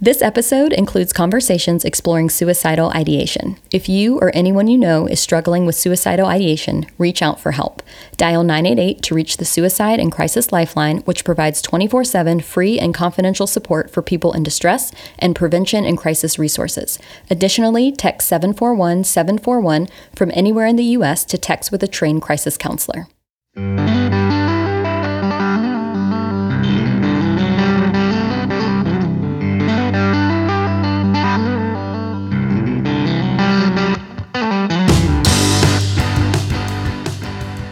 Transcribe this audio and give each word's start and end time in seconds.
This 0.00 0.22
episode 0.22 0.72
includes 0.72 1.12
conversations 1.12 1.84
exploring 1.84 2.30
suicidal 2.30 2.92
ideation. 2.94 3.56
If 3.72 3.88
you 3.88 4.16
or 4.20 4.30
anyone 4.32 4.68
you 4.68 4.78
know 4.78 5.08
is 5.08 5.18
struggling 5.18 5.66
with 5.66 5.74
suicidal 5.74 6.26
ideation, 6.26 6.86
reach 6.98 7.20
out 7.20 7.40
for 7.40 7.50
help. 7.50 7.82
Dial 8.16 8.44
988 8.44 9.02
to 9.02 9.14
reach 9.16 9.38
the 9.38 9.44
Suicide 9.44 9.98
and 9.98 10.12
Crisis 10.12 10.52
Lifeline, 10.52 10.98
which 10.98 11.24
provides 11.24 11.60
24 11.62 12.04
7 12.04 12.38
free 12.38 12.78
and 12.78 12.94
confidential 12.94 13.48
support 13.48 13.90
for 13.90 14.00
people 14.00 14.32
in 14.32 14.44
distress 14.44 14.92
and 15.18 15.34
prevention 15.34 15.84
and 15.84 15.98
crisis 15.98 16.38
resources. 16.38 17.00
Additionally, 17.28 17.90
text 17.90 18.28
741 18.28 19.02
741 19.02 19.88
from 20.14 20.30
anywhere 20.32 20.66
in 20.66 20.76
the 20.76 20.84
U.S. 20.84 21.24
to 21.24 21.36
text 21.36 21.72
with 21.72 21.82
a 21.82 21.88
trained 21.88 22.22
crisis 22.22 22.56
counselor. 22.56 23.08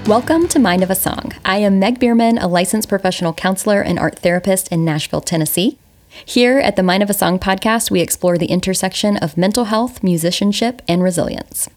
Welcome 0.06 0.46
to 0.48 0.60
Mind 0.60 0.84
of 0.84 0.91
a 0.91 0.95
Song. 0.95 1.33
I 1.45 1.56
am 1.56 1.80
Meg 1.80 1.98
Bearman, 1.98 2.38
a 2.41 2.47
licensed 2.47 2.88
professional 2.88 3.33
counselor 3.33 3.80
and 3.80 3.98
art 3.98 4.20
therapist 4.20 4.69
in 4.69 4.84
Nashville, 4.84 5.20
Tennessee. 5.20 5.78
Here 6.24 6.60
at 6.60 6.77
the 6.77 6.84
Mind 6.84 7.02
of 7.02 7.10
a 7.10 7.12
Song 7.12 7.41
podcast, 7.41 7.91
we 7.91 8.01
explore 8.01 8.38
the 8.38 8.47
intersection 8.47 9.16
of 9.16 9.37
mental 9.37 9.64
health, 9.64 10.05
musicianship, 10.05 10.80
and 10.87 11.02
resilience. 11.02 11.69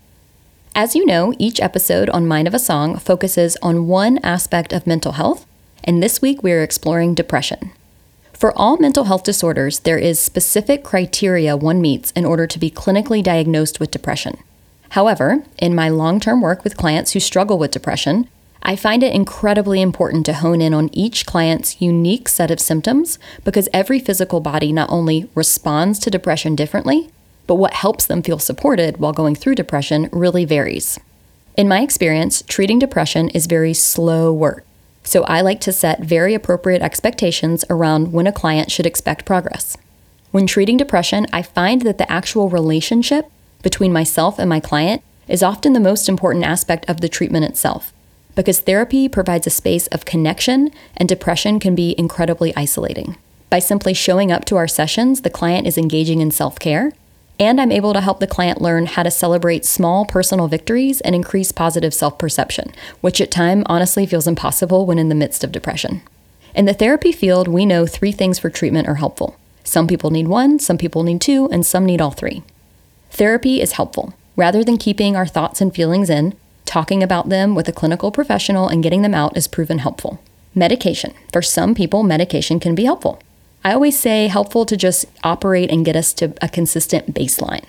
As 0.75 0.95
you 0.95 1.07
know, 1.07 1.33
each 1.39 1.59
episode 1.59 2.07
on 2.11 2.27
Mind 2.27 2.47
of 2.47 2.53
a 2.53 2.59
Song 2.59 2.99
focuses 2.99 3.57
on 3.63 3.87
one 3.87 4.19
aspect 4.19 4.73
of 4.73 4.85
mental 4.85 5.13
health, 5.13 5.47
and 5.83 6.03
this 6.03 6.21
week 6.21 6.43
we 6.43 6.51
are 6.51 6.61
exploring 6.61 7.15
depression. 7.15 7.71
For 8.31 8.55
all 8.55 8.77
mental 8.77 9.05
health 9.05 9.23
disorders, 9.23 9.79
there 9.79 9.97
is 9.97 10.19
specific 10.19 10.83
criteria 10.83 11.57
one 11.57 11.81
meets 11.81 12.11
in 12.11 12.25
order 12.25 12.45
to 12.45 12.59
be 12.59 12.69
clinically 12.69 13.23
diagnosed 13.23 13.79
with 13.79 13.89
depression. 13.89 14.37
However, 14.89 15.43
in 15.57 15.75
my 15.75 15.89
long 15.89 16.19
term 16.19 16.41
work 16.41 16.63
with 16.63 16.77
clients 16.77 17.13
who 17.13 17.19
struggle 17.19 17.57
with 17.57 17.71
depression, 17.71 18.27
I 18.61 18.75
find 18.75 19.03
it 19.03 19.13
incredibly 19.13 19.81
important 19.81 20.25
to 20.25 20.33
hone 20.33 20.61
in 20.61 20.73
on 20.73 20.89
each 20.91 21.25
client's 21.25 21.81
unique 21.81 22.27
set 22.27 22.51
of 22.51 22.59
symptoms 22.59 23.17
because 23.45 23.69
every 23.71 23.99
physical 23.99 24.41
body 24.41 24.71
not 24.73 24.89
only 24.89 25.29
responds 25.33 25.97
to 25.99 26.11
depression 26.11 26.55
differently, 26.55 27.09
but 27.47 27.55
what 27.55 27.73
helps 27.73 28.05
them 28.05 28.21
feel 28.21 28.37
supported 28.37 28.97
while 28.97 29.13
going 29.13 29.35
through 29.35 29.55
depression 29.55 30.09
really 30.11 30.45
varies. 30.45 30.99
In 31.55 31.67
my 31.67 31.81
experience, 31.81 32.43
treating 32.47 32.79
depression 32.79 33.29
is 33.29 33.47
very 33.47 33.73
slow 33.73 34.31
work, 34.33 34.65
so 35.03 35.23
I 35.23 35.41
like 35.41 35.61
to 35.61 35.71
set 35.71 36.01
very 36.01 36.33
appropriate 36.33 36.81
expectations 36.81 37.65
around 37.69 38.13
when 38.13 38.27
a 38.27 38.31
client 38.31 38.71
should 38.71 38.85
expect 38.85 39.25
progress. 39.25 39.77
When 40.31 40.45
treating 40.45 40.77
depression, 40.77 41.25
I 41.33 41.41
find 41.41 41.81
that 41.83 41.97
the 41.97 42.11
actual 42.11 42.49
relationship 42.49 43.31
between 43.61 43.93
myself 43.93 44.39
and 44.39 44.49
my 44.49 44.59
client 44.59 45.01
is 45.27 45.43
often 45.43 45.73
the 45.73 45.79
most 45.79 46.09
important 46.09 46.45
aspect 46.45 46.89
of 46.89 47.01
the 47.01 47.09
treatment 47.09 47.45
itself, 47.45 47.93
because 48.35 48.59
therapy 48.59 49.07
provides 49.07 49.45
a 49.47 49.51
space 49.51 49.87
of 49.87 50.05
connection 50.05 50.71
and 50.97 51.07
depression 51.07 51.59
can 51.59 51.75
be 51.75 51.95
incredibly 51.97 52.55
isolating. 52.55 53.15
By 53.49 53.59
simply 53.59 53.93
showing 53.93 54.31
up 54.31 54.45
to 54.45 54.57
our 54.57 54.67
sessions, 54.67 55.21
the 55.21 55.29
client 55.29 55.67
is 55.67 55.77
engaging 55.77 56.21
in 56.21 56.31
self 56.31 56.59
care, 56.59 56.93
and 57.39 57.59
I'm 57.59 57.71
able 57.71 57.93
to 57.93 58.01
help 58.01 58.19
the 58.19 58.27
client 58.27 58.61
learn 58.61 58.85
how 58.85 59.03
to 59.03 59.11
celebrate 59.11 59.65
small 59.65 60.05
personal 60.05 60.47
victories 60.47 60.99
and 61.01 61.15
increase 61.15 61.51
positive 61.51 61.93
self 61.93 62.17
perception, 62.17 62.73
which 63.01 63.21
at 63.21 63.31
times 63.31 63.63
honestly 63.67 64.05
feels 64.05 64.27
impossible 64.27 64.85
when 64.85 64.99
in 64.99 65.09
the 65.09 65.15
midst 65.15 65.43
of 65.43 65.51
depression. 65.51 66.01
In 66.53 66.65
the 66.65 66.73
therapy 66.73 67.11
field, 67.11 67.47
we 67.47 67.65
know 67.65 67.85
three 67.85 68.11
things 68.11 68.39
for 68.39 68.49
treatment 68.49 68.87
are 68.87 68.95
helpful. 68.95 69.37
Some 69.63 69.87
people 69.87 70.09
need 70.09 70.27
one, 70.27 70.59
some 70.59 70.77
people 70.77 71.03
need 71.03 71.21
two, 71.21 71.47
and 71.51 71.65
some 71.65 71.85
need 71.85 72.01
all 72.01 72.11
three. 72.11 72.43
Therapy 73.09 73.61
is 73.61 73.73
helpful. 73.73 74.13
Rather 74.35 74.63
than 74.63 74.77
keeping 74.77 75.15
our 75.15 75.27
thoughts 75.27 75.61
and 75.61 75.73
feelings 75.73 76.09
in, 76.09 76.35
talking 76.65 77.03
about 77.03 77.29
them 77.29 77.55
with 77.55 77.67
a 77.67 77.73
clinical 77.73 78.11
professional 78.11 78.67
and 78.67 78.83
getting 78.83 79.01
them 79.01 79.13
out 79.13 79.35
is 79.35 79.47
proven 79.47 79.79
helpful. 79.79 80.21
Medication. 80.55 81.13
For 81.33 81.41
some 81.41 81.75
people, 81.75 82.03
medication 82.03 82.59
can 82.59 82.75
be 82.75 82.85
helpful. 82.85 83.21
I 83.63 83.73
always 83.73 83.99
say 83.99 84.27
helpful 84.27 84.65
to 84.65 84.77
just 84.77 85.05
operate 85.23 85.69
and 85.69 85.83
get 85.83 85.95
us 85.95 86.13
to 86.13 86.33
a 86.41 86.47
consistent 86.47 87.13
baseline. 87.13 87.65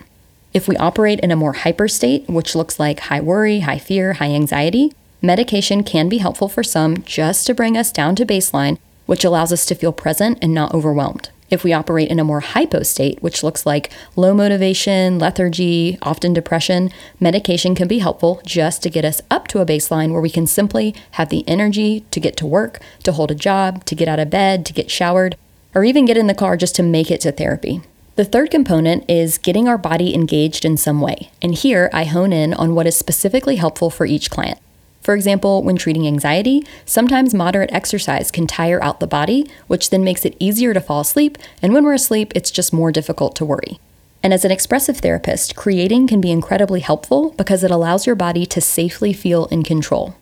If 0.53 0.69
we 0.69 0.77
operate 0.77 1.21
in 1.21 1.31
a 1.31 1.37
more 1.37 1.53
hyper 1.53 1.89
state, 1.89 2.29
which 2.29 2.55
looks 2.55 2.79
like 2.79 3.01
high 3.01 3.21
worry, 3.21 3.61
high 3.61 3.79
fear, 3.79 4.15
high 4.15 4.31
anxiety, 4.31 4.93
medication 5.23 5.83
can 5.83 6.09
be 6.09 6.19
helpful 6.19 6.49
for 6.49 6.63
some 6.63 7.03
just 7.03 7.47
to 7.47 7.55
bring 7.55 7.77
us 7.77 7.93
down 7.93 8.17
to 8.17 8.27
baseline, 8.27 8.79
which 9.07 9.25
allows 9.25 9.53
us 9.53 9.67
to 9.67 9.75
feel 9.75 9.93
present 9.93 10.39
and 10.41 10.55
not 10.55 10.75
overwhelmed. 10.75 11.31
If 11.51 11.65
we 11.65 11.73
operate 11.73 12.09
in 12.09 12.21
a 12.21 12.25
more 12.25 12.41
hypo 12.41 12.85
state, 12.85 13.21
which 13.23 13.43
looks 13.43 13.67
like 13.67 13.91
low 14.15 14.33
motivation, 14.33 15.19
lethargy, 15.19 15.99
often 16.01 16.33
depression, 16.33 16.91
medication 17.19 17.75
can 17.75 17.89
be 17.89 17.99
helpful 17.99 18.41
just 18.47 18.85
to 18.85 18.91
get 18.91 19.05
us 19.05 19.21
up 19.33 19.49
to 19.49 19.61
a 19.61 19.67
baseline 19.67 20.13
where 20.13 20.21
we 20.21 20.31
can 20.31 20.47
simply 20.47 20.95
have 21.13 21.29
the 21.29 21.47
energy 21.49 22.05
to 22.13 22.21
get 22.21 22.37
to 22.37 22.47
work, 22.47 22.79
to 23.03 23.11
hold 23.11 23.33
a 23.33 23.35
job, 23.35 23.85
to 23.87 23.97
get 23.97 24.07
out 24.07 24.21
of 24.21 24.31
bed, 24.31 24.65
to 24.67 24.73
get 24.73 24.93
showered, 24.93 25.37
or 25.75 25.83
even 25.83 26.05
get 26.05 26.17
in 26.17 26.29
the 26.29 26.35
car 26.35 26.57
just 26.57 26.77
to 26.77 26.85
make 26.85 27.11
it 27.11 27.21
to 27.23 27.33
therapy. 27.33 27.81
The 28.15 28.25
third 28.25 28.51
component 28.53 29.11
is 29.11 29.39
getting 29.39 29.67
our 29.67 29.79
body 29.79 30.15
engaged 30.15 30.65
in 30.65 30.77
some 30.77 31.01
way. 31.01 31.31
And 31.43 31.55
here 31.55 31.91
I 31.93 32.05
hone 32.05 32.33
in 32.33 32.55
on 32.55 32.77
what 32.77 32.87
is 32.87 32.97
specifically 32.97 33.57
helpful 33.57 33.91
for 33.91 34.07
each 34.07 34.31
client. 34.31 34.61
For 35.01 35.15
example, 35.15 35.63
when 35.63 35.77
treating 35.77 36.07
anxiety, 36.07 36.65
sometimes 36.85 37.33
moderate 37.33 37.73
exercise 37.73 38.31
can 38.31 38.47
tire 38.47 38.83
out 38.83 39.01
the 39.01 39.07
body, 39.07 39.51
which 39.67 39.91
then 39.91 40.05
makes 40.05 40.25
it 40.25 40.37
easier 40.39 40.75
to 40.75 40.81
fall 40.81 41.01
asleep, 41.01 41.39
and 41.63 41.73
when 41.73 41.85
we're 41.85 41.95
asleep, 41.95 42.33
it's 42.35 42.51
just 42.51 42.73
more 42.73 42.93
difficult 42.93 43.35
to 43.37 43.45
worry. 43.45 43.81
And 44.23 44.35
as 44.35 44.45
an 44.45 44.51
expressive 44.51 44.99
therapist, 44.99 45.57
creating 45.57 46.07
can 46.07 46.21
be 46.21 46.31
incredibly 46.31 46.81
helpful 46.81 47.31
because 47.39 47.65
it 47.65 47.71
allows 47.71 48.07
your 48.07 48.17
body 48.17 48.45
to 48.47 48.61
safely 48.61 49.15
feel 49.15 49.47
in 49.47 49.63
control. 49.63 50.15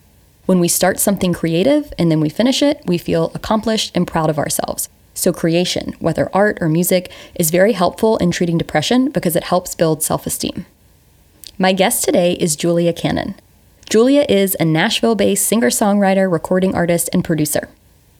When 0.47 0.61
we 0.61 0.69
start 0.69 1.01
something 1.01 1.35
creative 1.35 1.93
and 1.99 2.11
then 2.11 2.21
we 2.21 2.29
finish 2.29 2.63
it, 2.63 2.81
we 2.87 2.97
feel 2.97 3.33
accomplished 3.35 3.91
and 3.95 4.07
proud 4.07 4.31
of 4.31 4.39
ourselves. 4.39 4.89
So, 5.15 5.33
creation, 5.33 5.97
whether 5.99 6.31
art 6.33 6.59
or 6.61 6.69
music, 6.69 7.11
is 7.35 7.51
very 7.51 7.73
helpful 7.73 8.17
in 8.19 8.31
treating 8.31 8.57
depression 8.57 9.11
because 9.11 9.35
it 9.35 9.45
helps 9.45 9.75
build 9.75 10.05
self 10.05 10.27
esteem. 10.27 10.65
My 11.59 11.73
guest 11.73 12.05
today 12.05 12.35
is 12.35 12.55
Julia 12.55 12.93
Cannon. 12.93 13.35
Julia 13.89 14.27
is 14.29 14.55
a 14.61 14.67
Nashville 14.67 15.15
based 15.15 15.47
singer 15.47 15.71
songwriter, 15.71 16.31
recording 16.31 16.75
artist, 16.75 17.09
and 17.15 17.25
producer. 17.25 17.71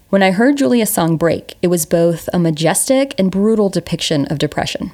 When 0.09 0.23
I 0.23 0.31
heard 0.31 0.57
Julia's 0.57 0.89
song 0.89 1.19
Break, 1.19 1.57
it 1.61 1.67
was 1.67 1.85
both 1.85 2.27
a 2.33 2.39
majestic 2.39 3.15
and 3.19 3.31
brutal 3.31 3.69
depiction 3.69 4.25
of 4.31 4.39
depression. 4.39 4.93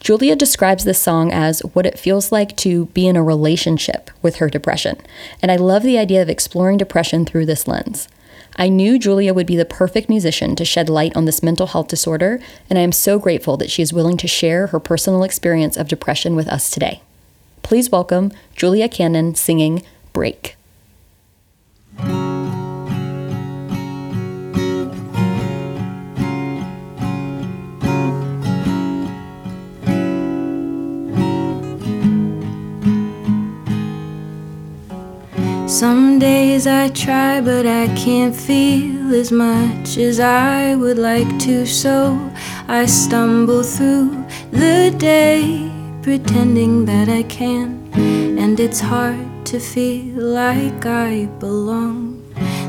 Julia 0.00 0.34
describes 0.34 0.82
this 0.82 1.00
song 1.00 1.30
as 1.30 1.60
what 1.60 1.86
it 1.86 2.00
feels 2.00 2.32
like 2.32 2.56
to 2.56 2.86
be 2.86 3.06
in 3.06 3.14
a 3.14 3.22
relationship 3.22 4.10
with 4.22 4.36
her 4.36 4.50
depression, 4.50 4.96
and 5.40 5.52
I 5.52 5.56
love 5.56 5.84
the 5.84 5.98
idea 5.98 6.20
of 6.20 6.28
exploring 6.28 6.78
depression 6.78 7.24
through 7.24 7.46
this 7.46 7.68
lens. 7.68 8.08
I 8.56 8.70
knew 8.70 8.98
Julia 8.98 9.32
would 9.32 9.46
be 9.46 9.56
the 9.56 9.64
perfect 9.64 10.08
musician 10.08 10.56
to 10.56 10.64
shed 10.64 10.88
light 10.88 11.14
on 11.14 11.26
this 11.26 11.44
mental 11.44 11.68
health 11.68 11.86
disorder, 11.86 12.40
and 12.68 12.76
I 12.76 12.82
am 12.82 12.90
so 12.90 13.20
grateful 13.20 13.56
that 13.58 13.70
she 13.70 13.82
is 13.82 13.92
willing 13.92 14.16
to 14.16 14.26
share 14.26 14.66
her 14.66 14.80
personal 14.80 15.22
experience 15.22 15.76
of 15.76 15.86
depression 15.86 16.34
with 16.34 16.48
us 16.48 16.70
today. 16.70 17.02
Please 17.62 17.90
welcome 17.90 18.32
Julia 18.54 18.88
Cannon 18.88 19.34
singing 19.34 19.82
Break. 20.12 20.56
Some 35.66 36.18
days 36.18 36.66
I 36.66 36.90
try, 36.90 37.40
but 37.40 37.66
I 37.66 37.86
can't 37.96 38.36
feel 38.36 39.14
as 39.14 39.32
much 39.32 39.96
as 39.96 40.20
I 40.20 40.74
would 40.74 40.98
like 40.98 41.38
to, 41.40 41.64
so 41.66 42.30
I 42.68 42.84
stumble 42.86 43.62
through 43.62 44.24
the 44.50 44.94
day 44.98 45.71
pretending 46.02 46.84
that 46.84 47.08
I 47.08 47.22
can, 47.22 47.88
and 47.94 48.58
it's 48.58 48.80
hard 48.80 49.46
to 49.46 49.60
feel 49.60 50.20
like 50.20 50.84
I 50.84 51.26
belong. 51.38 52.18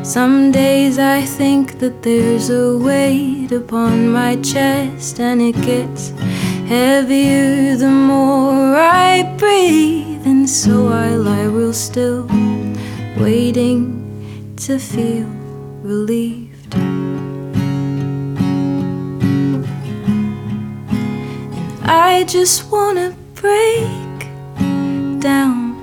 Some 0.03 0.51
days 0.51 0.99
I 0.99 1.23
think 1.23 1.79
that 1.79 2.03
there's 2.03 2.51
a 2.51 2.77
weight 2.77 3.51
upon 3.51 4.11
my 4.11 4.35
chest, 4.41 5.19
and 5.19 5.41
it 5.41 5.59
gets 5.63 6.11
heavier 6.67 7.75
the 7.75 7.89
more 7.89 8.75
I 8.75 9.23
breathe, 9.39 10.27
and 10.27 10.47
so 10.47 10.89
I 10.89 11.15
lie 11.15 11.45
real 11.45 11.73
still, 11.73 12.27
waiting 13.17 14.55
to 14.57 14.77
feel 14.77 15.27
relieved. 15.81 16.75
I 21.85 22.25
just 22.25 22.71
wanna 22.71 23.15
break 23.43 24.19
down. 25.19 25.75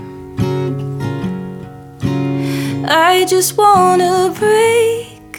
I 2.88 3.26
just 3.28 3.58
wanna 3.58 4.32
break 4.42 5.32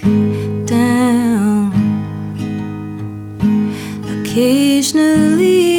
down. 0.67 1.73
Occasionally. 4.13 5.71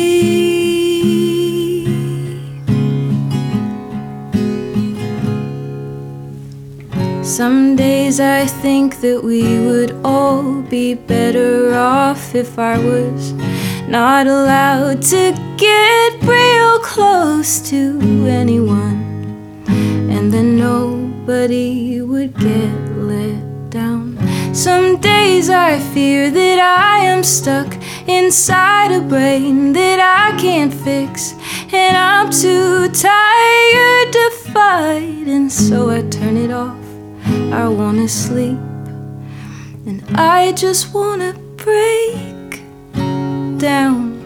Some 7.23 7.77
days 7.77 8.19
I 8.19 8.47
think 8.47 9.01
that 9.01 9.23
we 9.23 9.43
would 9.67 9.93
all 10.05 10.61
be 10.63 10.95
better 10.95 11.73
off 11.75 12.35
if 12.35 12.59
I 12.59 12.77
was 12.79 13.33
not 13.89 14.27
allowed 14.27 15.03
to 15.03 15.33
get 15.57 16.23
real 16.23 16.79
close 16.81 17.61
to 17.71 17.99
anyone, 18.27 19.65
and 20.11 20.33
then 20.33 20.57
nobody 20.57 22.01
would 22.01 22.35
get 22.39 22.75
let 22.97 23.71
down. 23.71 24.19
Some 24.55 25.01
days 25.01 25.51
I 25.51 25.79
fear 25.79 26.31
that 26.31 26.59
I 26.59 27.05
am 27.05 27.23
stuck 27.23 27.75
inside 28.07 28.93
a 28.93 29.01
brain 29.01 29.73
that 29.73 29.99
I 30.01 30.37
can't 30.39 30.73
fix, 30.73 31.35
and 31.73 31.97
I'm 31.97 32.31
too 32.31 32.89
tired 32.89 34.13
to 34.13 34.31
fight, 34.53 35.27
and 35.27 35.51
so 35.51 35.91
I 35.91 36.03
turn 36.09 36.37
it 36.37 36.51
off. 36.51 36.77
I 37.53 37.69
wanna 37.69 38.09
sleep, 38.09 38.59
and 39.87 40.03
I 40.15 40.53
just 40.53 40.95
wanna 40.95 41.35
break 41.57 42.32
down. 43.63 44.19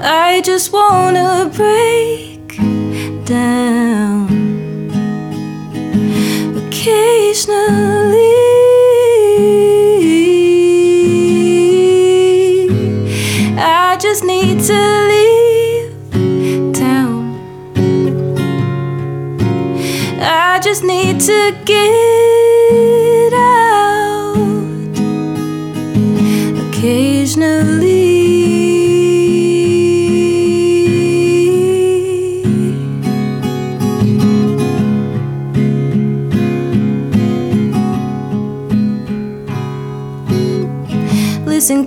I 0.00 0.40
just 0.44 0.72
wanna 0.72 1.50
break 1.52 2.56
down 3.24 4.28
occasionally. 6.56 7.58
I 13.58 13.96
just 14.00 14.22
need 14.22 14.60
to 14.70 14.80
leave 15.10 16.72
town. 16.72 17.34
I 20.20 20.60
just 20.62 20.84
need 20.84 21.18
to 21.18 21.52
get 21.64 22.33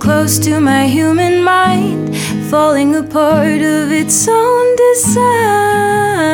Close 0.00 0.38
to 0.38 0.60
my 0.60 0.86
human 0.86 1.42
mind, 1.42 2.16
falling 2.50 2.94
apart 2.96 3.60
of 3.60 3.92
its 3.92 4.26
own 4.28 4.76
design. 4.76 6.28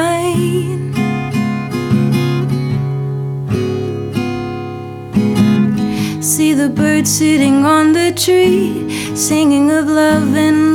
See 6.22 6.52
the 6.52 6.68
bird 6.68 7.06
sitting 7.08 7.64
on 7.64 7.92
the 7.92 8.12
tree, 8.12 9.16
singing 9.16 9.70
of 9.70 9.86
love 9.86 10.36
and 10.36 10.73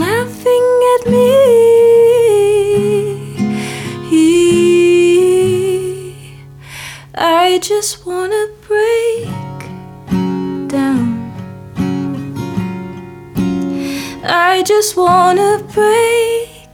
just 14.81 14.95
wanna 14.95 15.61
break 15.73 16.73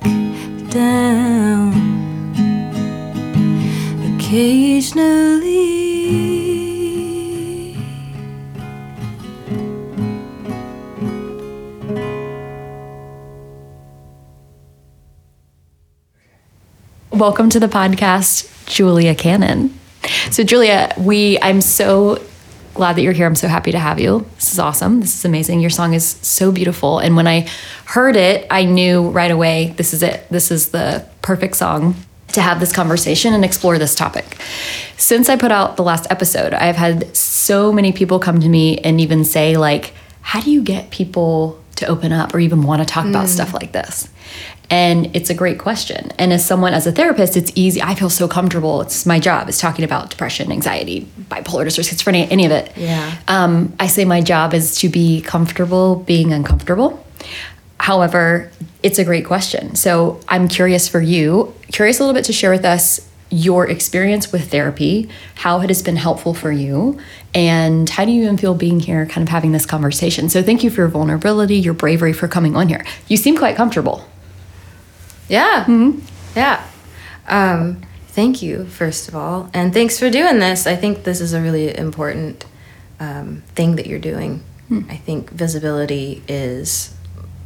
down 0.70 1.74
occasionally. 4.14 5.56
Welcome 17.10 17.50
to 17.50 17.60
the 17.60 17.68
podcast, 17.68 18.68
Julia 18.68 19.16
Cannon. 19.16 19.74
So, 20.30 20.44
Julia, 20.44 20.94
we 20.96 21.40
I'm 21.42 21.60
so 21.60 22.22
glad 22.76 22.96
that 22.96 23.02
you're 23.02 23.14
here. 23.14 23.26
I'm 23.26 23.36
so 23.36 23.48
happy 23.48 23.72
to 23.72 23.80
have 23.80 24.00
you. 24.00 24.26
This 24.36 24.54
is 24.54 24.60
awesome. 24.60 25.00
This 25.00 25.16
is 25.18 25.26
amazing. 25.26 25.62
Your 25.62 25.72
song 25.72 25.94
is 25.94 26.06
so 26.08 26.52
beautiful. 26.52 27.00
And 27.00 27.16
when 27.16 27.26
I 27.26 27.48
heard 27.86 28.16
it, 28.16 28.46
I 28.52 28.66
knew 28.66 29.10
right 29.10 29.32
away 29.32 29.74
this 29.78 29.94
is 29.94 30.04
it. 30.04 30.28
This 30.30 30.52
is 30.52 30.70
the 30.70 31.08
perfect 31.24 31.56
song 31.56 31.96
to 32.34 32.42
have 32.42 32.60
this 32.60 32.74
conversation 32.74 33.34
and 33.34 33.44
explore 33.44 33.80
this 33.80 33.96
topic. 33.96 34.38
Since 34.98 35.30
I 35.30 35.38
put 35.38 35.52
out 35.52 35.78
the 35.78 35.84
last 35.84 36.06
episode, 36.10 36.54
I've 36.54 36.76
had 36.76 37.16
so 37.16 37.72
many 37.72 37.92
people 37.92 38.20
come 38.20 38.40
to 38.40 38.50
me 38.50 38.78
and 38.80 39.02
even 39.02 39.24
say 39.24 39.58
like, 39.58 39.94
"How 40.22 40.42
do 40.42 40.52
you 40.52 40.62
get 40.62 40.90
people 40.90 41.60
to 41.78 41.88
open 41.88 42.12
up 42.12 42.36
or 42.36 42.40
even 42.40 42.64
want 42.64 42.82
to 42.82 42.86
talk 42.86 43.06
about 43.06 43.26
mm. 43.26 43.30
stuff 43.30 43.54
like 43.54 43.72
this?" 43.72 44.10
And 44.70 45.16
it's 45.16 45.30
a 45.30 45.34
great 45.34 45.60
question. 45.60 46.12
And 46.18 46.34
as 46.34 46.46
someone, 46.46 46.74
as 46.74 46.88
a 46.88 46.92
therapist, 46.92 47.38
it's 47.38 47.52
easy. 47.56 47.82
I 47.82 47.96
feel 47.96 48.10
so 48.10 48.28
comfortable. 48.28 48.82
It's 48.82 49.06
my 49.06 49.20
job. 49.20 49.48
It's 49.48 49.60
talking 49.60 49.86
about 49.86 50.10
depression, 50.10 50.52
anxiety, 50.52 51.08
bipolar 51.30 51.64
disorder, 51.64 51.90
schizophrenia, 51.90 52.28
any 52.32 52.46
of 52.46 52.52
it. 52.52 52.72
Yeah. 52.76 53.18
Um, 53.28 53.74
I 53.80 53.88
say 53.88 54.06
my 54.06 54.22
job 54.22 54.54
is 54.54 54.76
to 54.80 54.90
be 54.90 55.22
comfortable 55.22 55.98
being 55.98 56.34
uncomfortable. 56.34 57.06
However, 57.80 58.52
it's 58.82 58.98
a 58.98 59.04
great 59.04 59.26
question. 59.26 59.76
So 59.76 60.20
I'm 60.28 60.48
curious 60.48 60.88
for 60.88 61.02
you, 61.02 61.54
curious 61.72 62.00
a 62.00 62.04
little 62.04 62.16
bit 62.16 62.26
to 62.26 62.34
share 62.34 62.52
with 62.52 62.66
us 62.66 63.08
your 63.30 63.68
experience 63.70 64.32
with 64.32 64.52
therapy, 64.52 65.10
how 65.36 65.60
it 65.62 65.70
has 65.70 65.82
been 65.82 65.96
helpful 65.96 66.34
for 66.34 66.52
you, 66.52 66.98
and 67.34 67.90
how 67.90 68.06
do 68.06 68.12
you 68.12 68.24
even 68.24 68.38
feel 68.38 68.54
being 68.54 68.80
here, 68.80 69.06
kind 69.06 69.28
of 69.28 69.30
having 69.30 69.52
this 69.52 69.66
conversation. 69.66 70.30
So 70.30 70.42
thank 70.42 70.64
you 70.64 70.70
for 70.70 70.82
your 70.82 70.88
vulnerability, 70.88 71.58
your 71.58 71.74
bravery 71.74 72.14
for 72.14 72.28
coming 72.28 72.56
on 72.56 72.70
here. 72.70 72.86
You 73.08 73.18
seem 73.18 73.38
quite 73.38 73.56
comfortable. 73.56 74.08
Yeah. 75.28 75.66
Yeah. 76.36 76.66
Um, 77.28 77.82
thank 78.10 78.42
you, 78.42 78.66
first 78.66 79.08
of 79.08 79.16
all. 79.16 79.50
And 79.54 79.74
thanks 79.74 79.98
for 80.00 80.10
doing 80.10 80.40
this. 80.40 80.68
I 80.68 80.76
think 80.76 81.04
this 81.04 81.22
is 81.22 81.34
a 81.34 81.42
really 81.42 81.76
important 81.76 82.46
um, 83.00 83.44
thing 83.56 83.76
that 83.78 83.88
you're 83.88 84.00
doing. 84.00 84.44
I 84.90 84.98
think 84.98 85.30
visibility 85.30 86.24
is 86.28 86.94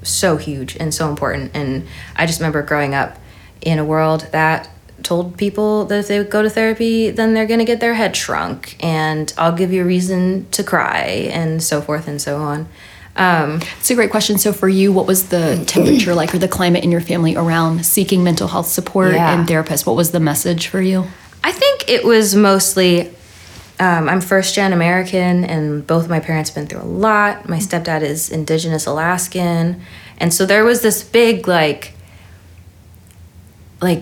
so 0.04 0.38
huge 0.38 0.78
and 0.78 0.94
so 0.94 1.10
important. 1.10 1.52
And 1.54 1.86
I 2.16 2.26
just 2.26 2.40
remember 2.40 2.62
growing 2.62 2.96
up 2.96 3.18
in 3.62 3.78
a 3.78 3.84
world 3.86 4.28
that 4.32 4.70
told 5.04 5.38
people 5.38 5.86
that 5.86 6.00
if 6.00 6.08
they 6.08 6.18
would 6.18 6.30
go 6.30 6.42
to 6.42 6.50
therapy, 6.50 7.10
then 7.10 7.34
they're 7.34 7.48
going 7.48 7.60
to 7.60 7.66
get 7.66 7.80
their 7.80 7.94
head 7.94 8.16
shrunk 8.16 8.78
and 8.84 9.34
I'll 9.38 9.56
give 9.56 9.74
you 9.74 9.82
a 9.82 9.86
reason 9.86 10.50
to 10.52 10.64
cry 10.64 11.30
and 11.32 11.62
so 11.62 11.82
forth 11.82 12.08
and 12.08 12.22
so 12.22 12.38
on. 12.38 12.68
Um, 13.16 13.62
It's 13.80 13.90
a 13.92 13.96
great 13.96 14.12
question. 14.12 14.38
So, 14.38 14.54
for 14.54 14.70
you, 14.70 14.94
what 14.94 15.06
was 15.08 15.30
the 15.30 15.64
temperature 15.68 16.14
like 16.16 16.34
or 16.34 16.38
the 16.40 16.48
climate 16.48 16.84
in 16.84 16.92
your 16.92 17.02
family 17.02 17.36
around 17.36 17.86
seeking 17.86 18.24
mental 18.24 18.48
health 18.48 18.68
support 18.68 19.14
Yeah. 19.14 19.34
and 19.34 19.48
therapists? 19.48 19.86
What 19.86 19.96
was 19.96 20.12
the 20.12 20.20
message 20.20 20.68
for 20.68 20.82
you? 20.82 21.06
I 21.44 21.52
think 21.52 21.86
it 21.90 22.04
was 22.06 22.36
mostly. 22.36 23.10
Um, 23.82 24.10
I'm 24.10 24.20
first 24.20 24.56
gen 24.56 24.74
American, 24.74 25.46
and 25.46 25.88
both 25.88 26.04
of 26.04 26.10
my 26.10 26.20
parents 26.20 26.52
been 26.52 26.68
through 26.68 26.82
a 26.82 26.92
lot. 27.08 27.48
My 27.48 27.60
stepdad 27.60 28.02
is 28.02 28.30
Indigenous 28.30 28.86
Alaskan, 28.86 29.82
and 30.20 30.34
so 30.34 30.46
there 30.46 30.66
was 30.66 30.82
this 30.82 31.02
big 31.02 31.48
like, 31.48 31.94
like, 33.82 34.02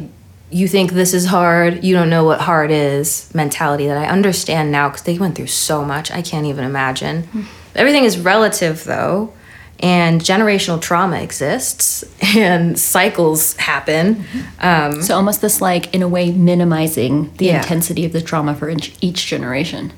you 0.49 0.67
think 0.67 0.93
this 0.93 1.13
is 1.13 1.25
hard, 1.25 1.83
you 1.83 1.93
don't 1.93 2.09
know 2.09 2.23
what 2.23 2.41
hard 2.41 2.71
is 2.71 3.29
mentality 3.35 3.85
that 3.85 3.97
I 3.97 4.07
understand 4.07 4.71
now 4.71 4.89
because 4.89 5.03
they 5.03 5.17
went 5.19 5.35
through 5.35 5.47
so 5.47 5.85
much. 5.85 6.09
I 6.09 6.21
can't 6.23 6.45
even 6.47 6.63
imagine. 6.65 7.27
Everything 7.75 8.03
is 8.03 8.17
relative 8.19 8.83
though, 8.83 9.33
and 9.79 10.19
generational 10.21 10.81
trauma 10.81 11.21
exists, 11.21 12.03
and 12.35 12.77
cycles 12.79 13.55
happen. 13.57 14.25
Um, 14.59 15.01
So, 15.03 15.15
almost 15.15 15.41
this, 15.41 15.61
like, 15.61 15.93
in 15.93 16.01
a 16.01 16.07
way, 16.07 16.31
minimizing 16.31 17.31
the 17.37 17.45
Yeah. 17.45 17.57
intensity 17.57 18.03
of 18.05 18.11
the 18.13 18.21
trauma 18.21 18.55
for 18.55 18.69
each, 18.69 18.95
each 19.01 19.27
generation. 19.27 19.93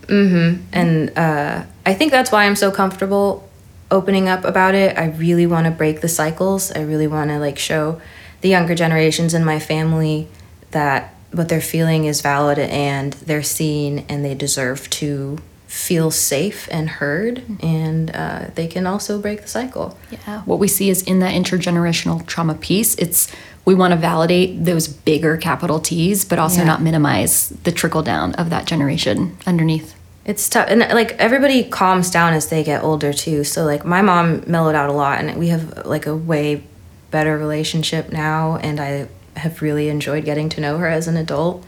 and 0.73 1.17
uh, 1.17 1.63
I 1.85 1.93
think 1.93 2.11
that's 2.11 2.31
why 2.31 2.43
I'm 2.45 2.55
so 2.57 2.71
comfortable 2.71 3.47
opening 3.91 4.27
up 4.27 4.43
about 4.45 4.75
it. 4.75 4.97
I 4.97 5.05
really 5.05 5.47
want 5.47 5.65
to 5.65 5.71
break 5.71 6.01
the 6.01 6.09
cycles. 6.09 6.71
I 6.71 6.81
really 6.81 7.07
want 7.07 7.29
to 7.31 7.39
like 7.39 7.57
show 7.57 8.01
the 8.41 8.49
younger 8.49 8.75
generations 8.75 9.33
in 9.33 9.43
my 9.43 9.59
family 9.59 10.27
that 10.71 11.13
what 11.31 11.47
they're 11.49 11.61
feeling 11.61 12.05
is 12.05 12.21
valid 12.21 12.59
and 12.59 13.13
they're 13.13 13.43
seen 13.43 14.05
and 14.09 14.23
they 14.25 14.35
deserve 14.35 14.89
to 14.91 15.37
feel 15.69 16.09
safe 16.09 16.67
and 16.71 16.89
heard 16.89 17.43
and 17.61 18.09
uh, 18.15 18.47
they 18.55 18.65
can 18.65 18.87
also 18.87 19.21
break 19.21 19.43
the 19.43 19.47
cycle. 19.47 19.95
Yeah. 20.09 20.41
What 20.41 20.57
we 20.57 20.67
see 20.67 20.89
is 20.89 21.03
in 21.03 21.19
that 21.19 21.33
intergenerational 21.35 22.25
trauma 22.25 22.55
piece, 22.55 22.95
it's 22.95 23.31
we 23.65 23.75
want 23.75 23.91
to 23.91 23.97
validate 23.97 24.65
those 24.65 24.87
bigger 24.87 25.37
capital 25.37 25.79
T's, 25.79 26.25
but 26.25 26.39
also 26.39 26.61
Yeah. 26.61 26.65
not 26.67 26.81
minimize 26.81 27.49
the 27.65 27.71
trickle 27.71 28.01
down 28.01 28.33
of 28.33 28.49
that 28.49 28.65
generation 28.65 29.37
underneath. 29.45 29.93
it's 30.25 30.49
tough 30.49 30.67
and 30.69 30.79
like 31.01 31.11
everybody 31.13 31.63
calms 31.63 32.09
down 32.11 32.33
as 32.33 32.47
they 32.49 32.63
get 32.63 32.83
older 32.83 33.13
too 33.13 33.43
so 33.43 33.63
like 33.63 33.85
my 33.85 34.01
mom 34.01 34.43
mellowed 34.47 34.75
out 34.75 34.89
a 34.89 34.93
lot 34.93 35.19
and 35.19 35.37
we 35.39 35.47
have 35.49 35.85
like 35.85 36.05
a 36.07 36.15
way 36.15 36.61
better 37.09 37.37
relationship 37.37 38.11
now 38.11 38.57
and 38.57 38.79
i 38.79 39.07
have 39.35 39.61
really 39.61 39.87
enjoyed 39.89 40.25
getting 40.25 40.47
to 40.49 40.59
know 40.61 40.77
her 40.77 40.87
as 40.87 41.07
an 41.07 41.15
adult 41.17 41.63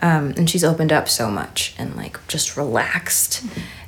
um, 0.00 0.32
and 0.36 0.48
she's 0.48 0.64
opened 0.64 0.92
up 0.92 1.08
so 1.08 1.30
much 1.30 1.74
and 1.78 1.96
like 1.96 2.18
just 2.28 2.56
relaxed 2.56 3.44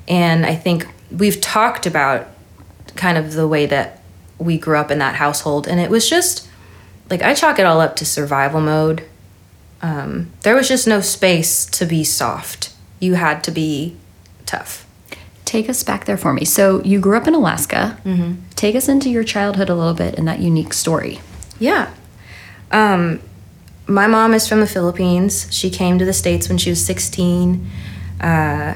and 0.08 0.44
i 0.44 0.54
think 0.54 0.86
we've 1.10 1.40
talked 1.40 1.86
about 1.86 2.28
kind 2.96 3.16
of 3.16 3.32
the 3.32 3.46
way 3.46 3.66
that 3.66 4.02
we 4.38 4.58
grew 4.58 4.76
up 4.76 4.90
in 4.90 4.98
that 4.98 5.16
household 5.16 5.68
and 5.68 5.80
it 5.80 5.90
was 5.90 6.08
just 6.08 6.48
like 7.08 7.22
i 7.22 7.34
chalk 7.34 7.58
it 7.58 7.66
all 7.66 7.80
up 7.80 7.96
to 7.96 8.04
survival 8.04 8.60
mode 8.60 9.04
um, 9.82 10.30
there 10.42 10.54
was 10.54 10.68
just 10.68 10.86
no 10.86 11.00
space 11.00 11.64
to 11.64 11.86
be 11.86 12.04
soft 12.04 12.70
you 13.00 13.14
had 13.14 13.42
to 13.44 13.50
be 13.50 13.96
tough. 14.46 14.86
Take 15.44 15.68
us 15.68 15.82
back 15.82 16.04
there 16.04 16.18
for 16.18 16.32
me. 16.32 16.44
So 16.44 16.82
you 16.84 17.00
grew 17.00 17.16
up 17.16 17.26
in 17.26 17.34
Alaska. 17.34 17.98
Mm-hmm. 18.04 18.34
Take 18.54 18.76
us 18.76 18.88
into 18.88 19.10
your 19.10 19.24
childhood 19.24 19.68
a 19.68 19.74
little 19.74 19.94
bit 19.94 20.14
and 20.14 20.28
that 20.28 20.38
unique 20.38 20.72
story. 20.72 21.20
Yeah. 21.58 21.92
Um, 22.70 23.20
my 23.90 24.06
mom 24.06 24.34
is 24.34 24.48
from 24.48 24.60
the 24.60 24.66
Philippines. 24.66 25.46
She 25.50 25.68
came 25.68 25.98
to 25.98 26.04
the 26.04 26.12
States 26.12 26.48
when 26.48 26.58
she 26.58 26.70
was 26.70 26.84
16. 26.84 27.68
Uh, 28.20 28.74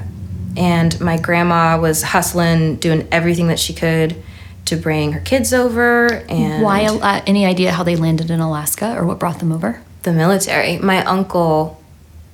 and 0.56 1.00
my 1.00 1.16
grandma 1.18 1.78
was 1.80 2.02
hustling, 2.02 2.76
doing 2.76 3.06
everything 3.11 3.49
that 3.49 3.59
she 3.59 3.73
could 3.73 4.23
to 4.66 4.76
bring 4.76 5.12
her 5.12 5.21
kids 5.21 5.52
over. 5.52 6.06
And 6.28 6.62
why? 6.62 6.87
Uh, 6.87 7.23
any 7.26 7.47
idea 7.47 7.73
how 7.73 7.83
they 7.83 7.97
landed 7.97 8.30
in 8.30 8.40
Alaska 8.40 8.97
or 8.97 9.04
what 9.04 9.18
brought 9.18 9.38
them 9.38 9.52
over? 9.52 9.83
The 10.02 10.12
military. 10.12 10.78
My 10.78 11.04
uncle 11.04 11.80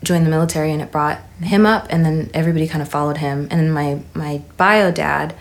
joined 0.02 0.25
the 0.25 0.30
military 0.30 0.72
and 0.72 0.80
it 0.80 0.90
brought 0.90 1.20
him 1.42 1.66
up 1.66 1.87
and 1.90 2.04
then 2.04 2.30
everybody 2.32 2.66
kind 2.66 2.80
of 2.80 2.88
followed 2.88 3.18
him 3.18 3.46
and 3.50 3.60
then 3.60 3.70
my 3.70 4.00
my 4.14 4.40
bio 4.56 4.90
dad 4.90 5.34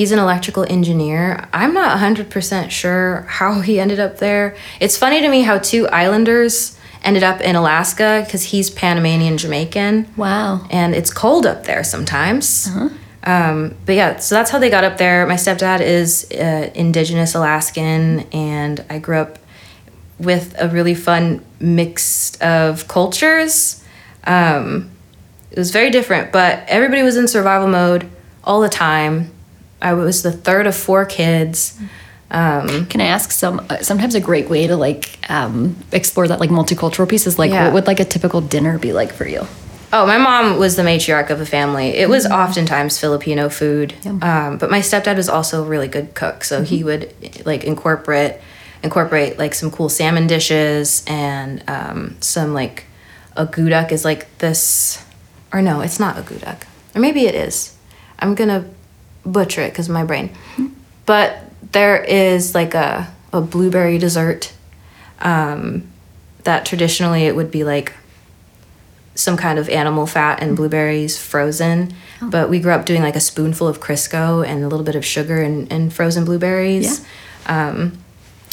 he's 0.00 0.12
an 0.12 0.18
electrical 0.18 0.64
engineer. 0.70 1.46
I'm 1.52 1.74
not 1.74 1.98
100% 1.98 2.70
sure 2.70 3.26
how 3.28 3.60
he 3.60 3.78
ended 3.78 4.00
up 4.00 4.16
there. 4.16 4.56
It's 4.80 4.96
funny 4.96 5.20
to 5.20 5.28
me 5.28 5.42
how 5.42 5.58
two 5.58 5.86
islanders 5.88 6.78
ended 7.02 7.22
up 7.22 7.42
in 7.42 7.54
alaska 7.54 8.22
because 8.24 8.42
he's 8.44 8.70
panamanian 8.70 9.36
jamaican. 9.36 10.06
Wow. 10.16 10.66
And 10.70 10.94
it's 10.94 11.12
cold 11.12 11.44
up 11.44 11.64
there 11.64 11.84
sometimes. 11.84 12.66
Uh-huh. 12.68 12.88
um, 13.24 13.76
but 13.84 13.94
yeah 13.94 14.16
so 14.16 14.34
that's 14.36 14.50
how 14.50 14.58
they 14.58 14.70
got 14.70 14.84
up 14.84 14.96
there. 14.96 15.26
My 15.26 15.34
stepdad 15.34 15.82
is 15.82 16.26
uh, 16.32 16.70
indigenous 16.74 17.34
alaskan 17.34 18.20
and 18.32 18.82
i 18.88 18.98
grew 18.98 19.18
up 19.18 19.38
with 20.18 20.54
a 20.58 20.66
really 20.68 20.94
fun 20.94 21.44
mix 21.60 22.38
of 22.40 22.88
cultures. 22.88 23.84
Um, 24.24 24.90
it 25.50 25.58
was 25.58 25.72
very 25.72 25.90
different, 25.90 26.32
but 26.32 26.64
everybody 26.68 27.02
was 27.02 27.18
in 27.18 27.28
survival 27.28 27.68
mode 27.68 28.08
all 28.44 28.62
the 28.62 28.70
time. 28.70 29.30
I 29.82 29.94
was 29.94 30.22
the 30.22 30.32
third 30.32 30.66
of 30.66 30.76
four 30.76 31.04
kids. 31.04 31.78
Um, 32.30 32.86
Can 32.86 33.00
I 33.00 33.06
ask 33.06 33.32
some? 33.32 33.66
Uh, 33.68 33.78
sometimes 33.78 34.14
a 34.14 34.20
great 34.20 34.48
way 34.48 34.66
to 34.66 34.76
like 34.76 35.18
um, 35.28 35.76
explore 35.90 36.28
that 36.28 36.38
like 36.38 36.50
multicultural 36.50 37.08
piece 37.08 37.26
is 37.26 37.38
like, 37.38 37.50
yeah. 37.50 37.64
what 37.64 37.74
would 37.74 37.86
like 37.86 38.00
a 38.00 38.04
typical 38.04 38.40
dinner 38.40 38.78
be 38.78 38.92
like 38.92 39.12
for 39.12 39.26
you? 39.26 39.46
Oh, 39.92 40.06
my 40.06 40.18
mom 40.18 40.58
was 40.58 40.76
the 40.76 40.82
matriarch 40.82 41.30
of 41.30 41.40
the 41.40 41.46
family. 41.46 41.88
It 41.88 42.08
was 42.08 42.24
mm-hmm. 42.24 42.34
oftentimes 42.34 43.00
Filipino 43.00 43.48
food, 43.48 43.94
um, 44.22 44.56
but 44.58 44.70
my 44.70 44.78
stepdad 44.78 45.16
was 45.16 45.28
also 45.28 45.64
a 45.64 45.66
really 45.66 45.88
good 45.88 46.14
cook, 46.14 46.44
so 46.44 46.58
mm-hmm. 46.58 46.64
he 46.66 46.84
would 46.84 47.12
like 47.44 47.64
incorporate 47.64 48.36
incorporate 48.82 49.38
like 49.38 49.54
some 49.54 49.70
cool 49.70 49.88
salmon 49.88 50.26
dishes 50.26 51.04
and 51.06 51.62
um, 51.68 52.16
some 52.20 52.54
like 52.54 52.84
a 53.36 53.46
agudak 53.46 53.90
is 53.90 54.04
like 54.04 54.38
this, 54.38 55.04
or 55.52 55.60
no, 55.60 55.80
it's 55.80 55.98
not 55.98 56.16
a 56.16 56.22
agudak, 56.22 56.62
or 56.94 57.00
maybe 57.00 57.26
it 57.26 57.34
is. 57.34 57.76
I'm 58.20 58.36
gonna 58.36 58.66
butcher 59.30 59.62
it 59.62 59.70
because 59.70 59.88
my 59.88 60.04
brain. 60.04 60.30
But 61.06 61.38
there 61.72 62.02
is 62.02 62.54
like 62.54 62.74
a, 62.74 63.12
a 63.32 63.40
blueberry 63.40 63.98
dessert 63.98 64.52
um, 65.20 65.88
that 66.44 66.64
traditionally 66.64 67.24
it 67.24 67.36
would 67.36 67.50
be 67.50 67.64
like 67.64 67.92
some 69.14 69.36
kind 69.36 69.58
of 69.58 69.68
animal 69.68 70.06
fat 70.06 70.42
and 70.42 70.56
blueberries 70.56 71.18
frozen. 71.18 71.92
Oh. 72.22 72.30
But 72.30 72.48
we 72.48 72.60
grew 72.60 72.72
up 72.72 72.86
doing 72.86 73.02
like 73.02 73.16
a 73.16 73.20
spoonful 73.20 73.68
of 73.68 73.80
Crisco 73.80 74.46
and 74.46 74.64
a 74.64 74.68
little 74.68 74.84
bit 74.84 74.94
of 74.94 75.04
sugar 75.04 75.40
and, 75.42 75.70
and 75.70 75.92
frozen 75.92 76.24
blueberries. 76.24 77.04
Yeah. 77.46 77.68
Um, 77.68 77.98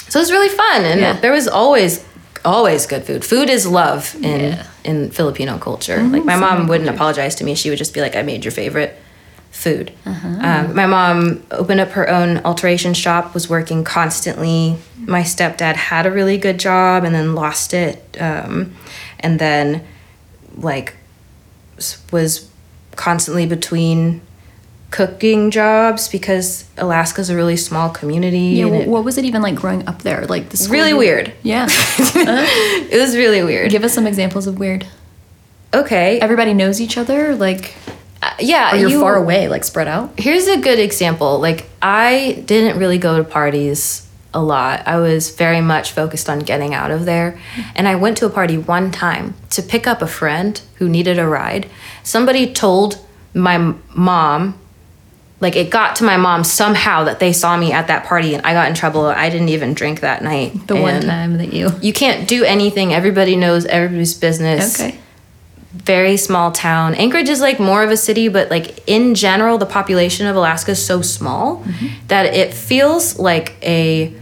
so 0.09 0.19
it 0.19 0.23
was 0.23 0.31
really 0.31 0.49
fun. 0.49 0.85
And 0.85 0.99
yeah. 0.99 1.13
there 1.13 1.31
was 1.31 1.47
always 1.47 2.05
always 2.45 2.85
good 2.85 3.03
food. 3.03 3.25
Food 3.25 3.49
is 3.49 3.67
love 3.67 4.15
in 4.15 4.41
yeah. 4.41 4.67
in 4.83 5.11
Filipino 5.11 5.57
culture. 5.57 5.97
Mm-hmm. 5.97 6.13
Like 6.13 6.25
my 6.25 6.35
mom 6.35 6.67
wouldn't 6.67 6.89
apologize 6.89 7.35
to 7.35 7.43
me. 7.43 7.55
She 7.55 7.69
would 7.69 7.77
just 7.77 7.93
be 7.93 8.01
like, 8.01 8.15
"I 8.15 8.21
made 8.21 8.45
your 8.45 8.51
favorite 8.51 8.97
food." 9.57 9.91
Uh-huh. 10.05 10.27
Um, 10.27 10.75
my 10.75 10.85
mom 10.85 11.43
opened 11.51 11.79
up 11.79 11.89
her 11.89 12.09
own 12.09 12.37
alteration 12.39 12.93
shop. 12.93 13.33
Was 13.33 13.49
working 13.49 13.83
constantly. 13.83 14.77
My 14.97 15.21
stepdad 15.21 15.75
had 15.75 16.05
a 16.05 16.11
really 16.11 16.37
good 16.37 16.59
job 16.59 17.03
and 17.03 17.13
then 17.13 17.35
lost 17.35 17.73
it, 17.73 18.17
um, 18.19 18.75
and 19.19 19.39
then 19.39 19.83
like 20.55 20.95
was 22.11 22.49
constantly 22.95 23.45
between 23.45 24.21
cooking 24.89 25.51
jobs 25.51 26.07
because 26.07 26.65
Alaska's 26.77 27.29
a 27.29 27.35
really 27.35 27.57
small 27.57 27.89
community. 27.89 28.55
Yeah, 28.57 28.65
well, 28.65 28.85
what 28.87 29.03
was 29.03 29.17
it 29.17 29.25
even 29.25 29.41
like 29.41 29.55
growing 29.55 29.87
up 29.87 30.01
there? 30.01 30.25
Like 30.25 30.49
this 30.49 30.69
really 30.69 30.89
year? 30.89 30.97
weird. 30.97 31.33
Yeah, 31.43 31.63
uh-huh. 31.69 32.45
it 32.89 32.99
was 32.99 33.15
really 33.15 33.43
weird. 33.43 33.71
Give 33.71 33.83
us 33.83 33.93
some 33.93 34.07
examples 34.07 34.47
of 34.47 34.59
weird. 34.59 34.87
Okay, 35.73 36.19
everybody 36.19 36.53
knows 36.53 36.79
each 36.79 36.97
other. 36.97 37.35
Like, 37.35 37.75
Uh, 38.21 38.33
yeah, 38.39 38.73
or 38.73 38.77
you're 38.77 38.89
you, 38.89 39.01
far 39.01 39.15
away, 39.15 39.47
like 39.47 39.63
spread 39.63 39.87
out. 39.87 40.19
Here's 40.19 40.47
a 40.47 40.57
good 40.57 40.79
example. 40.79 41.39
Like, 41.39 41.69
I 41.81 42.43
didn't 42.45 42.79
really 42.79 42.97
go 42.97 43.17
to 43.17 43.23
parties 43.23 44.07
a 44.33 44.41
lot. 44.41 44.87
I 44.87 44.97
was 44.99 45.31
very 45.31 45.61
much 45.61 45.91
focused 45.91 46.29
on 46.29 46.39
getting 46.39 46.73
out 46.73 46.91
of 46.91 47.05
there. 47.05 47.39
And 47.75 47.87
I 47.87 47.95
went 47.95 48.17
to 48.17 48.25
a 48.25 48.29
party 48.29 48.57
one 48.57 48.91
time 48.91 49.35
to 49.51 49.61
pick 49.61 49.87
up 49.87 50.01
a 50.01 50.07
friend 50.07 50.61
who 50.75 50.89
needed 50.89 51.17
a 51.17 51.27
ride. 51.27 51.69
Somebody 52.03 52.53
told 52.53 53.03
my 53.33 53.75
mom 53.95 54.59
like 55.39 55.55
it 55.55 55.69
got 55.69 55.95
to 55.97 56.03
my 56.03 56.17
mom 56.17 56.43
somehow 56.43 57.03
that 57.03 57.19
they 57.19 57.31
saw 57.31 57.55
me 57.55 57.71
at 57.71 57.87
that 57.87 58.05
party 58.05 58.33
and 58.33 58.45
I 58.45 58.53
got 58.53 58.69
in 58.69 58.73
trouble. 58.73 59.05
I 59.05 59.29
didn't 59.29 59.49
even 59.49 59.73
drink 59.73 59.99
that 59.99 60.23
night. 60.23 60.67
The 60.67 60.73
and 60.73 60.83
one 60.83 61.01
time 61.01 61.37
that 61.37 61.53
you 61.53 61.69
you 61.81 61.93
can't 61.93 62.27
do 62.27 62.43
anything. 62.43 62.93
Everybody 62.93 63.35
knows 63.35 63.65
everybody's 63.65 64.15
business. 64.15 64.79
Okay. 64.79 64.97
Very 65.71 66.17
small 66.17 66.51
town. 66.51 66.95
Anchorage 66.95 67.29
is 67.29 67.41
like 67.41 67.59
more 67.59 67.83
of 67.83 67.91
a 67.91 67.97
city, 67.97 68.29
but 68.29 68.49
like 68.49 68.87
in 68.87 69.15
general, 69.15 69.57
the 69.57 69.65
population 69.65 70.25
of 70.27 70.35
Alaska 70.35 70.71
is 70.71 70.85
so 70.85 71.01
small 71.01 71.57
mm-hmm. 71.57 71.87
that 72.07 72.33
it 72.33 72.53
feels 72.53 73.19
like 73.19 73.55
a 73.61 74.13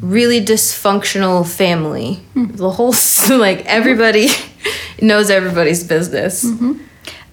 really 0.00 0.40
dysfunctional 0.40 1.48
family. 1.48 2.20
Mm-hmm. 2.34 2.56
The 2.56 2.70
whole 2.70 2.94
like 3.38 3.64
everybody 3.66 4.28
knows 5.02 5.30
everybody's 5.30 5.84
business. 5.84 6.44
Mm-hmm. 6.44 6.82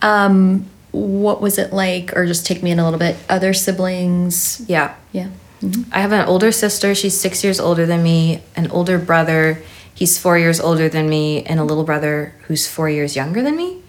Um, 0.01 0.69
what 0.97 1.41
was 1.41 1.57
it 1.57 1.73
like 1.73 2.15
or 2.15 2.25
just 2.25 2.45
take 2.45 2.63
me 2.63 2.71
in 2.71 2.79
a 2.79 2.83
little 2.83 2.99
bit 2.99 3.15
other 3.29 3.53
siblings 3.53 4.63
yeah 4.67 4.95
yeah 5.11 5.29
mm-hmm. 5.61 5.83
i 5.93 5.99
have 5.99 6.11
an 6.11 6.25
older 6.27 6.51
sister 6.51 6.95
she's 6.95 7.19
six 7.19 7.43
years 7.43 7.59
older 7.59 7.85
than 7.85 8.01
me 8.01 8.41
an 8.55 8.69
older 8.71 8.97
brother 8.97 9.61
he's 9.97 10.17
four 10.17 10.37
years 10.37 10.59
older 10.59 10.87
than 10.87 11.09
me 11.09 11.43
and 11.43 11.59
a 11.59 11.63
little 11.63 11.83
brother 11.83 12.35
who's 12.43 12.67
four 12.67 12.87
years 12.87 13.15
younger 13.15 13.41
than 13.41 13.57
me. 13.57 13.81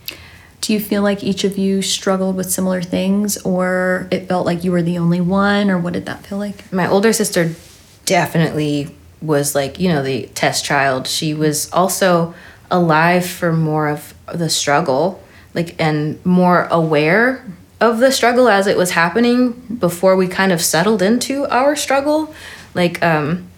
Do 0.63 0.73
you 0.73 0.81
feel 0.81 1.03
like 1.03 1.23
each 1.23 1.45
of 1.45 1.59
you 1.59 1.83
struggled 1.83 2.35
with 2.35 2.51
similar 2.51 2.81
things 2.81 3.37
or 3.43 4.09
it 4.11 4.27
felt 4.27 4.47
like 4.47 4.65
you 4.65 4.73
were 4.73 4.83
the 4.83 4.97
only 4.99 5.21
one 5.21 5.71
or 5.71 5.79
what 5.79 5.93
did 5.93 6.07
that 6.07 6.27
feel 6.27 6.39
like? 6.39 6.73
My 6.73 6.89
older 6.89 7.13
sister 7.13 7.55
definitely 8.07 8.95
was 9.21 9.55
like 9.55 9.79
you 9.79 9.91
know 9.91 10.03
the 10.03 10.27
test 10.29 10.65
child. 10.65 11.07
She 11.07 11.35
was 11.35 11.71
also 11.73 12.35
alive 12.71 13.27
for 13.27 13.53
more 13.53 13.89
of 13.89 14.15
the 14.33 14.49
struggle 14.49 15.23
like 15.55 15.75
and 15.79 16.25
more 16.25 16.69
aware 16.71 17.45
of 17.81 17.99
the 17.99 18.13
struggle 18.13 18.49
as 18.49 18.67
it 18.67 18.77
was 18.77 18.91
happening 18.91 19.53
before 19.79 20.17
we 20.17 20.27
kind 20.27 20.53
of 20.53 20.61
settled 20.61 21.03
into 21.03 21.47
our 21.47 21.77
struggle. 21.77 22.35
Like 22.75 23.03
um 23.03 23.49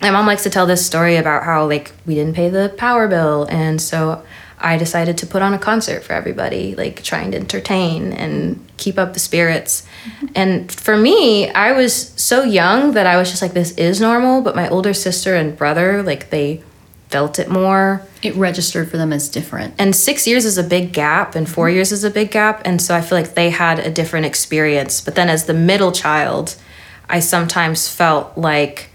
my 0.00 0.10
mom 0.10 0.26
likes 0.26 0.42
to 0.42 0.50
tell 0.50 0.66
this 0.66 0.84
story 0.84 1.16
about 1.16 1.44
how 1.44 1.66
like 1.66 1.92
we 2.06 2.14
didn't 2.14 2.34
pay 2.34 2.48
the 2.48 2.74
power 2.76 3.08
bill 3.08 3.46
and 3.50 3.80
so 3.80 4.22
I 4.58 4.78
decided 4.78 5.18
to 5.18 5.26
put 5.26 5.42
on 5.42 5.52
a 5.52 5.58
concert 5.58 6.02
for 6.02 6.14
everybody, 6.14 6.74
like 6.74 7.02
trying 7.02 7.30
to 7.32 7.36
entertain 7.36 8.12
and 8.12 8.66
keep 8.78 8.98
up 8.98 9.12
the 9.12 9.20
spirits. 9.20 9.86
Mm-hmm. 10.04 10.26
And 10.34 10.72
for 10.72 10.96
me, 10.96 11.50
I 11.50 11.72
was 11.72 11.94
so 12.16 12.42
young 12.42 12.92
that 12.92 13.06
I 13.06 13.16
was 13.16 13.30
just 13.30 13.42
like, 13.42 13.52
this 13.52 13.72
is 13.72 14.00
normal. 14.00 14.40
But 14.40 14.56
my 14.56 14.68
older 14.68 14.94
sister 14.94 15.34
and 15.34 15.56
brother, 15.56 16.02
like, 16.02 16.30
they 16.30 16.62
felt 17.10 17.38
it 17.38 17.48
more. 17.48 18.02
It 18.22 18.34
registered 18.34 18.90
for 18.90 18.96
them 18.96 19.12
as 19.12 19.28
different. 19.28 19.74
And 19.78 19.94
six 19.94 20.26
years 20.26 20.44
is 20.44 20.56
a 20.56 20.64
big 20.64 20.92
gap, 20.92 21.34
and 21.34 21.48
4 21.48 21.66
mm-hmm. 21.66 21.74
years 21.74 21.92
is 21.92 22.02
a 22.02 22.10
big 22.10 22.30
gap. 22.30 22.62
And 22.64 22.80
so 22.80 22.94
I 22.94 23.02
feel 23.02 23.18
like 23.18 23.34
they 23.34 23.50
had 23.50 23.78
a 23.78 23.90
different 23.90 24.24
experience. 24.24 25.02
But 25.02 25.16
then 25.16 25.28
as 25.28 25.44
the 25.44 25.54
middle 25.54 25.92
child, 25.92 26.56
I 27.08 27.20
sometimes 27.20 27.88
felt 27.88 28.36
like 28.38 28.88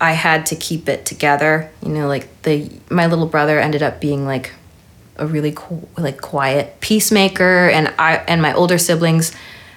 I 0.00 0.12
had 0.12 0.46
to 0.46 0.56
keep 0.56 0.88
it 0.88 1.04
together. 1.04 1.70
You 1.82 1.90
know, 1.90 2.08
like 2.08 2.42
the 2.42 2.70
my 2.88 3.06
little 3.06 3.26
brother 3.26 3.60
ended 3.60 3.82
up 3.82 4.00
being 4.00 4.24
like 4.24 4.52
a 5.16 5.26
really 5.26 5.52
cool, 5.54 5.88
like 5.98 6.20
quiet 6.20 6.80
peacemaker, 6.80 7.68
and 7.68 7.92
I 7.98 8.16
and 8.26 8.40
my 8.40 8.52
older 8.54 8.78
siblings 8.78 9.32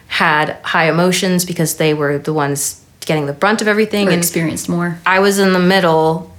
had 0.07 0.57
high 0.63 0.89
emotions 0.89 1.43
because 1.43 1.77
they 1.77 1.93
were 1.93 2.17
the 2.17 2.33
ones 2.33 2.83
getting 3.05 3.25
the 3.25 3.33
brunt 3.33 3.61
of 3.61 3.67
everything 3.67 4.07
and 4.07 4.15
experienced 4.15 4.69
more. 4.69 4.99
I 5.05 5.19
was 5.19 5.39
in 5.39 5.53
the 5.53 5.59
middle 5.59 6.33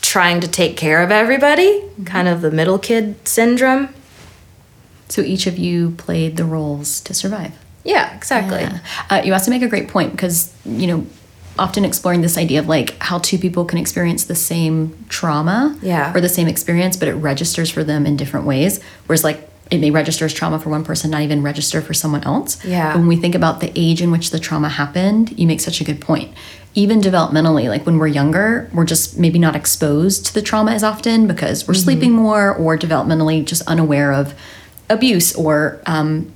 trying 0.00 0.40
to 0.40 0.48
take 0.48 0.76
care 0.76 1.02
of 1.02 1.10
everybody, 1.10 1.82
kind 2.04 2.28
of 2.28 2.42
the 2.42 2.50
middle 2.50 2.78
kid 2.78 3.16
syndrome. 3.26 3.88
So 5.08 5.22
each 5.22 5.46
of 5.46 5.58
you 5.58 5.92
played 5.92 6.36
the 6.36 6.44
roles 6.44 7.00
to 7.00 7.14
survive. 7.14 7.52
Yeah, 7.84 8.14
exactly. 8.16 8.60
Yeah. 8.60 8.78
Uh, 9.10 9.22
you 9.24 9.32
also 9.32 9.50
make 9.50 9.62
a 9.62 9.68
great 9.68 9.88
point 9.88 10.12
because, 10.12 10.52
you 10.64 10.86
know, 10.86 11.06
often 11.58 11.84
exploring 11.84 12.20
this 12.20 12.36
idea 12.36 12.58
of 12.60 12.68
like 12.68 12.96
how 13.00 13.18
two 13.18 13.38
people 13.38 13.64
can 13.64 13.78
experience 13.78 14.24
the 14.24 14.34
same 14.34 14.96
trauma 15.08 15.76
Yeah. 15.82 16.12
or 16.14 16.20
the 16.20 16.28
same 16.28 16.48
experience, 16.48 16.96
but 16.96 17.08
it 17.08 17.14
registers 17.14 17.70
for 17.70 17.84
them 17.84 18.06
in 18.06 18.16
different 18.16 18.46
ways. 18.46 18.80
Whereas, 19.06 19.22
like, 19.24 19.48
it 19.70 19.78
may 19.78 19.90
register 19.90 20.24
as 20.26 20.34
trauma 20.34 20.58
for 20.58 20.68
one 20.68 20.84
person, 20.84 21.10
not 21.10 21.22
even 21.22 21.42
register 21.42 21.80
for 21.80 21.94
someone 21.94 22.22
else. 22.24 22.62
Yeah. 22.64 22.92
But 22.92 22.98
when 22.98 23.08
we 23.08 23.16
think 23.16 23.34
about 23.34 23.60
the 23.60 23.72
age 23.74 24.02
in 24.02 24.10
which 24.10 24.30
the 24.30 24.38
trauma 24.38 24.68
happened, 24.68 25.38
you 25.38 25.46
make 25.46 25.60
such 25.60 25.80
a 25.80 25.84
good 25.84 26.00
point. 26.00 26.32
Even 26.74 27.00
developmentally, 27.00 27.68
like 27.68 27.86
when 27.86 27.98
we're 27.98 28.08
younger, 28.08 28.68
we're 28.74 28.84
just 28.84 29.16
maybe 29.18 29.38
not 29.38 29.54
exposed 29.56 30.26
to 30.26 30.34
the 30.34 30.42
trauma 30.42 30.72
as 30.72 30.82
often 30.84 31.26
because 31.26 31.66
we're 31.68 31.74
sleeping 31.74 32.12
more 32.12 32.52
or 32.54 32.76
developmentally 32.76 33.44
just 33.44 33.62
unaware 33.68 34.12
of 34.12 34.34
abuse 34.90 35.34
or 35.34 35.80
um, 35.86 36.30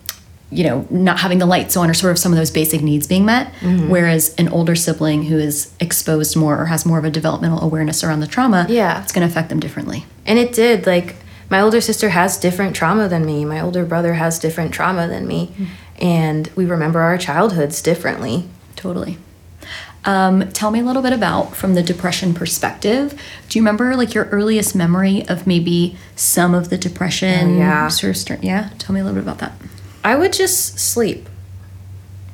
you 0.51 0.65
know 0.65 0.87
not 0.91 1.19
having 1.21 1.39
the 1.39 1.47
lights 1.47 1.77
on 1.77 1.91
or 1.91 1.95
sort 1.95 2.11
of 2.11 2.19
some 2.19 2.33
of 2.33 2.39
those 2.39 2.51
basic 2.51 2.81
needs 2.83 3.07
being 3.07 3.25
met 3.27 3.53
whereas 3.89 4.35
an 4.39 4.49
older 4.49 4.75
sibling 4.75 5.25
who 5.25 5.37
is 5.39 5.71
exposed 5.81 6.37
more 6.37 6.59
or 6.61 6.65
has 6.67 6.87
more 6.87 6.99
of 6.99 7.05
a 7.05 7.11
developmental 7.11 7.61
awareness 7.61 8.03
around 8.03 8.21
the 8.21 8.27
trauma 8.27 8.65
Yeah. 8.69 9.03
it's 9.03 9.13
going 9.13 9.27
to 9.27 9.31
affect 9.31 9.49
them 9.51 9.61
differently 9.61 10.07
And 10.27 10.39
it 10.39 10.53
did. 10.53 10.87
Like, 10.87 11.17
my 11.51 11.61
older 11.61 11.81
sister 11.81 12.09
has 12.11 12.37
different 12.39 12.77
trauma 12.77 13.09
than 13.09 13.25
me. 13.25 13.45
My 13.47 13.61
older 13.61 13.85
brother 13.87 14.13
has 14.15 14.39
different 14.39 14.73
trauma 14.75 15.09
than 15.09 15.27
me. 15.27 15.51
And 15.99 16.49
we 16.57 16.65
remember 16.67 17.01
our 17.01 17.17
childhoods 17.19 17.81
differently. 17.83 18.45
totally 18.77 19.17
um, 20.05 20.49
tell 20.53 20.71
me 20.71 20.81
a 20.81 20.85
little 20.85 21.03
bit 21.03 21.13
about 21.13 21.57
from 21.57 21.75
the 21.75 21.83
depression 21.83 22.33
perspective 22.33 23.21
do 23.49 23.59
you 23.59 23.63
remember 23.63 23.97
like 23.97 24.15
your 24.15 24.27
earliest 24.27 24.75
memory 24.75 25.27
of 25.29 25.47
maybe 25.47 25.97
some 26.17 26.55
of 26.55 26.69
the 26.71 26.79
depression 26.79 27.57
Oh, 27.57 27.59
yeah. 27.59 27.89
sort 27.89 28.11
of 28.11 28.17
start, 28.17 28.43
yeah 28.45 28.71
tell 28.79 28.95
me 28.95 29.01
a 29.01 29.05
little 29.05 29.17
bit 29.21 29.25
about 29.25 29.39
that 29.39 29.53
I 30.09 30.15
would 30.15 30.33
just 30.33 30.79
sleep. 30.79 31.29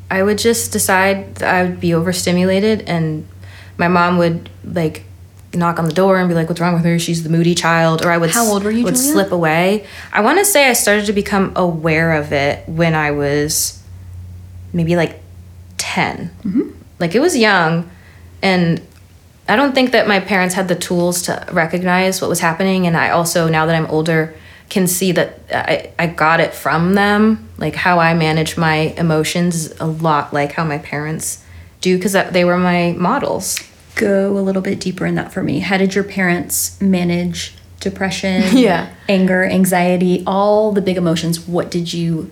I 0.09 0.23
would 0.23 0.38
just 0.38 0.71
decide 0.71 1.35
that 1.37 1.52
I 1.52 1.64
would 1.64 1.81
be 1.81 1.93
overstimulated, 1.93 2.83
and 2.83 3.26
my 3.78 3.88
mom 3.88 4.16
would 4.19 4.49
like 4.62 5.02
knock 5.52 5.81
on 5.81 5.87
the 5.87 5.93
door 5.93 6.21
and 6.21 6.28
be 6.28 6.37
like, 6.37 6.49
"What's 6.49 6.61
wrong 6.61 6.75
with 6.75 6.85
her? 6.85 7.00
She's 7.00 7.25
the 7.25 7.31
moody 7.31 7.57
child." 7.57 8.04
Or 8.04 8.12
I 8.12 8.19
would 8.19 8.31
How 8.31 8.47
old 8.47 8.62
were 8.62 8.71
you, 8.71 8.85
Would 8.85 8.95
Julia? 8.95 9.12
slip 9.12 9.33
away. 9.33 9.87
I 10.12 10.21
want 10.21 10.38
to 10.38 10.45
say 10.45 10.69
I 10.71 10.73
started 10.75 11.07
to 11.07 11.12
become 11.12 11.52
aware 11.57 12.12
of 12.12 12.33
it 12.33 12.62
when 12.69 12.95
I 12.95 13.11
was 13.11 13.83
maybe 14.73 14.95
like 14.95 15.21
10 15.78 16.31
mm-hmm. 16.45 16.71
Like 17.00 17.16
it 17.16 17.21
was 17.21 17.37
young, 17.37 17.90
and 18.40 18.81
I 19.49 19.57
don't 19.57 19.75
think 19.75 19.90
that 19.90 20.07
my 20.07 20.21
parents 20.21 20.54
had 20.54 20.69
the 20.69 20.76
tools 20.76 21.23
to 21.23 21.45
recognize 21.50 22.21
what 22.21 22.31
was 22.31 22.38
happening. 22.38 22.87
And 22.87 22.97
I 22.97 23.11
also, 23.11 23.49
now 23.49 23.66
that 23.66 23.75
I'm 23.75 23.87
older, 23.87 24.33
can 24.68 24.87
see 24.87 25.12
that 25.12 25.38
I, 25.52 25.90
I 25.99 26.06
got 26.06 26.40
it 26.40 26.54
from 26.54 26.94
them. 26.94 27.49
Like 27.59 27.75
how 27.75 27.99
I 27.99 28.14
manage 28.14 28.56
my 28.56 28.75
emotions 28.97 29.73
a 29.80 29.87
lot 29.87 30.33
like 30.33 30.52
how 30.52 30.64
my 30.64 30.78
parents 30.78 31.44
do 31.80 31.97
because 31.97 32.12
they 32.33 32.44
were 32.44 32.56
my 32.59 32.92
models. 32.97 33.61
go 33.97 34.37
a 34.37 34.40
little 34.40 34.62
bit 34.62 34.80
deeper 34.80 35.06
in 35.06 35.14
that 35.16 35.33
for 35.33 35.42
me. 35.42 35.61
How 35.61 35.76
did 35.76 35.94
your 35.94 36.02
parents 36.04 36.80
manage 36.80 37.54
depression, 37.80 38.42
Yeah. 38.56 38.88
anger, 39.09 39.44
anxiety, 39.44 40.25
all 40.26 40.73
the 40.73 40.80
big 40.80 40.97
emotions? 40.97 41.47
What 41.47 41.71
did 41.71 41.92
you 41.92 42.30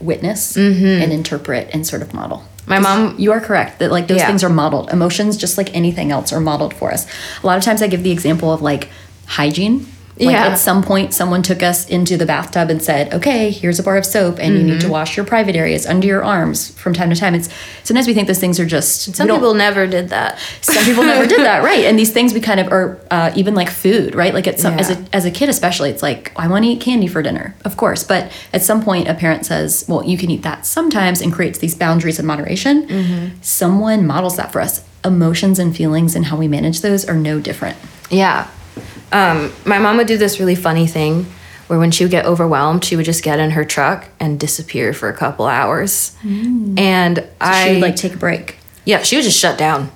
witness 0.00 0.56
and 0.56 1.12
interpret 1.12 1.68
and 1.72 1.86
sort 1.86 2.02
of 2.02 2.14
model? 2.14 2.38
Mm-hmm. 2.38 2.70
My 2.70 2.78
mom- 2.80 3.18
you 3.18 3.32
are 3.32 3.40
correct 3.40 3.78
that 3.78 3.90
like 3.92 4.08
those 4.08 4.18
Yeah. 4.18 4.26
things 4.26 4.42
are 4.44 4.48
modeled. 4.50 4.90
Emotions, 4.90 5.36
just 5.36 5.56
like 5.58 5.74
anything 5.74 6.10
else, 6.10 6.32
are 6.32 6.40
modeled 6.40 6.74
for 6.74 6.90
us. 6.92 7.06
A 7.42 7.46
lot 7.46 7.56
of 7.58 7.64
times, 7.64 7.82
I 7.82 7.86
give 7.86 8.02
the 8.02 8.10
example 8.10 8.52
of 8.52 8.60
like 8.62 8.88
hygiene. 9.26 9.86
Like 10.20 10.30
Yeah. 10.34 10.46
at 10.48 10.54
some 10.58 10.82
point, 10.82 11.14
someone 11.14 11.42
took 11.42 11.62
us 11.62 11.86
into 11.88 12.16
the 12.16 12.26
bathtub 12.26 12.70
and 12.70 12.82
said, 12.82 13.12
"Okay, 13.14 13.50
here's 13.50 13.78
a 13.78 13.82
bar 13.82 13.96
of 13.96 14.04
soap, 14.04 14.38
and 14.40 14.56
you 14.56 14.62
need 14.64 14.70
Mm-hmm. 14.78 14.88
to 14.88 14.88
wash 14.88 15.16
your 15.16 15.24
private 15.24 15.54
areas 15.56 15.86
under 15.86 16.06
your 16.06 16.24
arms 16.24 16.70
from 16.70 16.92
time 16.92 17.10
to 17.10 17.16
time." 17.16 17.34
It's 17.34 17.48
sometimes 17.84 18.06
we 18.06 18.14
think 18.14 18.26
those 18.26 18.38
things 18.40 18.58
are 18.60 18.66
just 18.66 19.14
Some 19.14 19.28
people 19.28 19.54
never 19.54 19.86
did 19.86 20.08
that. 20.10 20.38
some 20.60 20.84
people 20.84 21.04
never 21.04 21.26
did 21.26 21.40
that 21.40 21.62
right 21.62 21.84
and 21.86 21.98
these 21.98 22.10
things 22.12 22.34
we 22.34 22.40
kind 22.40 22.60
of 22.60 22.70
are 22.72 22.98
uh, 23.10 23.30
even 23.34 23.54
like 23.54 23.70
food 23.70 24.14
right 24.14 24.34
like 24.34 24.46
at 24.46 24.58
some 24.60 24.74
as, 24.78 24.90
a, 24.90 24.96
as 25.12 25.24
a 25.24 25.30
kid 25.30 25.48
especially 25.48 25.88
it's 25.90 26.02
like 26.02 26.32
i 26.36 26.46
want 26.48 26.64
to 26.64 26.70
eat 26.70 26.80
candy 26.80 27.06
for 27.06 27.22
dinner 27.22 27.54
of 27.64 27.76
course 27.76 28.04
but 28.04 28.30
at 28.52 28.62
some 28.62 28.82
point 28.82 29.08
a 29.08 29.14
parent 29.14 29.46
says 29.46 29.84
well 29.88 30.04
you 30.04 30.18
can 30.18 30.30
eat 30.30 30.42
that 30.42 30.66
sometimes 30.66 31.20
and 31.20 31.32
creates 31.32 31.58
these 31.60 31.74
boundaries 31.74 32.18
and 32.18 32.26
moderation 32.28 33.32
someone 33.42 34.06
models 34.06 34.36
that 34.36 34.52
for 34.52 34.60
us 34.60 34.82
emotions 35.04 35.58
and 35.58 35.74
feelings 35.76 36.14
and 36.16 36.26
how 36.26 36.36
we 36.36 36.48
manage 36.48 36.80
those 36.80 37.04
are 37.08 37.16
no 37.16 37.38
different 37.40 37.76
Yeah. 38.10 38.46
Um, 39.12 39.52
my 39.64 39.78
mom 39.78 39.96
would 39.98 40.06
do 40.06 40.18
this 40.18 40.38
really 40.40 40.54
funny 40.54 40.86
thing 40.86 41.26
where 41.68 41.78
when 41.78 41.90
she 41.90 42.04
would 42.04 42.10
get 42.10 42.24
overwhelmed, 42.24 42.84
she 42.84 42.96
would 42.96 43.04
just 43.04 43.22
get 43.22 43.38
in 43.38 43.50
her 43.50 43.64
truck 43.64 44.08
and 44.18 44.40
disappear 44.40 44.92
for 44.92 45.08
a 45.08 45.14
couple 45.16 45.46
hours. 45.46 46.16
And 46.24 47.24
I 47.40 47.66
she 47.66 47.72
would 47.74 47.82
like 47.82 47.96
take 47.96 48.14
a 48.14 48.18
break 48.18 48.56
yeah, 48.84 49.02
she 49.02 49.16
would 49.16 49.24
just 49.24 49.38
shut 49.38 49.58
down, 49.58 49.90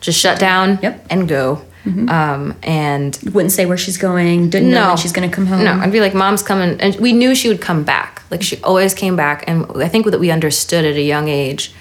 just 0.00 0.18
shut 0.18 0.38
down 0.40 0.78
Yep. 0.82 1.06
and 1.10 1.28
go. 1.28 1.62
Um, 1.86 2.54
and 2.62 3.18
wouldn't 3.32 3.52
say 3.52 3.64
where 3.64 3.78
she's 3.78 3.96
going 3.96 4.50
didn't 4.50 4.70
know 4.72 4.82
no, 4.82 4.88
when 4.88 4.96
she's 4.98 5.12
going 5.12 5.28
to 5.28 5.34
come 5.34 5.46
home 5.46 5.64
No, 5.64 5.72
I'd 5.72 5.90
be 5.90 6.00
like, 6.02 6.12
"Mom's 6.14 6.42
coming," 6.42 6.78
and 6.82 6.94
we 6.96 7.14
knew 7.14 7.34
she 7.34 7.48
would 7.48 7.62
come 7.62 7.82
back. 7.82 8.20
Like 8.30 8.42
she 8.42 8.60
always 8.62 8.92
came 8.92 9.16
back, 9.16 9.44
and 9.46 9.64
I 9.82 9.88
think 9.88 10.04
that 10.10 10.20
we 10.20 10.30
understood 10.30 10.84
at 10.84 10.96
a 10.96 11.02
young 11.02 11.28
age 11.28 11.72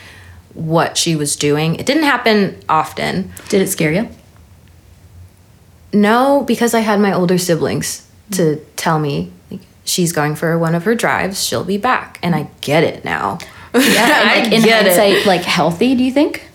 what 0.53 0.95
she 0.97 1.13
was 1.17 1.35
doing. 1.35 1.75
It 1.75 1.85
didn't 1.85 2.03
happen 2.03 2.57
often. 2.69 3.33
did 3.49 3.61
it 3.61 3.67
scare 3.67 3.91
you 3.91 4.07
No, 5.93 6.43
because 6.45 6.73
I 6.73 6.81
had 6.81 6.99
my 6.99 7.13
older 7.13 7.37
siblings 7.37 8.07
to 8.31 8.57
tell 8.75 8.99
me 8.99 9.31
like, 9.49 9.61
she's 9.85 10.11
going 10.11 10.35
for 10.35 10.57
one 10.57 10.75
of 10.75 10.83
her 10.83 10.95
drives. 10.95 11.43
She'll 11.43 11.63
be 11.63 11.77
back, 11.77 12.19
and 12.21 12.35
I 12.35 12.49
get 12.61 12.83
it 12.83 13.05
now. 13.05 13.39
yeah 13.73 14.31
and, 14.33 14.43
like 14.43 14.53
in 14.53 14.63
get 14.63 14.85
it. 14.85 14.97
hindsight 14.97 15.25
like 15.25 15.41
healthy 15.41 15.93
do 15.93 16.03
you 16.03 16.11
think 16.11 16.47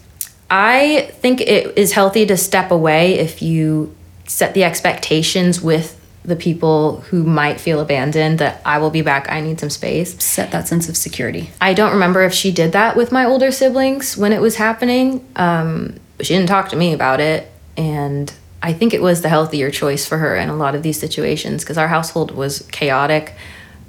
I 0.51 1.11
think 1.15 1.41
it 1.41 1.79
is 1.79 1.93
healthy 1.93 2.27
to 2.27 2.37
step 2.37 2.71
away 2.71 3.15
if 3.15 3.41
you 3.41 3.95
set 4.27 4.53
the 4.53 4.65
expectations 4.65 5.63
with 5.63 5.99
the 6.25 6.37
people 6.37 7.01
who 7.01 7.25
might 7.25 7.59
feel 7.59 7.81
abandoned 7.81 8.39
that 8.39 8.61
I 8.65 8.79
will 8.79 8.91
be 8.91 9.03
back. 9.03 9.31
I 9.31 9.41
need 9.41 9.59
some 9.59 9.71
space. 9.71 10.23
set 10.23 10.51
that 10.53 10.69
sense 10.69 10.89
of 10.89 10.97
security 10.97 11.51
I 11.61 11.75
don't 11.75 11.93
remember 11.93 12.23
if 12.23 12.33
she 12.35 12.53
did 12.53 12.73
that 12.73 12.97
with 12.97 13.11
my 13.11 13.25
older 13.25 13.51
siblings 13.51 14.17
when 14.17 14.33
it 14.33 14.41
was 14.41 14.57
happening. 14.57 15.27
Um, 15.37 15.97
but 16.17 16.27
she 16.27 16.35
didn't 16.35 16.49
talk 16.49 16.69
to 16.69 16.77
me 16.77 16.93
about 16.93 17.21
it. 17.21 17.51
And 17.77 18.33
I 18.63 18.73
think 18.73 18.95
it 18.95 19.03
was 19.03 19.23
the 19.23 19.29
healthier 19.29 19.71
choice 19.71 20.07
for 20.07 20.19
her 20.19 20.37
in 20.37 20.49
a 20.49 20.55
lot 20.55 20.75
of 20.75 20.83
these 20.83 20.99
situations 20.99 21.65
because 21.65 21.77
our 21.77 21.89
household 21.89 22.31
was 22.31 22.61
chaotic. 22.71 23.35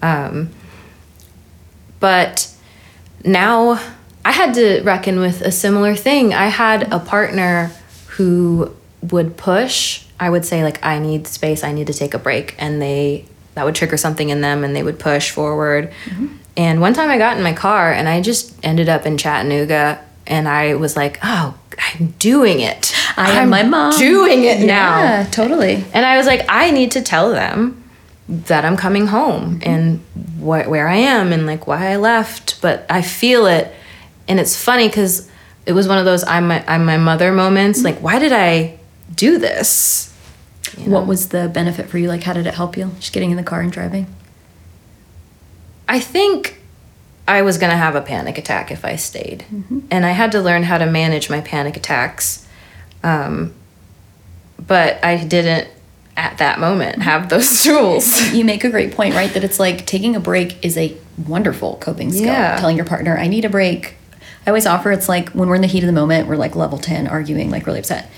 Um, 0.02 0.50
but 2.00 2.52
now 3.24 3.80
I 4.26 4.32
had 4.32 4.56
to 4.56 4.82
reckon 4.82 5.20
with 5.20 5.42
a 5.42 5.52
similar 5.52 5.96
thing. 5.96 6.34
I 6.34 6.48
had 6.48 6.92
a 6.92 7.00
partner 7.00 7.72
who 8.08 8.76
would 9.02 9.38
push. 9.38 10.06
I 10.20 10.30
would 10.30 10.46
say 10.46 10.64
like 10.64 10.84
I 10.84 11.00
need 11.00 11.28
space, 11.28 11.64
I 11.64 11.72
need 11.72 11.88
to 11.88 11.94
take 11.94 12.14
a 12.14 12.20
break 12.20 12.56
and 12.58 12.82
they 12.82 13.26
that 13.56 13.66
would 13.66 13.76
trigger 13.76 13.98
something 13.98 14.30
in 14.30 14.42
them 14.42 14.64
and 14.64 14.76
they 14.76 14.82
would 14.82 14.98
push 14.98 15.30
forward. 15.30 15.94
And 16.58 16.82
one 16.82 16.94
time 16.94 17.10
I 17.10 17.18
got 17.20 17.38
in 17.38 17.44
my 17.44 17.54
car 17.54 17.92
and 17.92 18.10
I 18.10 18.22
just 18.22 18.56
ended 18.64 18.90
up 18.90 19.06
in 19.06 19.18
Chattanooga 19.18 20.04
and 20.26 20.48
I 20.48 20.76
was 20.76 20.96
like, 20.96 21.20
"Oh, 21.24 21.56
I'm 21.78 22.14
doing 22.20 22.60
it. 22.62 22.94
I 23.18 23.32
am 23.32 23.44
I'm 23.44 23.50
my 23.50 23.64
mom. 23.64 23.98
Doing 23.98 24.44
it 24.44 24.66
now." 24.66 25.00
Yeah, 25.00 25.28
totally. 25.32 25.86
And 25.94 26.06
I 26.06 26.18
was 26.18 26.26
like, 26.26 26.46
I 26.50 26.72
need 26.72 26.92
to 26.92 27.02
tell 27.02 27.32
them 27.32 27.84
that 28.28 28.66
I'm 28.66 28.78
coming 28.78 29.08
home 29.08 29.60
mm-hmm. 29.60 29.70
and 29.70 30.00
wh- 30.40 30.70
where 30.70 30.88
I 30.88 30.96
am 30.96 31.34
and 31.34 31.46
like 31.46 31.68
why 31.68 31.92
I 31.92 31.98
left. 31.98 32.62
But 32.62 32.86
I 32.90 33.02
feel 33.02 33.46
it, 33.46 33.74
and 34.28 34.40
it's 34.40 34.62
funny 34.62 34.88
because 34.88 35.30
it 35.66 35.74
was 35.74 35.88
one 35.88 35.98
of 35.98 36.06
those 36.06 36.24
I'm 36.24 36.48
my 36.48 36.64
I'm 36.68 36.86
my 36.86 36.98
mother 36.98 37.32
moments. 37.32 37.80
Mm-hmm. 37.80 37.86
Like, 37.86 38.00
why 38.00 38.20
did 38.20 38.32
I 38.32 38.80
do 39.14 39.38
this? 39.38 40.14
You 40.78 40.88
know? 40.88 40.94
What 40.94 41.08
was 41.08 41.30
the 41.30 41.50
benefit 41.50 41.88
for 41.88 41.98
you? 41.98 42.08
Like, 42.08 42.24
how 42.24 42.34
did 42.34 42.48
it 42.48 42.56
help 42.56 42.78
you? 42.78 42.92
Just 43.00 43.14
getting 43.14 43.32
in 43.32 43.38
the 43.38 43.44
car 43.44 43.62
and 43.62 43.72
driving? 43.72 44.08
I 45.88 46.00
think 46.00 46.62
I 47.28 47.42
was 47.42 47.58
gonna 47.58 47.78
have 47.78 47.96
a 47.96 48.02
panic 48.02 48.38
attack 48.38 48.72
if 48.72 48.84
I 48.84 48.96
stayed, 48.96 49.46
mm-hmm. 49.54 49.80
and 49.92 50.06
I 50.06 50.12
had 50.12 50.32
to 50.32 50.42
learn 50.42 50.64
how 50.64 50.78
to 50.78 50.86
manage 50.86 51.30
my 51.30 51.42
panic 51.42 51.78
attacks. 51.78 52.48
Um, 53.04 53.54
but 54.66 55.04
I 55.04 55.24
didn't 55.24 55.68
at 56.16 56.38
that 56.38 56.60
moment 56.60 57.02
have 57.02 57.30
those 57.30 57.62
tools. 57.64 58.32
You 58.34 58.46
make 58.46 58.64
a 58.64 58.70
great 58.70 58.94
point, 58.94 59.16
right? 59.16 59.34
That 59.34 59.44
it's 59.44 59.60
like 59.60 59.86
taking 59.86 60.16
a 60.16 60.20
break 60.20 60.64
is 60.64 60.78
a 60.78 60.96
wonderful 61.28 61.78
coping 61.78 62.12
skill. 62.12 62.26
Yeah. 62.28 62.58
Telling 62.60 62.76
your 62.78 62.86
partner, 62.86 63.18
I 63.18 63.28
need 63.28 63.46
a 63.46 63.50
break. 63.50 63.96
I 64.46 64.50
always 64.50 64.66
offer 64.66 64.92
it's 64.92 65.08
like 65.08 65.30
when 65.30 65.48
we're 65.48 65.56
in 65.56 65.62
the 65.62 65.68
heat 65.68 65.84
of 65.84 65.88
the 65.88 65.94
moment, 65.94 66.28
we're 66.28 66.36
like 66.36 66.56
level 66.56 66.78
10 66.78 67.08
arguing, 67.08 67.50
like 67.50 67.66
really 67.66 67.80
upset. 67.80 68.10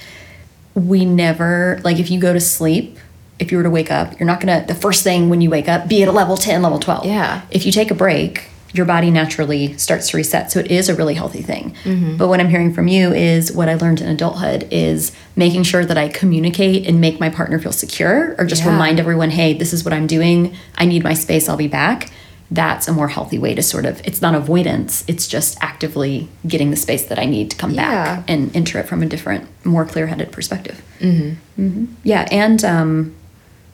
We 0.74 1.06
never, 1.06 1.80
like, 1.84 2.00
if 2.00 2.10
you 2.10 2.20
go 2.20 2.34
to 2.34 2.40
sleep, 2.40 2.98
if 3.40 3.52
you 3.52 3.58
were 3.58 3.64
to 3.64 3.70
wake 3.70 3.92
up, 3.92 4.20
you're 4.20 4.28
not 4.28 4.40
gonna 4.40 4.66
the 4.66 4.76
first 4.76 5.04
thing 5.04 5.30
when 5.30 5.42
you 5.42 5.50
wake 5.50 5.68
up 5.70 5.88
be 5.88 6.02
at 6.02 6.08
a 6.08 6.12
level 6.12 6.36
10, 6.38 6.62
level 6.62 6.80
12. 6.80 7.06
Yeah. 7.06 7.42
If 7.52 7.66
you 7.66 7.72
take 7.72 7.92
a 7.92 7.96
break, 7.96 8.50
your 8.76 8.86
body 8.86 9.12
naturally 9.12 9.78
starts 9.78 10.10
to 10.10 10.18
reset. 10.18 10.52
So 10.52 10.60
it 10.60 10.72
is 10.72 10.90
a 10.90 10.96
really 10.96 11.14
healthy 11.14 11.42
thing. 11.42 11.76
Mm-hmm. 11.84 12.18
But 12.18 12.28
what 12.28 12.40
I'm 12.40 12.50
hearing 12.50 12.74
from 12.74 12.88
you 12.88 13.14
is 13.14 13.52
what 13.52 13.70
I 13.70 13.76
learned 13.76 14.02
in 14.02 14.08
adulthood 14.10 14.68
is 14.72 15.12
making 15.36 15.64
sure 15.64 15.86
that 15.86 15.98
I 15.98 16.10
communicate 16.10 16.88
and 16.88 17.00
make 17.00 17.20
my 17.20 17.30
partner 17.30 17.60
feel 17.60 17.72
secure 17.72 18.36
or 18.38 18.46
just 18.46 18.64
Yeah. 18.64 18.72
remind 18.72 19.00
everyone, 19.00 19.30
hey, 19.32 19.54
this 19.54 19.74
is 19.74 19.84
what 19.86 19.94
I'm 19.94 20.08
doing. 20.08 20.56
I 20.76 20.86
need 20.86 21.04
my 21.04 21.14
space. 21.14 21.48
I'll 21.50 21.58
be 21.58 21.68
back. 21.68 22.12
That's 22.52 22.88
a 22.88 22.94
more 22.94 23.08
healthy 23.08 23.40
way 23.40 23.56
to 23.56 23.64
sort 23.64 23.86
of, 23.86 24.00
it's 24.06 24.22
not 24.22 24.36
avoidance, 24.36 25.04
it's 25.08 25.28
just 25.28 25.58
actively 25.62 26.28
getting 26.48 26.70
the 26.70 26.76
space 26.78 27.06
that 27.06 27.18
I 27.18 27.26
need 27.26 27.50
to 27.52 27.58
come 27.58 27.72
Yeah. 27.72 27.90
back 28.18 28.26
and 28.28 28.56
enter 28.56 28.78
it 28.78 28.88
from 28.88 29.02
a 29.02 29.08
different, 29.08 29.48
more 29.66 29.84
clear 29.84 30.06
headed 30.08 30.32
perspective. 30.32 30.80
Mm-hmm. 31.00 31.86
Yeah. 32.04 32.28
And 32.32 32.64
um, 32.64 33.16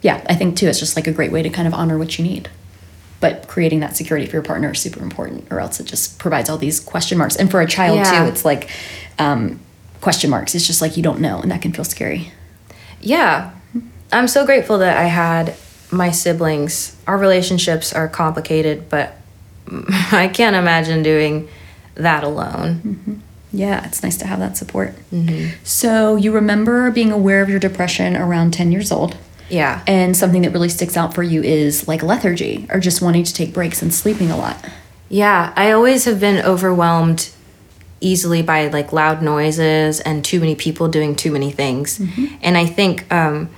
yeah, 0.02 0.24
I 0.30 0.36
think 0.36 0.56
too, 0.56 0.68
it's 0.68 0.80
just 0.80 0.96
like 0.96 1.06
a 1.08 1.12
great 1.12 1.32
way 1.34 1.42
to 1.44 1.50
kind 1.50 1.68
of 1.68 1.74
honor 1.74 1.98
what 1.98 2.18
you 2.18 2.24
need. 2.24 2.50
But 3.22 3.48
creating 3.48 3.80
that 3.80 3.96
security 3.96 4.26
for 4.28 4.34
your 4.36 4.44
partner 4.44 4.72
is 4.72 4.80
super 4.80 5.02
important, 5.02 5.48
or 5.52 5.60
else 5.62 5.80
it 5.80 5.86
just 5.86 6.20
provides 6.20 6.50
all 6.50 6.58
these 6.58 6.80
question 6.82 7.18
marks. 7.18 7.38
And 7.38 7.50
for 7.50 7.62
a 7.62 7.68
child 7.68 7.98
Yeah. 7.98 8.24
too, 8.26 8.30
it's 8.30 8.44
like 8.44 8.70
um, 9.20 9.60
question 10.02 10.30
marks. 10.30 10.54
It's 10.56 10.68
just 10.68 10.82
like 10.82 10.98
you 10.98 11.04
don't 11.04 11.22
know, 11.22 11.40
and 11.40 11.50
that 11.52 11.62
can 11.62 11.72
feel 11.72 11.86
scary. 11.86 12.32
Yeah. 13.00 13.52
I'm 14.12 14.28
so 14.28 14.46
grateful 14.46 14.80
that 14.80 14.98
I 14.98 15.04
had 15.06 15.56
my 15.92 16.12
siblings. 16.12 16.98
Our 17.08 17.18
relationships 17.18 17.94
are 17.94 18.08
complicated, 18.10 18.90
but 18.90 19.16
I 20.12 20.30
can't 20.34 20.56
imagine 20.56 21.04
doing 21.04 21.48
that 21.96 22.24
alone. 22.24 23.22
Yeah, 23.54 23.86
it's 23.86 24.02
nice 24.02 24.18
to 24.18 24.26
have 24.28 24.40
that 24.40 24.58
support. 24.58 24.96
So 25.64 26.16
you 26.16 26.32
remember 26.32 26.90
being 26.90 27.12
aware 27.12 27.42
of 27.42 27.50
your 27.50 27.60
depression 27.60 28.16
around 28.16 28.52
10 28.54 28.72
years 28.72 28.92
old. 28.92 29.18
Yeah. 29.52 29.84
And 29.86 30.16
something 30.16 30.44
that 30.44 30.52
really 30.52 30.70
sticks 30.70 30.96
out 30.96 31.14
for 31.14 31.22
you 31.22 31.44
is 31.44 31.88
like 31.88 32.02
lethargy 32.02 32.68
or 32.72 32.80
just 32.80 33.02
wanting 33.02 33.24
to 33.26 33.34
take 33.34 33.54
breaks 33.54 33.82
and 33.82 33.94
sleeping 33.94 34.32
a 34.32 34.38
lot. 34.38 34.58
Yeah, 35.10 35.52
I 35.58 35.72
always 35.72 36.06
have 36.06 36.22
been 36.22 36.44
overwhelmed 36.46 37.30
easily 38.00 38.42
by 38.42 38.68
like 38.70 38.94
loud 38.94 39.22
noises 39.22 40.00
and 40.00 40.24
too 40.24 40.40
many 40.40 40.56
people 40.56 40.88
doing 40.88 41.16
too 41.16 41.32
many 41.32 41.52
things. 41.52 42.02
And 42.42 42.58
I 42.58 42.66
think 42.66 43.12
um, 43.14 43.50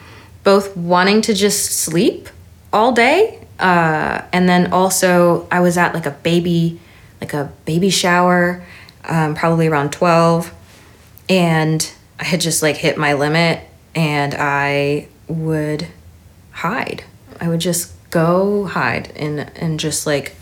both 0.44 0.76
wanting 0.76 1.22
to 1.22 1.34
just 1.34 1.72
sleep 1.72 2.28
all 2.74 2.92
day, 2.92 3.46
uh, 3.60 4.24
and 4.34 4.50
then 4.50 4.74
also 4.74 5.48
I 5.52 5.60
was 5.60 5.78
at 5.78 5.94
like 5.94 6.08
a 6.08 6.12
baby, 6.12 6.80
like 7.22 7.34
a 7.34 7.54
baby 7.66 7.92
shower, 7.92 8.66
um, 9.06 9.36
probably 9.36 9.68
around 9.68 9.92
twelve, 9.92 10.52
and 11.30 11.90
I 12.20 12.24
had 12.24 12.42
just 12.42 12.64
like 12.64 12.78
hit 12.78 12.98
my 12.98 13.14
limit, 13.14 13.62
and 13.94 14.34
I 14.34 15.08
would 15.28 15.88
hide. 16.52 17.04
I 17.40 17.48
would 17.50 17.60
just 17.60 17.94
go 18.10 18.66
hide 18.66 19.12
and 19.16 19.52
and 19.56 19.80
just 19.80 20.06
like 20.06 20.36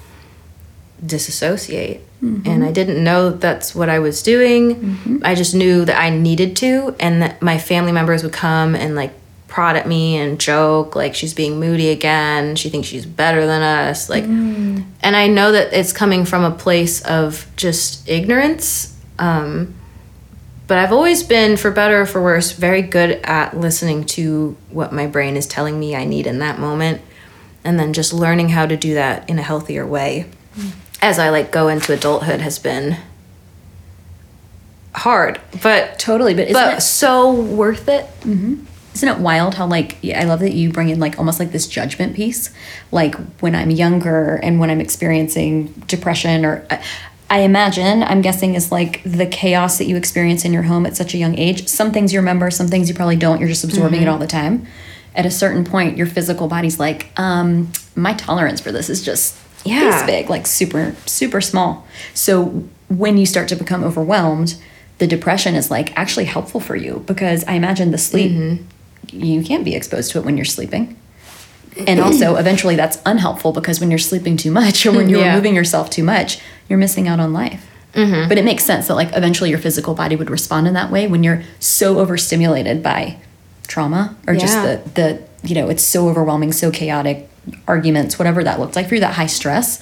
disassociate. 1.06 2.02
Mm-hmm. 2.22 2.48
And 2.48 2.64
I 2.64 2.72
didn't 2.72 3.04
know 3.04 3.32
that's 3.32 3.74
what 3.74 3.90
I 3.90 3.98
was 3.98 4.22
doing. 4.22 4.76
Mm-hmm. 4.76 5.18
I 5.24 5.34
just 5.34 5.56
knew 5.56 5.86
that 5.86 6.00
I 6.00 6.12
needed 6.12 6.56
to, 6.58 6.96
and 7.00 7.22
that 7.22 7.42
my 7.42 7.58
family 7.58 7.92
members 7.92 8.22
would 8.22 8.34
come 8.34 8.76
and 8.76 8.96
like 8.96 9.12
prod 9.48 9.76
at 9.76 9.88
me 9.88 10.18
and 10.18 10.40
joke, 10.40 10.96
like 10.96 11.14
she's 11.14 11.34
being 11.34 11.60
moody 11.60 11.90
again. 11.90 12.56
She 12.56 12.70
thinks 12.70 12.88
she's 12.88 13.06
better 13.06 13.46
than 13.46 13.62
us. 13.62 14.10
Like, 14.10 14.24
mm. 14.24 14.86
and 15.02 15.16
I 15.16 15.28
know 15.28 15.52
that 15.52 15.74
it's 15.74 15.92
coming 15.92 16.24
from 16.26 16.44
a 16.44 16.52
place 16.52 17.02
of 17.02 17.46
just 17.58 18.08
ignorance. 18.08 18.98
Um, 19.20 19.76
but 20.72 20.78
I've 20.78 20.94
always 20.94 21.22
been, 21.22 21.58
for 21.58 21.70
better 21.70 22.00
or 22.00 22.06
for 22.06 22.24
worse, 22.24 22.54
very 22.54 22.82
good 22.82 23.20
at 23.26 23.58
listening 23.58 24.06
to 24.06 24.56
what 24.70 24.94
my 24.94 25.06
brain 25.06 25.36
is 25.36 25.46
telling 25.46 25.78
me 25.78 25.98
I 25.98 26.06
need 26.06 26.26
in 26.26 26.40
that 26.40 26.60
moment, 26.60 27.02
and 27.66 27.78
then 27.78 27.92
just 27.92 28.14
learning 28.14 28.48
how 28.48 28.66
to 28.66 28.78
do 28.78 28.94
that 28.94 29.30
in 29.30 29.38
a 29.38 29.42
healthier 29.42 29.86
way. 29.86 30.28
Mm. 30.56 30.72
As 31.02 31.20
I 31.20 31.28
like 31.30 31.52
go 31.52 31.68
into 31.68 31.92
adulthood 31.92 32.40
has 32.40 32.58
been 32.58 32.96
hard, 34.96 35.42
but 35.62 36.00
Totally, 36.00 36.34
but 36.36 36.48
isn't 36.48 36.54
but 36.54 36.78
it 36.78 36.82
so 36.82 37.34
worth 37.34 37.90
it. 37.90 38.06
Mm-hmm. 38.22 38.64
Isn't 38.94 39.10
it 39.10 39.20
wild 39.20 39.56
how 39.56 39.68
like 39.68 39.98
I 40.06 40.24
love 40.24 40.40
that 40.40 40.54
you 40.54 40.72
bring 40.72 40.88
in 40.88 41.02
like 41.02 41.18
almost 41.20 41.38
like 41.38 41.52
this 41.52 41.68
judgment 41.68 42.16
piece, 42.16 42.50
like 42.94 43.16
when 43.42 43.56
I'm 43.56 43.72
younger 43.72 44.36
and 44.42 44.58
when 44.58 44.70
I'm 44.70 44.80
experiencing 44.80 45.68
depression 45.88 46.46
or 46.46 46.66
uh, 46.70 46.82
I- 47.32 47.40
imagine 47.40 48.04
I'm 48.04 48.22
guessing 48.22 48.56
is 48.56 48.72
like 48.72 49.02
the 49.04 49.26
chaos 49.26 49.78
that 49.78 49.86
you 49.86 49.96
experience 49.96 50.46
in 50.46 50.54
your 50.54 50.64
home 50.64 50.86
at 50.86 50.96
such 50.98 51.14
a 51.14 51.18
young 51.18 51.38
age. 51.38 51.68
Some 51.68 51.92
things 51.92 52.12
you 52.14 52.20
remember, 52.20 52.52
some 52.52 52.68
things 52.68 52.90
you 52.90 52.96
probably 52.96 53.16
don't. 53.16 53.40
You're 53.40 53.50
just 53.50 53.64
absorbing 53.64 54.02
it 54.02 54.08
all 54.08 54.18
the 54.18 54.28
time. 54.28 54.66
At 55.16 55.26
a 55.26 55.32
certain 55.32 55.64
point, 55.64 55.98
your 55.98 56.08
physical 56.08 56.48
body's 56.48 56.80
like, 56.80 57.10
um, 57.18 57.72
my 57.96 58.14
tolerance 58.14 58.60
for 58.62 58.72
this 58.72 58.90
is 58.90 59.04
just 59.04 59.36
Yeah. 59.64 59.92
this 59.92 60.04
big, 60.04 60.30
like 60.30 60.46
super 60.48 60.96
super 61.06 61.42
small. 61.42 61.86
So 62.14 62.64
when 62.90 63.18
you 63.18 63.26
start 63.26 63.48
to 63.50 63.56
become 63.56 63.84
overwhelmed, 63.84 64.56
the 64.98 65.08
depression 65.08 65.56
is 65.56 65.72
like 65.72 65.98
actually 65.98 66.26
helpful 66.26 66.60
for 66.60 66.76
you 66.76 67.04
because 67.08 67.44
I 67.46 67.54
imagine 67.54 67.92
the 67.92 67.98
sleep 67.98 68.60
you 69.12 69.42
can't 69.44 69.66
be 69.66 69.76
exposed 69.76 70.12
to 70.12 70.20
it 70.20 70.26
when 70.26 70.38
you're 70.38 70.46
sleeping. 70.46 70.96
And 71.88 72.00
also, 72.00 72.36
eventually, 72.36 72.76
that's 72.76 73.00
unhelpful 73.06 73.54
because 73.54 73.80
when 73.80 73.90
you're 73.92 73.98
sleeping 74.00 74.36
too 74.38 74.52
much 74.52 74.86
or 74.86 74.92
when 74.92 75.08
you're 75.10 75.20
Yeah. 75.22 75.30
removing 75.30 75.56
yourself 75.56 75.90
too 75.90 76.04
much, 76.04 76.40
you're 76.68 76.80
missing 76.80 77.08
out 77.08 77.20
on 77.20 77.32
life. 77.34 77.66
Mm-hmm. 77.94 78.30
But 78.30 78.38
it 78.38 78.46
makes 78.46 78.64
sense 78.64 78.88
that, 78.88 78.96
like, 78.96 79.16
eventually 79.16 79.50
your 79.50 79.60
physical 79.60 79.94
body 79.94 80.16
would 80.16 80.30
respond 80.30 80.68
in 80.68 80.74
that 80.76 80.92
way 80.92 81.08
when 81.08 81.24
you're 81.24 81.44
so 81.60 82.00
overstimulated 82.00 82.82
by 82.84 83.18
trauma 83.68 84.16
or 84.28 84.36
just 84.36 84.56
Yeah. 84.56 84.66
the, 84.66 84.90
the, 84.96 85.24
you 85.48 85.56
know, 85.56 85.70
it's 85.70 85.84
so 85.84 86.08
overwhelming, 86.10 86.52
so 86.52 86.72
chaotic, 86.72 87.30
arguments, 87.68 88.18
whatever 88.18 88.44
that 88.44 88.60
looked 88.60 88.76
like 88.76 88.88
for 88.88 88.96
you, 88.96 89.02
that 89.02 89.16
high 89.16 89.28
stress. 89.28 89.80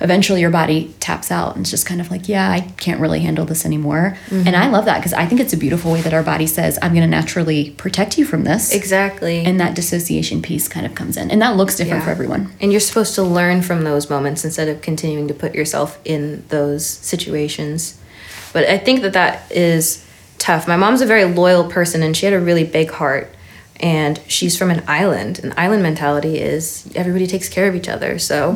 Eventually, 0.00 0.40
your 0.40 0.50
body 0.50 0.92
taps 0.98 1.30
out 1.30 1.54
and 1.54 1.62
it's 1.62 1.70
just 1.70 1.86
kind 1.86 2.00
of 2.00 2.10
like, 2.10 2.28
yeah, 2.28 2.50
I 2.50 2.60
can't 2.76 2.98
really 3.00 3.20
handle 3.20 3.44
this 3.44 3.64
anymore. 3.64 4.18
And 4.30 4.46
mm-hmm. 4.46 4.54
I 4.56 4.68
love 4.68 4.86
that 4.86 4.98
because 4.98 5.12
I 5.12 5.26
think 5.26 5.40
it's 5.40 5.52
a 5.52 5.56
beautiful 5.56 5.92
way 5.92 6.00
that 6.00 6.12
our 6.12 6.24
body 6.24 6.48
says, 6.48 6.76
I'm 6.82 6.90
going 6.92 7.02
to 7.04 7.06
naturally 7.06 7.70
protect 7.70 8.18
you 8.18 8.24
from 8.24 8.42
this 8.42 8.74
Exactly. 8.74 9.44
and 9.44 9.60
that 9.60 9.76
dissociation 9.76 10.42
piece 10.42 10.66
kind 10.66 10.86
of 10.86 10.96
comes 10.96 11.16
in 11.16 11.30
and 11.30 11.40
that 11.40 11.56
looks 11.56 11.76
different 11.76 12.00
Yeah. 12.00 12.04
for 12.06 12.10
everyone 12.10 12.52
And 12.60 12.72
you're 12.72 12.80
supposed 12.80 13.14
to 13.14 13.22
learn 13.22 13.62
from 13.62 13.84
those 13.84 14.10
moments 14.10 14.44
instead 14.44 14.66
of 14.68 14.80
continuing 14.80 15.28
to 15.28 15.34
put 15.34 15.54
yourself 15.54 16.00
in 16.04 16.42
those 16.48 16.84
situations. 16.84 17.96
But 18.52 18.64
I 18.68 18.78
think 18.78 19.02
that 19.02 19.12
that 19.12 19.52
is 19.52 20.04
tough. 20.38 20.66
My 20.66 20.76
mom's 20.76 21.00
a 21.00 21.06
very 21.06 21.26
loyal 21.26 21.70
person 21.70 22.02
and 22.02 22.16
she 22.16 22.26
had 22.26 22.34
a 22.34 22.40
really 22.40 22.64
big 22.64 22.90
heart. 22.90 23.32
And 23.82 24.20
she's 24.28 24.56
from 24.56 24.70
an 24.70 24.84
island. 24.86 25.40
And 25.40 25.52
island 25.56 25.82
mentality 25.82 26.38
is 26.38 26.90
everybody 26.94 27.26
takes 27.26 27.48
care 27.48 27.68
of 27.68 27.74
each 27.74 27.88
other. 27.88 28.18
So 28.18 28.52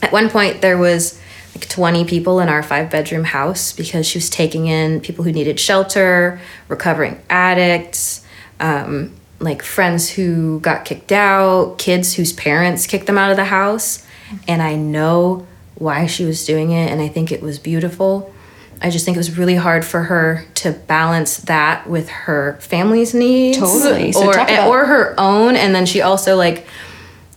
at 0.00 0.12
one 0.12 0.30
point, 0.30 0.62
there 0.62 0.78
was 0.78 1.20
like 1.54 1.68
20 1.68 2.04
people 2.04 2.38
in 2.38 2.48
our 2.48 2.62
five 2.62 2.88
bedroom 2.88 3.24
house 3.24 3.72
because 3.72 4.06
she 4.06 4.18
was 4.18 4.30
taking 4.30 4.68
in 4.68 5.00
people 5.00 5.24
who 5.24 5.32
needed 5.32 5.58
shelter, 5.58 6.40
recovering 6.68 7.20
addicts, 7.28 8.24
um, 8.60 9.12
like 9.40 9.62
friends 9.62 10.10
who 10.10 10.60
got 10.60 10.84
kicked 10.84 11.12
out, 11.12 11.78
kids 11.78 12.14
whose 12.14 12.32
parents 12.32 12.86
kicked 12.86 13.06
them 13.06 13.18
out 13.18 13.30
of 13.30 13.36
the 13.36 13.46
house. 13.46 14.06
And 14.46 14.62
I 14.62 14.76
know 14.76 15.46
why 15.74 16.06
she 16.06 16.24
was 16.24 16.44
doing 16.44 16.70
it, 16.70 16.90
and 16.90 17.00
I 17.00 17.08
think 17.08 17.32
it 17.32 17.40
was 17.40 17.58
beautiful. 17.58 18.32
I 18.80 18.90
just 18.90 19.04
think 19.04 19.16
it 19.16 19.18
was 19.18 19.36
really 19.36 19.56
hard 19.56 19.84
for 19.84 20.04
her 20.04 20.44
to 20.56 20.72
balance 20.72 21.38
that 21.38 21.88
with 21.88 22.08
her 22.08 22.58
family's 22.60 23.12
needs, 23.12 23.58
Totally. 23.58 24.12
So 24.12 24.26
or 24.26 24.32
about- 24.32 24.68
or 24.68 24.84
her 24.86 25.14
own. 25.18 25.56
And 25.56 25.74
then 25.74 25.84
she 25.86 26.00
also 26.00 26.36
like 26.36 26.66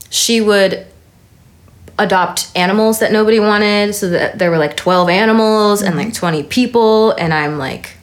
she 0.09 0.41
would 0.41 0.85
adopt 1.97 2.51
animals 2.55 2.99
that 2.99 3.11
nobody 3.11 3.39
wanted 3.39 3.93
so 3.93 4.09
that 4.09 4.39
there 4.39 4.49
were 4.49 4.57
like 4.57 4.75
12 4.75 5.09
animals 5.09 5.81
and 5.81 5.95
like 5.95 6.13
20 6.13 6.43
people 6.43 7.11
and 7.11 7.31
i'm 7.31 7.59
like 7.59 7.95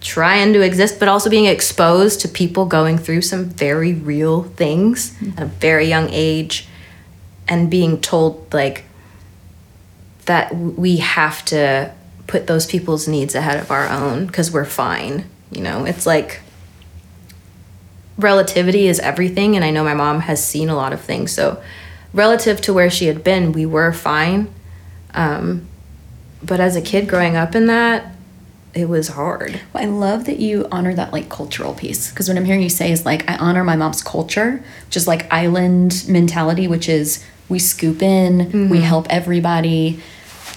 trying 0.00 0.52
to 0.52 0.60
exist 0.60 1.00
but 1.00 1.08
also 1.08 1.28
being 1.28 1.46
exposed 1.46 2.20
to 2.20 2.28
people 2.28 2.66
going 2.66 2.96
through 2.96 3.20
some 3.20 3.46
very 3.46 3.94
real 3.94 4.44
things 4.44 5.12
mm-hmm. 5.14 5.36
at 5.38 5.42
a 5.42 5.46
very 5.46 5.88
young 5.88 6.08
age 6.10 6.68
and 7.48 7.70
being 7.70 8.00
told 8.00 8.52
like 8.52 8.84
that 10.26 10.54
we 10.54 10.98
have 10.98 11.44
to 11.44 11.92
put 12.32 12.46
those 12.46 12.66
people's 12.66 13.06
needs 13.06 13.34
ahead 13.34 13.58
of 13.60 13.70
our 13.70 13.86
own 13.88 14.26
because 14.26 14.50
we're 14.50 14.64
fine 14.64 15.24
you 15.52 15.60
know? 15.60 15.84
It's 15.84 16.06
like 16.06 16.40
relativity 18.18 18.88
is 18.88 19.00
everything 19.00 19.56
and 19.56 19.64
i 19.64 19.70
know 19.70 19.82
my 19.82 19.94
mom 19.94 20.20
has 20.20 20.44
seen 20.44 20.68
a 20.68 20.76
lot 20.76 20.92
of 20.92 21.00
things. 21.00 21.32
So 21.32 21.62
relative 22.12 22.60
to 22.62 22.72
where 22.72 22.90
she 22.90 23.06
had 23.06 23.24
been 23.24 23.52
we 23.52 23.64
were 23.66 23.92
fine 23.92 24.52
um, 25.14 25.66
but 26.42 26.60
as 26.60 26.76
a 26.76 26.82
kid 26.82 27.08
growing 27.08 27.36
up 27.36 27.54
in 27.54 27.66
that 27.66 28.14
it 28.74 28.88
was 28.88 29.08
hard. 29.08 29.60
Well, 29.72 29.82
I 29.82 29.86
love 29.86 30.24
that 30.24 30.38
you 30.38 30.66
honor 30.72 30.94
that 30.94 31.12
like 31.12 31.28
cultural 31.28 31.74
piece 31.74 32.10
because 32.10 32.28
what 32.28 32.38
I'm 32.38 32.46
hearing 32.46 32.62
you 32.62 32.70
say 32.70 32.90
is 32.90 33.04
like 33.04 33.28
I 33.28 33.36
honor 33.36 33.64
my 33.64 33.76
mom's 33.76 34.02
culture, 34.02 34.64
which 34.86 34.96
is 34.96 35.06
like 35.06 35.30
island 35.30 36.04
mentality, 36.08 36.66
which 36.66 36.88
is 36.88 37.22
we 37.50 37.58
scoop 37.58 38.00
in, 38.00 38.70
we 38.70 38.80
help 38.80 39.06
everybody, 39.10 40.00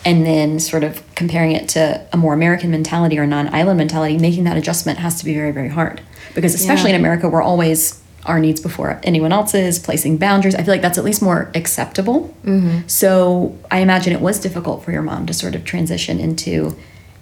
and 0.06 0.26
then 0.26 0.60
sort 0.60 0.84
of 0.84 1.04
comparing 1.16 1.52
it 1.52 1.68
to 1.70 2.08
a 2.14 2.18
more 2.18 2.34
American 2.34 2.70
mentality 2.72 3.18
or 3.20 3.26
non-island 3.28 3.78
mentality, 3.78 4.18
making 4.18 4.44
that 4.46 4.56
adjustment 4.56 5.00
has 5.00 5.18
to 5.20 5.26
be 5.26 5.34
very 5.34 5.52
very 5.52 5.70
hard 5.70 6.02
because 6.36 6.54
especially 6.54 6.92
Yeah. 6.92 6.96
in 6.98 7.02
America 7.02 7.28
we're 7.28 7.42
always 7.42 8.02
our 8.26 8.40
needs 8.40 8.60
before 8.60 9.00
anyone 9.04 9.32
else's, 9.32 9.78
placing 9.78 10.18
boundaries. 10.18 10.56
I 10.56 10.64
feel 10.64 10.74
like 10.74 10.82
that's 10.82 10.98
at 10.98 11.04
least 11.04 11.22
more 11.22 11.52
acceptable. 11.54 12.36
Mm-hmm. 12.44 12.88
So 12.88 13.56
I 13.70 13.80
imagine 13.80 14.14
it 14.14 14.20
was 14.22 14.40
difficult 14.40 14.84
for 14.84 14.92
your 14.92 15.04
mom 15.04 15.28
to 15.28 15.34
sort 15.34 15.54
of 15.54 15.64
transition 15.64 16.20
into, 16.20 16.76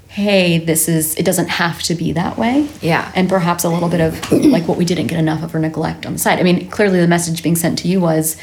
hey, 0.07 0.59
this 0.59 0.87
is, 0.87 1.13
it 1.15 1.23
doesn't 1.25 1.49
have 1.49 1.81
to 1.83 1.95
be 1.95 2.13
that 2.13 2.37
way. 2.37 2.69
Yeah. 2.81 3.11
And 3.15 3.27
perhaps 3.27 3.65
a 3.65 3.69
little 3.69 3.89
bit 3.89 3.99
of 3.99 4.31
like 4.31 4.65
what 4.65 4.77
we 4.77 4.85
didn't 4.85 5.07
get 5.07 5.19
enough 5.19 5.43
of 5.43 5.53
or 5.53 5.59
neglect 5.59 6.05
on 6.05 6.13
the 6.13 6.19
side. 6.19 6.39
I 6.39 6.43
mean, 6.43 6.69
clearly 6.69 7.01
the 7.01 7.07
message 7.07 7.43
being 7.43 7.57
sent 7.57 7.79
to 7.79 7.89
you 7.89 7.99
was, 7.99 8.37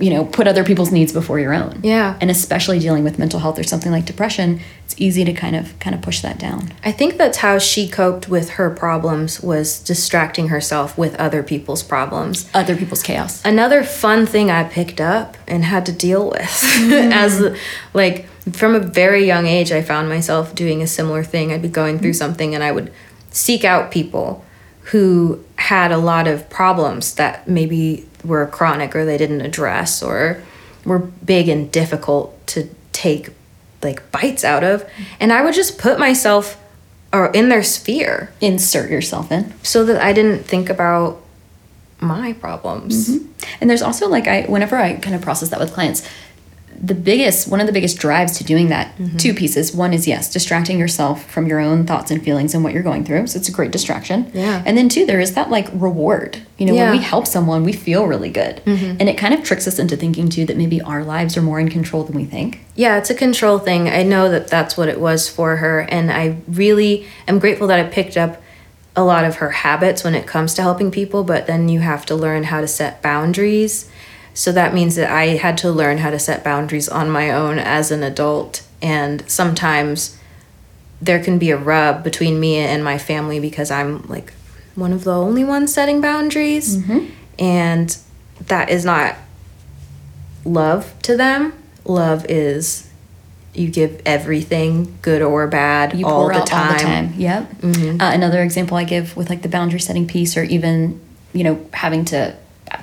you 0.00 0.10
know, 0.10 0.24
put 0.24 0.46
other 0.46 0.64
people's 0.64 0.92
needs 0.92 1.12
before 1.12 1.40
your 1.40 1.52
own. 1.52 1.80
Yeah. 1.82 2.16
And 2.20 2.30
especially 2.30 2.78
dealing 2.78 3.04
with 3.04 3.18
mental 3.18 3.40
health 3.40 3.58
or 3.58 3.64
something 3.64 3.90
like 3.90 4.04
depression, 4.04 4.60
it's 4.84 4.94
easy 4.98 5.24
to 5.24 5.32
kind 5.32 5.56
of 5.56 5.78
kind 5.80 5.94
of 5.94 6.02
push 6.02 6.20
that 6.22 6.38
down. 6.38 6.72
I 6.84 6.92
think 6.92 7.16
that's 7.16 7.38
how 7.38 7.58
she 7.58 7.88
coped 7.88 8.28
with 8.28 8.50
her 8.50 8.70
problems 8.70 9.40
was 9.40 9.80
distracting 9.80 10.48
herself 10.48 10.96
with 10.96 11.14
other 11.16 11.42
people's 11.42 11.82
problems. 11.82 12.48
Other 12.54 12.76
people's 12.76 13.02
chaos. 13.02 13.44
Another 13.44 13.82
fun 13.82 14.26
thing 14.26 14.50
I 14.50 14.64
picked 14.64 15.00
up 15.00 15.36
and 15.46 15.64
had 15.64 15.86
to 15.86 15.92
deal 15.92 16.30
with 16.30 16.40
mm. 16.40 16.92
as 17.12 17.56
like 17.94 18.26
from 18.52 18.74
a 18.74 18.80
very 18.80 19.26
young 19.26 19.46
age 19.46 19.72
I 19.72 19.82
found 19.82 20.08
myself 20.08 20.54
doing 20.54 20.82
a 20.82 20.86
similar 20.86 21.24
thing. 21.24 21.52
I'd 21.52 21.62
be 21.62 21.68
going 21.68 21.98
through 21.98 22.12
mm. 22.12 22.18
something 22.18 22.54
and 22.54 22.62
I 22.62 22.72
would 22.72 22.92
seek 23.30 23.64
out 23.64 23.90
people 23.90 24.44
who 24.90 25.44
had 25.56 25.92
a 25.92 25.98
lot 25.98 26.26
of 26.26 26.48
problems 26.48 27.14
that 27.14 27.46
maybe 27.46 28.06
were 28.24 28.46
chronic 28.46 28.96
or 28.96 29.04
they 29.04 29.18
didn't 29.18 29.42
address 29.42 30.02
or 30.02 30.42
were 30.84 30.98
big 30.98 31.48
and 31.48 31.70
difficult 31.70 32.46
to 32.46 32.68
take 32.92 33.30
like 33.82 34.10
bites 34.10 34.44
out 34.44 34.64
of 34.64 34.88
and 35.20 35.32
I 35.32 35.42
would 35.42 35.54
just 35.54 35.78
put 35.78 35.98
myself 35.98 36.60
or 37.12 37.30
in 37.32 37.48
their 37.48 37.62
sphere 37.62 38.32
Insert 38.40 38.90
yourself 38.90 39.30
in. 39.30 39.54
so 39.62 39.84
that 39.84 40.02
I 40.02 40.12
didn't 40.12 40.44
think 40.44 40.68
about 40.68 41.20
my 42.00 42.32
problems. 42.34 43.08
Mm-hmm. 43.08 43.26
And 43.60 43.70
there's 43.70 43.82
also 43.82 44.08
like 44.08 44.26
I 44.26 44.42
whenever 44.42 44.76
I 44.76 44.94
kind 44.94 45.14
of 45.14 45.22
process 45.22 45.50
that 45.50 45.60
with 45.60 45.72
clients, 45.72 46.08
the 46.80 46.94
biggest 46.94 47.48
one 47.48 47.60
of 47.60 47.66
the 47.66 47.72
biggest 47.72 47.98
drives 47.98 48.38
to 48.38 48.44
doing 48.44 48.68
that 48.68 48.96
mm-hmm. 48.96 49.16
two 49.16 49.34
pieces. 49.34 49.74
One 49.74 49.92
is 49.92 50.06
yes, 50.06 50.32
distracting 50.32 50.78
yourself 50.78 51.28
from 51.28 51.46
your 51.46 51.58
own 51.58 51.86
thoughts 51.86 52.10
and 52.10 52.22
feelings 52.22 52.54
and 52.54 52.62
what 52.62 52.72
you're 52.72 52.82
going 52.82 53.04
through. 53.04 53.26
So 53.26 53.38
it's 53.38 53.48
a 53.48 53.52
great 53.52 53.72
distraction. 53.72 54.30
Yeah. 54.32 54.62
And 54.64 54.78
then 54.78 54.88
two, 54.88 55.04
there 55.04 55.20
is 55.20 55.34
that 55.34 55.50
like 55.50 55.68
reward. 55.72 56.40
You 56.56 56.66
know, 56.66 56.74
Yeah. 56.74 56.90
when 56.90 56.98
we 56.98 57.04
help 57.04 57.26
someone, 57.26 57.64
we 57.64 57.72
feel 57.72 58.06
really 58.06 58.30
good. 58.30 58.62
Mm-hmm. 58.64 58.96
And 59.00 59.08
it 59.08 59.18
kind 59.18 59.34
of 59.34 59.42
tricks 59.42 59.66
us 59.66 59.78
into 59.78 59.96
thinking 59.96 60.28
too 60.28 60.44
that 60.46 60.56
maybe 60.56 60.80
our 60.80 61.02
lives 61.02 61.36
are 61.36 61.42
more 61.42 61.58
in 61.58 61.68
control 61.68 62.04
than 62.04 62.14
we 62.14 62.24
think. 62.24 62.60
Yeah, 62.76 62.96
it's 62.98 63.10
a 63.10 63.14
control 63.14 63.58
thing. 63.58 63.88
I 63.88 64.04
know 64.04 64.28
that 64.28 64.48
that's 64.48 64.76
what 64.76 64.88
it 64.88 65.00
was 65.00 65.28
for 65.28 65.56
her. 65.56 65.80
And 65.80 66.12
I 66.12 66.36
really 66.46 67.06
am 67.26 67.38
grateful 67.40 67.66
that 67.68 67.80
I 67.80 67.88
picked 67.88 68.16
up 68.16 68.40
a 68.94 69.02
lot 69.04 69.24
of 69.24 69.36
her 69.36 69.50
habits 69.50 70.02
when 70.02 70.14
it 70.14 70.26
comes 70.26 70.54
to 70.54 70.62
helping 70.62 70.90
people, 70.90 71.22
but 71.22 71.46
then 71.46 71.68
you 71.68 71.80
have 71.80 72.04
to 72.06 72.16
learn 72.16 72.44
how 72.44 72.60
to 72.60 72.66
set 72.68 73.00
boundaries. 73.00 73.88
So 74.38 74.52
that 74.52 74.72
means 74.72 74.94
that 74.94 75.10
I 75.10 75.30
had 75.30 75.58
to 75.58 75.72
learn 75.72 75.98
how 75.98 76.10
to 76.10 76.18
set 76.20 76.44
boundaries 76.44 76.88
on 76.88 77.10
my 77.10 77.32
own 77.32 77.58
as 77.58 77.90
an 77.90 78.04
adult. 78.04 78.64
And 78.80 79.28
sometimes 79.28 80.16
there 81.02 81.18
can 81.18 81.40
be 81.40 81.50
a 81.50 81.56
rub 81.56 82.04
between 82.04 82.38
me 82.38 82.54
and 82.54 82.84
my 82.84 82.98
family 82.98 83.40
because 83.40 83.72
I'm 83.72 84.06
like 84.06 84.32
one 84.76 84.92
of 84.92 85.02
the 85.02 85.12
only 85.12 85.42
ones 85.42 85.74
setting 85.74 86.00
boundaries. 86.00 86.76
And 87.36 87.98
that 88.46 88.70
is 88.70 88.84
not 88.84 89.16
love 90.44 90.94
to 91.02 91.16
them. 91.16 91.52
Love 91.84 92.24
is 92.28 92.88
you 93.54 93.68
give 93.68 94.00
everything, 94.06 94.96
good 95.02 95.20
or 95.20 95.48
bad, 95.48 95.98
you 95.98 96.06
all, 96.06 96.28
the 96.28 96.34
out 96.34 96.52
all 96.52 96.72
the 96.74 96.78
time. 96.78 97.08
time. 97.08 97.14
Yep. 97.16 97.54
Uh, 97.64 98.10
another 98.14 98.40
example 98.44 98.76
I 98.76 98.84
give 98.84 99.16
with 99.16 99.30
like 99.30 99.42
the 99.42 99.48
boundary 99.48 99.80
setting 99.80 100.06
piece, 100.06 100.36
or 100.36 100.44
even 100.44 101.00
you 101.32 101.42
know 101.42 101.66
having 101.72 102.04
to 102.04 102.36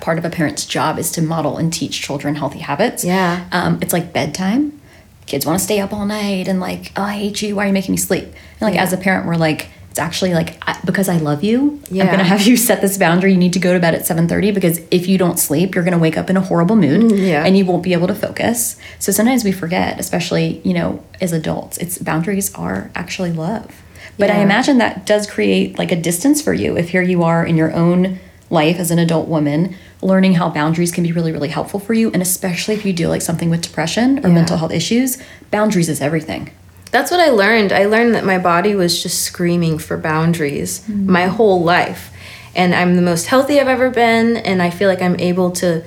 part 0.06 0.18
of 0.18 0.24
a 0.24 0.30
parent's 0.30 0.64
job 0.64 1.00
is 1.00 1.10
to 1.10 1.20
model 1.20 1.56
and 1.58 1.72
teach 1.72 2.00
children 2.00 2.36
healthy 2.36 2.60
habits. 2.60 3.04
Yeah. 3.04 3.48
Um, 3.50 3.80
it's 3.82 3.92
like 3.92 4.12
bedtime. 4.12 4.80
Kids 5.26 5.44
want 5.44 5.58
to 5.58 5.64
stay 5.64 5.80
up 5.80 5.92
all 5.92 6.06
night 6.06 6.46
and 6.46 6.60
like, 6.60 6.92
oh, 6.96 7.02
I 7.02 7.14
hate 7.14 7.42
you. 7.42 7.56
Why 7.56 7.64
are 7.64 7.66
you 7.66 7.72
making 7.72 7.90
me 7.92 7.96
sleep? 7.96 8.22
And 8.22 8.62
like 8.68 8.74
Yeah. 8.74 8.84
as 8.84 8.92
a 8.92 8.96
parent, 8.96 9.26
we're 9.26 9.34
like, 9.34 9.66
it's 9.90 9.98
actually 9.98 10.32
like 10.32 10.58
I, 10.64 10.78
because 10.84 11.08
I 11.08 11.16
love 11.16 11.42
you. 11.42 11.80
yeah. 11.90 12.04
I'm 12.04 12.10
gonna 12.12 12.22
have 12.22 12.42
you 12.42 12.56
set 12.56 12.80
this 12.82 12.96
boundary. 12.98 13.32
You 13.32 13.36
need 13.38 13.54
to 13.54 13.58
go 13.58 13.72
to 13.72 13.80
bed 13.80 13.94
at 13.96 14.02
7:30 14.06 14.52
because 14.54 14.80
if 14.92 15.08
you 15.08 15.18
don't 15.18 15.40
sleep, 15.40 15.74
you're 15.74 15.82
gonna 15.82 15.98
wake 15.98 16.16
up 16.16 16.30
in 16.30 16.36
a 16.36 16.40
horrible 16.40 16.76
mood. 16.76 17.00
Mm, 17.10 17.26
yeah. 17.26 17.44
And 17.44 17.58
you 17.58 17.64
won't 17.64 17.82
be 17.82 17.92
able 17.92 18.06
to 18.06 18.14
focus. 18.14 18.76
So 19.00 19.10
sometimes 19.10 19.42
we 19.42 19.50
forget, 19.50 19.98
especially 19.98 20.60
you 20.62 20.74
know 20.74 21.02
as 21.20 21.32
adults, 21.32 21.78
it's 21.78 21.98
boundaries 21.98 22.54
are 22.54 22.92
actually 22.94 23.32
love. 23.32 23.82
But 24.18 24.30
I 24.30 24.38
imagine 24.48 24.78
that 24.78 25.04
does 25.04 25.26
create 25.26 25.78
like 25.80 25.90
a 25.90 25.96
distance 26.10 26.40
for 26.40 26.54
you 26.54 26.76
if 26.76 26.90
here 26.90 27.02
you 27.02 27.24
are 27.24 27.44
in 27.44 27.56
your 27.56 27.72
own 27.72 28.20
life 28.50 28.78
as 28.78 28.90
an 28.90 28.98
adult 28.98 29.28
woman 29.28 29.74
learning 30.02 30.34
how 30.34 30.48
boundaries 30.48 30.92
can 30.92 31.02
be 31.04 31.12
really 31.12 31.32
really 31.32 31.48
helpful 31.48 31.80
for 31.80 31.94
you 31.94 32.10
and 32.12 32.22
especially 32.22 32.74
if 32.74 32.84
you 32.84 32.92
deal 32.92 33.10
like 33.10 33.22
something 33.22 33.50
with 33.50 33.60
depression 33.62 34.18
or 34.24 34.28
Yeah. 34.28 34.34
mental 34.34 34.56
health 34.56 34.72
issues 34.72 35.18
boundaries 35.50 35.88
is 35.88 36.00
everything 36.00 36.50
That's 36.92 37.10
what 37.10 37.20
I 37.20 37.30
learned. 37.30 37.72
I 37.72 37.84
learned 37.86 38.14
that 38.14 38.24
my 38.24 38.38
body 38.38 38.74
was 38.76 39.02
just 39.02 39.20
screaming 39.22 39.76
for 39.78 39.96
boundaries 39.98 40.88
my 40.88 41.26
whole 41.26 41.62
life. 41.62 42.10
And 42.54 42.72
I'm 42.74 42.94
the 42.94 43.02
most 43.02 43.26
healthy 43.26 43.60
I've 43.60 43.68
ever 43.68 43.90
been. 43.90 44.36
And 44.36 44.62
I 44.62 44.70
feel 44.70 44.88
like 44.88 45.02
I'm 45.02 45.18
able 45.20 45.50
to 45.62 45.82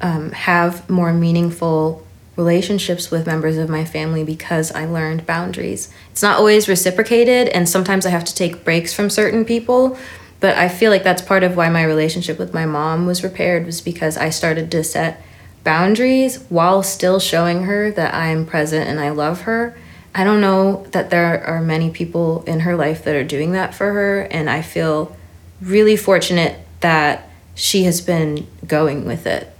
um, 0.00 0.30
have 0.32 0.88
more 0.88 1.12
meaningful 1.12 2.06
relationships 2.36 3.10
with 3.10 3.26
members 3.26 3.58
of 3.58 3.68
my 3.68 3.84
family 3.84 4.22
because 4.24 4.70
I 4.72 4.86
learned 4.86 5.26
boundaries. 5.26 5.90
It's 6.12 6.22
not 6.22 6.38
always 6.38 6.68
reciprocated. 6.68 7.48
And 7.48 7.68
sometimes 7.68 8.06
I 8.06 8.10
have 8.10 8.24
to 8.24 8.34
take 8.34 8.64
breaks 8.64 8.92
from 8.94 9.10
certain 9.10 9.44
people. 9.44 9.98
But 10.40 10.56
I 10.56 10.68
feel 10.68 10.90
like 10.90 11.02
that's 11.02 11.22
part 11.22 11.42
of 11.42 11.56
why 11.56 11.68
my 11.68 11.82
relationship 11.82 12.38
with 12.38 12.54
my 12.54 12.64
mom 12.64 13.06
was 13.06 13.24
repaired, 13.24 13.66
was 13.66 13.80
because 13.80 14.16
I 14.16 14.30
started 14.30 14.70
to 14.70 14.84
set 14.84 15.20
boundaries 15.64 16.36
while 16.48 16.82
still 16.82 17.18
showing 17.18 17.64
her 17.64 17.90
that 17.90 18.14
I 18.14 18.28
am 18.28 18.46
present 18.46 18.88
and 18.88 19.00
I 19.00 19.10
love 19.10 19.42
her. 19.42 19.76
I 20.14 20.24
don't 20.24 20.40
know 20.40 20.86
that 20.92 21.10
there 21.10 21.44
are 21.44 21.60
many 21.60 21.90
people 21.90 22.42
in 22.44 22.60
her 22.60 22.76
life 22.76 23.04
that 23.04 23.14
are 23.14 23.24
doing 23.24 23.52
that 23.52 23.74
for 23.74 23.92
her, 23.92 24.22
and 24.22 24.48
I 24.48 24.62
feel 24.62 25.16
really 25.60 25.96
fortunate 25.96 26.58
that 26.80 27.28
she 27.54 27.84
has 27.84 28.00
been 28.00 28.46
going 28.66 29.04
with 29.04 29.26
it. 29.26 29.52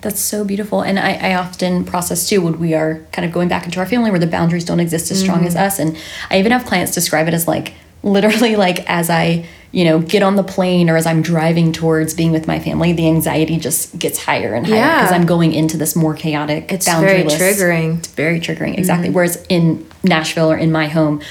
That's 0.00 0.20
so 0.20 0.44
beautiful. 0.44 0.82
And 0.82 0.98
I, 0.98 1.14
I 1.14 1.34
often 1.36 1.84
process 1.84 2.28
too 2.28 2.42
when 2.42 2.58
we 2.58 2.74
are 2.74 3.06
kind 3.12 3.24
of 3.24 3.32
going 3.32 3.48
back 3.48 3.64
into 3.64 3.78
our 3.78 3.86
family 3.86 4.10
where 4.10 4.18
the 4.18 4.26
boundaries 4.26 4.64
don't 4.64 4.80
exist 4.80 5.12
as 5.12 5.20
strong 5.20 5.46
as 5.46 5.54
mm-hmm. 5.54 5.62
us. 5.62 5.78
And 5.78 5.96
I 6.28 6.40
even 6.40 6.50
have 6.50 6.66
clients 6.66 6.92
describe 6.92 7.28
it 7.28 7.34
as 7.34 7.46
like 7.46 7.74
literally 8.02 8.56
like 8.56 8.80
as 8.90 9.08
I, 9.08 9.46
you 9.72 9.84
know, 9.84 9.98
get 9.98 10.22
on 10.22 10.36
the 10.36 10.42
plane 10.42 10.90
or 10.90 10.96
as 10.96 11.06
I'm 11.06 11.22
driving 11.22 11.72
towards 11.72 12.12
being 12.14 12.30
with 12.30 12.46
my 12.46 12.58
family, 12.58 12.92
the 12.92 13.08
anxiety 13.08 13.56
just 13.58 13.98
gets 13.98 14.22
higher 14.22 14.54
and 14.54 14.66
higher 14.66 14.76
Yeah. 14.76 14.98
because 15.00 15.12
I'm 15.12 15.24
going 15.26 15.52
into 15.54 15.76
this 15.78 15.96
more 15.96 16.14
chaotic, 16.14 16.70
It's 16.70 16.86
very 16.86 17.24
triggering. 17.24 17.98
It's 17.98 18.08
very 18.08 18.38
triggering, 18.38 18.76
exactly. 18.78 19.08
Mm-hmm. 19.08 19.14
Whereas 19.16 19.44
in 19.48 19.86
Nashville 20.04 20.50
or 20.52 20.58
in 20.58 20.70
my 20.72 20.88
home, 20.88 21.22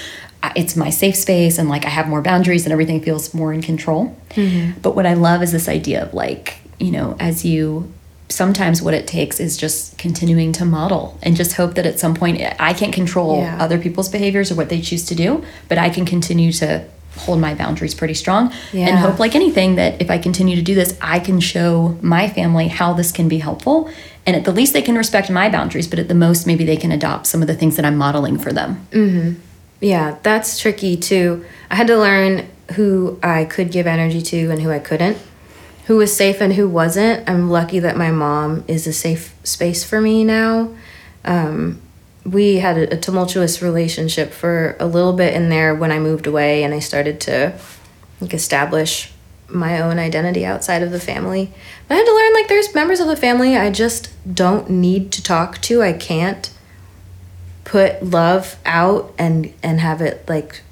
it's 0.56 0.74
my 0.76 0.90
safe 0.90 1.14
space 1.14 1.56
and 1.56 1.68
like 1.68 1.84
I 1.84 1.88
have 1.90 2.08
more 2.08 2.20
boundaries 2.20 2.64
and 2.66 2.72
everything 2.72 3.00
feels 3.00 3.32
more 3.32 3.52
in 3.52 3.62
control. 3.62 4.16
Mm-hmm. 4.30 4.80
But 4.80 4.96
what 4.96 5.06
I 5.06 5.14
love 5.14 5.40
is 5.44 5.52
this 5.52 5.68
idea 5.68 6.02
of 6.02 6.12
like, 6.12 6.56
you 6.80 6.90
know, 6.90 7.16
as 7.20 7.44
you 7.44 7.92
sometimes 8.28 8.82
what 8.82 8.94
it 8.94 9.06
takes 9.06 9.38
is 9.38 9.56
just 9.56 9.96
continuing 9.98 10.52
to 10.52 10.64
model 10.64 11.16
and 11.22 11.36
just 11.36 11.52
hope 11.52 11.74
that 11.74 11.84
at 11.86 12.00
some 12.00 12.14
point 12.14 12.40
eh, 12.40 12.56
I 12.58 12.72
can't 12.72 12.92
control 12.92 13.38
Yeah. 13.40 13.58
other 13.60 13.78
people's 13.78 14.08
behaviors 14.08 14.50
or 14.50 14.54
what 14.56 14.68
they 14.68 14.80
choose 14.80 15.04
to 15.06 15.14
do, 15.14 15.44
but 15.68 15.78
I 15.78 15.90
can 15.90 16.04
continue 16.06 16.50
to 16.54 16.84
hold 17.16 17.40
my 17.40 17.54
boundaries 17.54 17.94
pretty 17.94 18.14
strong 18.14 18.52
and 18.88 18.98
hope 18.98 19.18
like 19.18 19.34
anything 19.34 19.76
that 19.76 20.00
if 20.00 20.10
I 20.10 20.18
continue 20.18 20.56
to 20.56 20.62
do 20.62 20.74
this, 20.74 20.96
I 21.00 21.18
can 21.20 21.40
show 21.40 21.98
my 22.02 22.28
family 22.28 22.68
how 22.68 22.92
this 22.94 23.12
can 23.12 23.28
be 23.28 23.38
helpful. 23.38 23.90
And 24.26 24.34
at 24.36 24.44
the 24.44 24.52
least 24.52 24.72
they 24.72 24.82
can 24.82 24.96
respect 24.96 25.30
my 25.30 25.48
boundaries, 25.50 25.86
but 25.88 25.98
at 25.98 26.08
the 26.08 26.14
most 26.14 26.46
maybe 26.46 26.64
they 26.64 26.76
can 26.76 26.92
adopt 26.92 27.26
some 27.26 27.42
of 27.42 27.48
the 27.48 27.54
things 27.54 27.76
that 27.76 27.84
I'm 27.84 27.96
modeling 27.96 28.38
for 28.38 28.52
them. 28.52 28.86
Yeah, 29.80 30.16
that's 30.22 30.58
tricky 30.58 30.96
too. 30.96 31.44
I 31.70 31.74
had 31.74 31.86
to 31.88 31.98
learn 31.98 32.48
who 32.74 33.18
I 33.22 33.44
could 33.44 33.70
give 33.72 33.86
energy 33.86 34.22
to 34.22 34.50
and 34.50 34.62
who 34.62 34.70
I 34.70 34.78
couldn't, 34.78 35.18
who 35.86 35.96
was 35.96 36.16
safe 36.16 36.40
and 36.40 36.54
who 36.54 36.68
wasn't. 36.68 37.28
I'm 37.28 37.50
lucky 37.50 37.80
that 37.80 37.96
my 37.96 38.10
mom 38.12 38.64
is 38.68 38.86
a 38.86 38.92
safe 38.92 39.34
space 39.44 39.82
for 39.84 40.00
me 40.00 40.22
now. 40.24 40.72
Um, 41.24 41.80
we 42.24 42.56
had 42.56 42.78
a, 42.78 42.96
tumultuous 42.96 43.60
relationship 43.60 44.32
for 44.32 44.76
a 44.78 44.86
little 44.86 45.12
bit 45.12 45.34
in 45.34 45.48
there 45.48 45.74
when 45.74 45.90
I 45.90 45.98
moved 45.98 46.26
away 46.26 46.62
and 46.62 46.72
I 46.72 46.78
started 46.78 47.20
to 47.22 47.58
like 48.20 48.32
establish 48.32 49.12
my 49.48 49.80
own 49.80 49.98
identity 49.98 50.46
outside 50.46 50.82
of 50.82 50.92
the 50.92 51.00
family. 51.00 51.52
But 51.88 51.94
I 51.94 51.98
had 51.98 52.06
to 52.06 52.14
learn 52.14 52.34
like 52.34 52.48
there's 52.48 52.74
members 52.74 53.00
of 53.00 53.08
the 53.08 53.16
family 53.16 53.56
I 53.56 53.70
just 53.70 54.10
don't 54.34 54.70
need 54.70 55.12
to 55.12 55.22
talk 55.22 55.60
to. 55.62 55.82
I 55.82 55.92
can't 55.92 56.50
put 57.64 58.02
love 58.02 58.56
out 58.64 59.14
and 59.18 59.52
and 59.62 59.80
have 59.80 60.00
it 60.00 60.28
like 60.28 60.62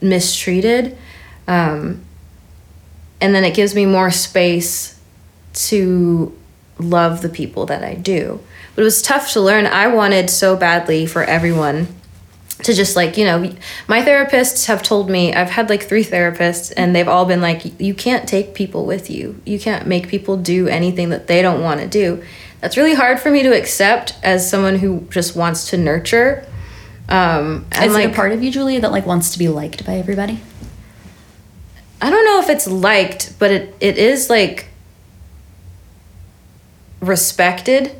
mistreated 0.00 0.96
um, 1.46 2.02
and 3.20 3.34
then 3.34 3.44
it 3.44 3.54
gives 3.54 3.74
me 3.74 3.86
more 3.86 4.10
space 4.10 5.00
to 5.54 6.36
love 6.78 7.22
the 7.22 7.28
people 7.28 7.66
that 7.66 7.84
I 7.84 7.94
do. 7.94 8.40
But 8.74 8.82
it 8.82 8.84
was 8.84 9.02
tough 9.02 9.32
to 9.32 9.40
learn. 9.40 9.66
I 9.66 9.86
wanted 9.88 10.30
so 10.30 10.56
badly 10.56 11.06
for 11.06 11.22
everyone 11.22 11.88
to 12.62 12.72
just 12.72 12.96
like 12.96 13.16
you 13.16 13.24
know 13.24 13.52
my 13.88 14.00
therapists 14.00 14.66
have 14.66 14.82
told 14.82 15.10
me 15.10 15.34
i've 15.34 15.50
had 15.50 15.68
like 15.68 15.82
three 15.82 16.04
therapists 16.04 16.72
and 16.76 16.94
they've 16.94 17.08
all 17.08 17.24
been 17.24 17.40
like 17.40 17.80
you 17.80 17.94
can't 17.94 18.28
take 18.28 18.54
people 18.54 18.86
with 18.86 19.10
you 19.10 19.40
you 19.44 19.58
can't 19.58 19.86
make 19.86 20.08
people 20.08 20.36
do 20.36 20.68
anything 20.68 21.10
that 21.10 21.26
they 21.26 21.42
don't 21.42 21.60
want 21.62 21.80
to 21.80 21.86
do 21.86 22.22
that's 22.60 22.76
really 22.76 22.94
hard 22.94 23.18
for 23.18 23.30
me 23.30 23.42
to 23.42 23.50
accept 23.50 24.16
as 24.22 24.48
someone 24.48 24.78
who 24.78 25.06
just 25.10 25.34
wants 25.36 25.70
to 25.70 25.76
nurture 25.76 26.46
um 27.08 27.66
and 27.72 27.86
Is 27.86 27.92
like 27.94 28.08
it 28.08 28.12
a 28.12 28.14
part 28.14 28.32
of 28.32 28.42
you, 28.42 28.50
Julia, 28.50 28.80
that 28.80 28.92
like 28.92 29.04
wants 29.04 29.30
to 29.32 29.38
be 29.38 29.48
liked 29.48 29.84
by 29.84 29.96
everybody? 29.96 30.40
i 32.00 32.08
don't 32.08 32.24
know 32.24 32.40
if 32.40 32.48
it's 32.48 32.66
liked 32.66 33.34
but 33.38 33.50
it, 33.50 33.74
it 33.80 33.98
is 33.98 34.30
like 34.30 34.68
respected 37.00 37.94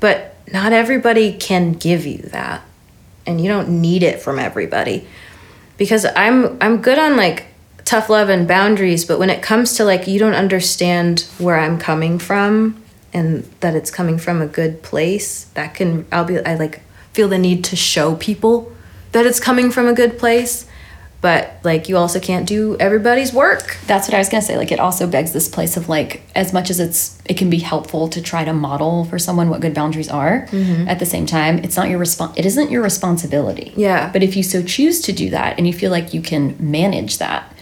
but 0.00 0.36
not 0.52 0.72
everybody 0.72 1.32
can 1.32 1.72
give 1.72 2.06
you 2.06 2.18
that. 2.18 2.62
And 3.26 3.40
you 3.40 3.48
don't 3.48 3.80
need 3.80 4.02
it 4.02 4.20
from 4.22 4.38
everybody. 4.38 5.06
Because 5.76 6.04
i'm 6.16 6.58
i'm 6.60 6.82
good 6.82 6.98
on 6.98 7.16
like 7.16 7.46
tough 7.84 8.10
love 8.10 8.28
and 8.28 8.46
boundaries 8.46 9.04
but 9.04 9.18
when 9.18 9.30
it 9.30 9.40
comes 9.40 9.74
to 9.74 9.84
like 9.84 10.06
you 10.06 10.18
don't 10.18 10.34
understand 10.34 11.20
where 11.38 11.56
i'm 11.56 11.78
coming 11.78 12.18
from 12.18 12.82
and 13.14 13.44
that 13.60 13.74
it's 13.74 13.90
coming 13.90 14.18
from 14.18 14.42
a 14.42 14.46
good 14.46 14.82
place 14.82 15.44
that 15.54 15.72
can 15.72 16.04
i'll 16.12 16.24
be 16.24 16.38
i 16.44 16.54
like 16.54 16.82
feel 17.12 17.28
the 17.28 17.38
need 17.38 17.64
to 17.64 17.76
show 17.76 18.14
people 18.16 18.70
that 19.12 19.24
it's 19.24 19.40
coming 19.40 19.70
from 19.70 19.86
a 19.86 19.94
good 19.94 20.18
place 20.18 20.66
but 21.20 21.58
like 21.64 21.88
you 21.88 21.96
also 21.96 22.20
can't 22.20 22.46
do 22.46 22.76
everybody's 22.78 23.32
work 23.32 23.76
That's 23.88 24.06
what 24.06 24.14
I 24.14 24.18
was 24.18 24.28
gonna 24.28 24.42
say. 24.42 24.56
Like, 24.56 24.70
it 24.70 24.78
also 24.78 25.06
begs 25.06 25.32
this 25.32 25.48
place 25.48 25.76
of 25.76 25.88
like, 25.88 26.22
as 26.34 26.52
much 26.52 26.70
as 26.70 26.78
it's, 26.78 27.18
it 27.24 27.36
can 27.36 27.50
be 27.50 27.58
helpful 27.58 28.08
to 28.08 28.20
try 28.22 28.44
to 28.44 28.52
model 28.52 29.04
for 29.06 29.18
someone 29.18 29.48
what 29.48 29.60
good 29.60 29.74
boundaries 29.74 30.08
are. 30.08 30.46
At 30.86 30.98
the 30.98 31.06
same 31.06 31.26
time, 31.26 31.58
it's 31.58 31.76
not 31.76 31.88
your 31.88 31.98
respon 31.98 32.36
It 32.36 32.46
isn't 32.46 32.70
your 32.70 32.82
responsibility. 32.82 33.72
Yeah. 33.76 34.10
But 34.12 34.22
if 34.22 34.36
you 34.36 34.42
so 34.42 34.62
choose 34.62 35.00
to 35.02 35.12
do 35.12 35.30
that, 35.30 35.58
and 35.58 35.66
you 35.66 35.72
feel 35.72 35.90
like 35.90 36.14
you 36.14 36.20
can 36.20 36.54
manage 36.60 37.18
that, 37.18 37.52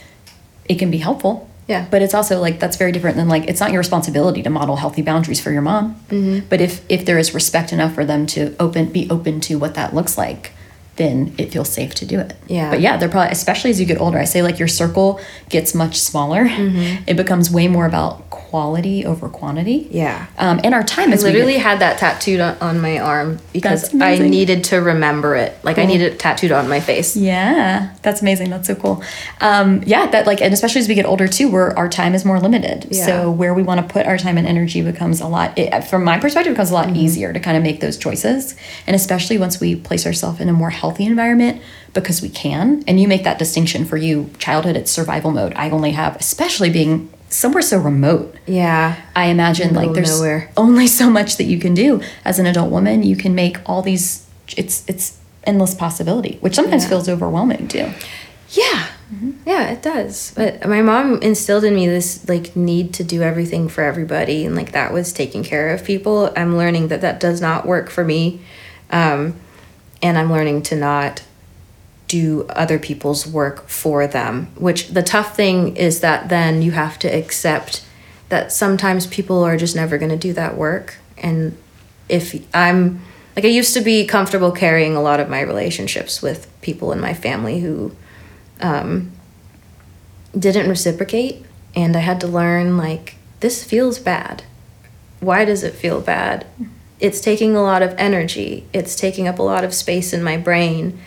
it 0.68 0.78
can 0.78 0.90
be 0.90 0.98
helpful. 0.98 1.48
Yeah. 1.68 1.86
But 1.90 2.02
it's 2.02 2.14
also 2.14 2.40
like 2.40 2.60
that's 2.60 2.76
very 2.76 2.92
different 2.92 3.16
than 3.16 3.28
like 3.28 3.44
it's 3.48 3.60
not 3.60 3.70
your 3.72 3.78
responsibility 3.78 4.42
to 4.42 4.50
model 4.50 4.76
healthy 4.76 5.02
boundaries 5.02 5.40
for 5.40 5.50
your 5.50 5.62
mom. 5.62 5.94
Mm-hmm. 6.08 6.46
But 6.48 6.60
if 6.60 6.84
if 6.88 7.04
there 7.04 7.18
is 7.18 7.34
respect 7.34 7.72
enough 7.72 7.94
for 7.94 8.04
them 8.04 8.26
to 8.28 8.54
open 8.60 8.86
be 8.92 9.08
open 9.10 9.40
to 9.42 9.56
what 9.58 9.74
that 9.74 9.94
looks 9.94 10.16
like, 10.16 10.52
then 10.96 11.34
it 11.38 11.52
feels 11.52 11.68
safe 11.68 11.94
to 11.96 12.06
do 12.06 12.18
it. 12.20 12.34
Yeah. 12.46 12.70
But 12.70 12.80
yeah, 12.80 12.96
they're 12.96 13.08
probably 13.08 13.32
especially 13.32 13.70
as 13.70 13.78
you 13.80 13.86
get 13.86 14.00
older. 14.00 14.18
I 14.18 14.24
say 14.24 14.42
like 14.42 14.58
your 14.58 14.68
circle 14.68 15.20
gets 15.50 15.74
much 15.74 15.98
smaller. 16.00 16.44
Mm-hmm. 16.46 17.04
It 17.06 17.16
becomes 17.16 17.50
way 17.50 17.68
more 17.68 17.86
about 17.86 18.28
quality 18.30 19.04
over 19.04 19.28
quantity. 19.28 19.88
Yeah. 19.90 20.26
Um, 20.38 20.60
and 20.64 20.74
our 20.74 20.82
time 20.82 21.10
I 21.10 21.14
is 21.14 21.22
literally 21.22 21.56
had 21.58 21.80
that 21.80 21.98
tattooed 21.98 22.40
on, 22.40 22.80
my 22.80 22.98
arm 22.98 23.38
because 23.52 23.94
I 24.00 24.18
needed 24.18 24.64
to 24.64 24.76
remember 24.78 25.34
it. 25.36 25.52
Like 25.62 25.76
I 25.78 25.82
Cool. 25.82 25.92
needed 25.94 26.12
it 26.14 26.18
tattooed 26.18 26.52
on 26.52 26.68
my 26.68 26.80
face. 26.80 27.16
Yeah, 27.16 27.94
that's 28.02 28.22
amazing. 28.22 28.48
That's 28.50 28.66
so 28.68 28.74
cool. 28.74 29.02
Um, 29.40 29.82
yeah, 29.86 30.06
that 30.06 30.26
like, 30.26 30.40
and 30.40 30.52
especially 30.54 30.80
as 30.80 30.88
we 30.88 30.94
get 30.94 31.04
older 31.06 31.28
too, 31.28 31.50
where 31.50 31.76
our 31.78 31.88
time 31.88 32.14
is 32.14 32.24
more 32.24 32.40
limited. 32.40 32.86
Yeah. 32.90 33.04
So 33.06 33.30
where 33.30 33.52
we 33.52 33.62
want 33.62 33.80
to 33.86 33.92
put 33.92 34.06
our 34.06 34.16
time 34.16 34.38
and 34.38 34.46
energy 34.46 34.80
becomes 34.82 35.20
a 35.20 35.26
lot. 35.26 35.58
It, 35.58 35.82
from 35.84 36.04
my 36.04 36.18
perspective, 36.18 36.52
it 36.52 36.54
becomes 36.54 36.70
a 36.70 36.74
lot 36.74 36.86
Mm-hmm. 36.86 36.96
easier 36.96 37.32
to 37.32 37.40
kind 37.40 37.56
of 37.56 37.62
make 37.64 37.80
those 37.80 37.98
choices, 37.98 38.54
and 38.86 38.94
especially 38.96 39.38
once 39.38 39.58
we 39.60 39.74
place 39.76 40.06
ourselves 40.06 40.40
in 40.40 40.48
a 40.48 40.52
more 40.52 40.70
healthy 40.70 40.85
environment 40.94 41.60
because 41.92 42.22
we 42.22 42.28
can. 42.28 42.84
And 42.86 43.00
you 43.00 43.08
make 43.08 43.24
that 43.24 43.38
distinction 43.38 43.84
for 43.84 43.96
you. 43.96 44.30
Childhood, 44.38 44.76
it's 44.76 44.90
survival 44.90 45.30
mode. 45.30 45.52
I 45.56 45.70
only 45.70 45.92
have, 45.92 46.16
especially 46.16 46.70
being 46.70 47.10
somewhere 47.28 47.62
so 47.62 47.78
remote. 47.78 48.34
Yeah. 48.46 48.96
I 49.16 49.26
imagine 49.26 49.74
like 49.74 49.92
there's 49.92 50.16
nowhere. 50.20 50.50
only 50.56 50.86
so 51.00 51.10
much 51.10 51.36
that 51.38 51.44
you 51.44 51.58
can 51.58 51.74
do 51.74 52.00
as 52.24 52.38
an 52.38 52.46
adult 52.46 52.70
woman. 52.70 53.02
You 53.02 53.16
can 53.16 53.34
make 53.34 53.56
all 53.66 53.82
these. 53.82 54.26
It's 54.56 54.84
it's 54.86 55.18
endless 55.44 55.74
possibility, 55.74 56.38
which 56.40 56.54
sometimes 56.54 56.84
Yeah. 56.84 56.88
feels 56.90 57.08
overwhelming 57.08 57.68
too. 57.68 57.90
Yeah. 58.50 58.86
Yeah, 59.44 59.70
it 59.70 59.82
does. 59.82 60.32
But 60.34 60.66
my 60.68 60.82
mom 60.82 61.22
instilled 61.22 61.62
in 61.62 61.74
me 61.76 61.86
this 61.86 62.28
like 62.28 62.56
need 62.56 62.92
to 62.94 63.04
do 63.04 63.22
everything 63.22 63.68
for 63.68 63.82
everybody 63.84 64.44
and 64.44 64.56
like 64.56 64.72
that 64.72 64.92
was 64.92 65.12
taking 65.12 65.44
care 65.44 65.70
of 65.72 65.84
people. 65.84 66.32
I'm 66.36 66.56
learning 66.56 66.88
that 66.88 67.00
that 67.02 67.20
does 67.20 67.40
not 67.40 67.66
work 67.66 67.88
for 67.88 68.04
me. 68.04 68.40
Um 68.90 69.34
and 70.02 70.18
I'm 70.18 70.30
learning 70.30 70.62
to 70.62 70.76
not 70.76 71.22
do 72.08 72.46
other 72.50 72.78
people's 72.78 73.26
work 73.26 73.68
for 73.68 74.06
them, 74.06 74.46
which 74.56 74.88
the 74.88 75.02
tough 75.02 75.34
thing 75.34 75.76
is 75.76 76.00
that 76.00 76.28
then 76.28 76.62
you 76.62 76.70
have 76.72 76.98
to 77.00 77.08
accept 77.08 77.84
that 78.28 78.52
sometimes 78.52 79.06
people 79.06 79.42
are 79.42 79.56
just 79.56 79.74
never 79.74 79.98
going 79.98 80.10
to 80.10 80.16
do 80.16 80.32
that 80.32 80.56
work 80.56 80.98
and 81.18 81.56
if 82.08 82.34
I'm 82.54 83.00
like 83.34 83.44
I 83.44 83.48
used 83.48 83.74
to 83.74 83.80
be 83.80 84.06
comfortable 84.06 84.52
carrying 84.52 84.96
a 84.96 85.02
lot 85.02 85.20
of 85.20 85.28
my 85.28 85.40
relationships 85.40 86.22
with 86.22 86.50
people 86.62 86.92
in 86.92 87.00
my 87.00 87.14
family 87.14 87.60
who 87.60 87.94
um, 88.60 89.12
didn't 90.38 90.70
reciprocate, 90.70 91.44
and 91.74 91.96
I 91.96 92.00
had 92.00 92.20
to 92.22 92.26
learn 92.26 92.76
like 92.76 93.16
this 93.40 93.62
feels 93.62 93.98
bad. 93.98 94.44
Why 95.20 95.44
does 95.44 95.62
it 95.62 95.74
feel 95.74 96.00
bad? 96.00 96.46
It's 97.00 97.20
taking 97.20 97.54
a 97.54 97.62
lot 97.62 97.82
of 97.82 97.94
energy. 97.98 98.64
It's 98.72 98.96
taking 98.96 99.28
up 99.28 99.38
a 99.38 99.42
lot 99.42 99.64
of 99.64 99.74
space 99.74 100.12
in 100.12 100.22
my 100.22 100.36
brain. 100.36 100.98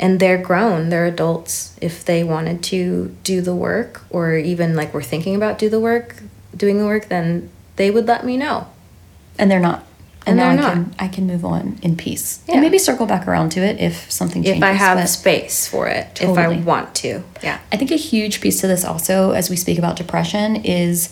And 0.00 0.20
they're 0.20 0.38
grown, 0.38 0.90
they're 0.90 1.06
adults. 1.06 1.76
If 1.80 2.04
they 2.04 2.22
wanted 2.22 2.62
to 2.64 3.16
do 3.24 3.40
the 3.40 3.54
work 3.54 4.02
or 4.10 4.34
even 4.36 4.76
like 4.76 4.94
were 4.94 5.02
thinking 5.02 5.34
about 5.34 5.58
do 5.58 5.68
the 5.68 5.80
work, 5.80 6.22
doing 6.56 6.78
the 6.78 6.86
work, 6.86 7.08
then 7.08 7.50
they 7.76 7.90
would 7.90 8.06
let 8.06 8.24
me 8.24 8.36
know. 8.36 8.68
and 9.40 9.50
they're 9.50 9.60
not. 9.60 9.84
And 10.26 10.36
now 10.36 10.50
they're 10.50 10.52
I 10.52 10.56
not. 10.62 10.72
can 10.72 10.94
I 10.98 11.08
can 11.08 11.26
move 11.26 11.44
on 11.44 11.78
in 11.82 11.96
peace 11.96 12.40
Yeah. 12.46 12.54
and 12.54 12.60
maybe 12.60 12.76
circle 12.78 13.06
back 13.06 13.26
around 13.26 13.50
to 13.52 13.60
it 13.60 13.80
if 13.80 14.10
something 14.10 14.42
changes. 14.42 14.58
if 14.58 14.62
I 14.64 14.72
have 14.72 15.08
space 15.08 15.66
for 15.66 15.86
it, 15.88 16.18
if 16.20 16.36
I 16.36 16.48
want 16.48 16.94
to. 16.96 17.22
Yeah. 17.42 17.58
I 17.72 17.76
think 17.76 17.90
a 17.92 17.96
huge 17.96 18.40
piece 18.40 18.60
to 18.60 18.66
this 18.66 18.84
also, 18.84 19.30
as 19.30 19.48
we 19.48 19.56
speak 19.56 19.78
about 19.78 19.96
depression, 19.96 20.56
is 20.56 21.08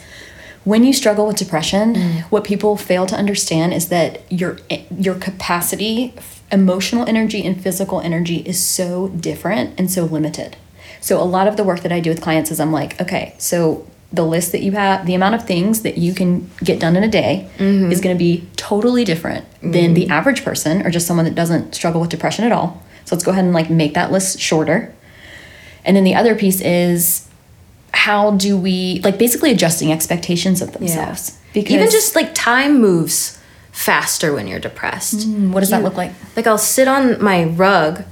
when 0.67 0.83
you 0.85 0.93
struggle 0.93 1.27
with 1.29 1.37
depression, 1.37 1.95
Mm. 1.95 2.23
what 2.33 2.43
people 2.45 2.77
fail 2.77 3.07
to 3.07 3.17
understand 3.17 3.73
is 3.73 3.87
that 3.89 4.11
your 4.41 4.59
your 5.07 5.15
capacity, 5.15 6.13
emotional 6.53 7.05
energy 7.07 7.41
and 7.47 7.55
physical 7.65 8.01
energy 8.01 8.39
is 8.53 8.59
so 8.59 9.09
different 9.29 9.69
and 9.79 9.91
so 9.91 10.05
limited. 10.05 10.57
So 11.01 11.13
a 11.23 11.29
lot 11.37 11.47
of 11.49 11.57
the 11.57 11.65
work 11.65 11.81
that 11.85 11.93
I 11.93 12.01
do 12.01 12.11
with 12.11 12.21
clients 12.21 12.51
is 12.51 12.59
I'm 12.61 12.73
like, 12.73 13.01
okay, 13.01 13.35
so 13.39 13.87
the 14.13 14.25
list 14.25 14.51
that 14.53 14.63
you 14.63 14.73
have, 14.73 15.07
the 15.07 15.15
amount 15.15 15.35
of 15.37 15.45
things 15.47 15.83
that 15.83 15.99
you 15.99 16.13
can 16.15 16.49
get 16.65 16.81
done 16.81 16.97
in 16.97 17.05
a 17.05 17.09
day 17.09 17.49
Mm-hmm. 17.59 17.93
is 17.93 18.01
going 18.01 18.17
to 18.17 18.19
be 18.19 18.45
totally 18.57 19.05
different 19.05 19.45
than 19.63 19.95
the 19.95 20.09
average 20.09 20.45
person 20.45 20.85
or 20.85 20.91
just 20.91 21.07
someone 21.07 21.27
that 21.27 21.35
doesn't 21.35 21.75
struggle 21.75 22.01
with 22.01 22.11
depression 22.11 22.45
at 22.45 22.53
all. 22.53 22.83
So 23.05 23.15
let's 23.15 23.25
go 23.25 23.31
ahead 23.33 23.45
and 23.45 23.55
like 23.55 23.71
make 23.71 23.95
that 23.95 24.11
list 24.13 24.41
shorter. 24.41 24.93
And 25.85 25.97
then 25.97 26.05
the 26.05 26.15
other 26.17 26.35
piece 26.35 26.61
is 26.61 27.26
how 27.93 28.33
do 28.33 28.57
we 28.57 29.01
like 29.03 29.19
basically 29.19 29.51
adjusting 29.51 29.93
expectations 29.93 30.63
of 30.63 30.73
themselves? 30.73 31.39
Because 31.53 31.73
even 31.73 31.91
just 31.91 32.15
like 32.15 32.35
time 32.35 32.81
moves 32.81 33.41
faster 33.73 34.33
when 34.33 34.47
you're 34.47 34.61
depressed. 34.61 35.29
Mm, 35.29 35.53
what 35.53 35.61
does 35.61 35.71
that 35.71 35.83
look 35.83 35.97
like? 35.97 36.13
Like 36.35 36.47
I'll 36.47 36.59
sit 36.59 36.89
on 36.89 37.23
my 37.23 37.45
rug 37.45 38.05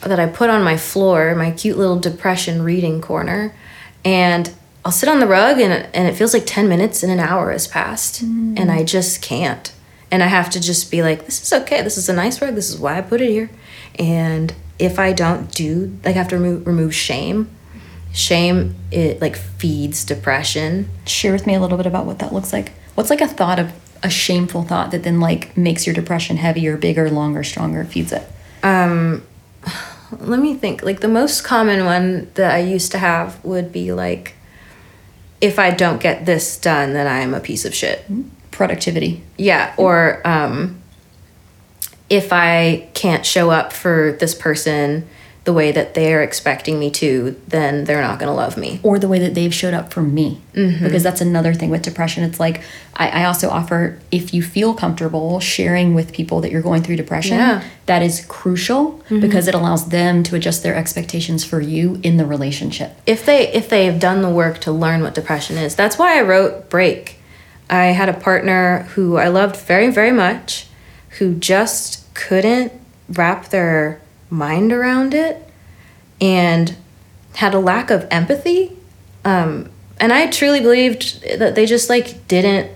that 0.00 0.18
I 0.18 0.26
put 0.26 0.50
on 0.50 0.64
my 0.64 0.76
floor, 0.76 1.34
my 1.34 1.52
cute 1.52 1.78
little 1.78 1.98
depression 1.98 2.62
reading 2.62 3.00
corner, 3.00 3.54
and 4.04 4.52
I'll 4.84 4.92
sit 4.92 5.08
on 5.08 5.20
the 5.20 5.26
rug 5.26 5.60
and 5.60 5.72
and 5.94 6.08
it 6.08 6.14
feels 6.14 6.34
like 6.34 6.44
10 6.44 6.68
minutes 6.68 7.02
and 7.02 7.12
an 7.12 7.20
hour 7.20 7.52
has 7.52 7.68
passed 7.68 8.22
and 8.22 8.70
I 8.70 8.82
just 8.82 9.22
can't. 9.22 9.72
And 10.10 10.22
I 10.22 10.26
have 10.26 10.50
to 10.50 10.60
just 10.60 10.90
be 10.90 11.02
like 11.02 11.24
this 11.26 11.40
is 11.42 11.52
okay. 11.62 11.82
This 11.82 11.96
is 11.96 12.08
a 12.08 12.12
nice 12.12 12.42
rug. 12.42 12.54
This 12.54 12.68
is 12.68 12.78
why 12.78 12.98
I 12.98 13.00
put 13.00 13.20
it 13.20 13.30
here. 13.30 13.50
And 13.98 14.52
if 14.78 14.98
I 14.98 15.12
don't 15.12 15.52
do 15.52 15.98
like 16.04 16.16
I 16.16 16.18
have 16.18 16.28
to 16.28 16.36
remove, 16.36 16.66
remove 16.66 16.94
shame. 16.94 17.48
Shame 18.12 18.74
it 18.90 19.20
like 19.20 19.36
feeds 19.36 20.04
depression. 20.04 20.88
share 21.06 21.32
with 21.32 21.46
me 21.46 21.54
a 21.54 21.60
little 21.60 21.76
bit 21.76 21.86
about 21.86 22.06
what 22.06 22.18
that 22.18 22.32
looks 22.32 22.52
like. 22.52 22.72
What's 22.94 23.10
like 23.10 23.20
a 23.20 23.28
thought 23.28 23.58
of 23.58 23.72
a 24.02 24.10
shameful 24.10 24.64
thought 24.64 24.90
that 24.90 25.02
then 25.02 25.20
like 25.20 25.56
makes 25.56 25.86
your 25.86 25.94
depression 25.94 26.36
heavier, 26.36 26.76
bigger, 26.76 27.08
longer, 27.10 27.42
stronger, 27.44 27.84
feeds 27.84 28.12
it? 28.12 28.26
Um, 28.62 29.22
let 30.20 30.40
me 30.40 30.54
think. 30.54 30.82
Like 30.82 31.00
the 31.00 31.08
most 31.08 31.42
common 31.42 31.84
one 31.84 32.30
that 32.34 32.54
I 32.54 32.58
used 32.58 32.92
to 32.92 32.98
have 32.98 33.42
would 33.44 33.72
be 33.72 33.92
like, 33.92 34.34
if 35.40 35.58
I 35.58 35.70
don't 35.70 36.00
get 36.00 36.26
this 36.26 36.58
done, 36.58 36.92
then 36.92 37.06
I'm 37.06 37.34
a 37.34 37.40
piece 37.40 37.64
of 37.64 37.74
shit. 37.74 38.04
Productivity. 38.50 39.22
Yeah. 39.36 39.74
Or 39.76 40.26
um, 40.26 40.80
if 42.08 42.32
I 42.32 42.88
can't 42.94 43.24
show 43.24 43.50
up 43.50 43.72
for 43.72 44.16
this 44.20 44.34
person 44.34 45.08
the 45.44 45.52
way 45.52 45.72
that 45.72 45.94
they're 45.94 46.22
expecting 46.22 46.78
me 46.78 46.88
to, 46.88 47.34
then 47.48 47.82
they're 47.84 48.00
not 48.00 48.20
going 48.20 48.28
to 48.28 48.34
love 48.34 48.56
me. 48.56 48.78
or 48.84 48.96
the 49.00 49.08
way 49.08 49.18
that 49.18 49.34
they've 49.34 49.52
showed 49.52 49.74
up 49.74 49.92
for 49.92 50.00
me. 50.00 50.40
Mm-hmm. 50.54 50.84
Because 50.84 51.02
that's 51.02 51.20
another 51.20 51.52
thing 51.52 51.68
with 51.68 51.82
depression. 51.82 52.22
It's 52.22 52.38
like 52.38 52.62
I, 52.94 53.08
I 53.22 53.24
also 53.24 53.50
offer 53.50 53.98
if 54.12 54.32
you 54.32 54.40
feel 54.42 54.72
comfortable 54.72 55.40
sharing 55.40 55.94
with 55.94 56.12
people 56.12 56.40
that 56.42 56.52
you're 56.52 56.62
going 56.62 56.84
through 56.84 56.94
depression, 56.96 57.38
Yeah. 57.38 57.64
that 57.86 58.02
is 58.02 58.24
crucial 58.26 58.92
mm-hmm. 58.92 59.18
because 59.20 59.48
it 59.48 59.54
allows 59.54 59.88
them 59.88 60.22
to 60.24 60.36
adjust 60.36 60.62
their 60.62 60.76
expectations 60.76 61.42
for 61.44 61.60
you 61.60 61.98
in 62.04 62.18
the 62.18 62.26
relationship. 62.26 62.96
if 63.06 63.26
they 63.26 63.48
if 63.52 63.68
they 63.68 63.86
have 63.86 63.98
done 63.98 64.22
the 64.22 64.30
work 64.30 64.58
to 64.60 64.70
learn 64.70 65.02
what 65.02 65.14
depression 65.14 65.56
is 65.58 65.74
that's 65.74 65.98
why 65.98 66.18
i 66.18 66.22
wrote 66.22 66.68
break 66.70 67.16
i 67.70 67.86
had 67.86 68.08
a 68.08 68.12
partner 68.12 68.82
who 68.94 69.16
i 69.16 69.26
loved 69.28 69.56
very 69.56 69.90
very 69.90 70.12
much 70.12 70.66
who 71.18 71.34
just 71.34 72.12
couldn't 72.14 72.72
wrap 73.08 73.48
their 73.48 74.00
mind 74.32 74.72
around 74.72 75.12
it 75.12 75.46
and 76.20 76.74
had 77.34 77.54
a 77.54 77.58
lack 77.58 77.90
of 77.90 78.06
empathy. 78.10 78.76
Um, 79.24 79.70
and 80.00 80.12
I 80.12 80.28
truly 80.28 80.60
believed 80.60 81.22
that 81.38 81.54
they 81.54 81.66
just 81.66 81.88
like 81.88 82.26
didn't 82.26 82.70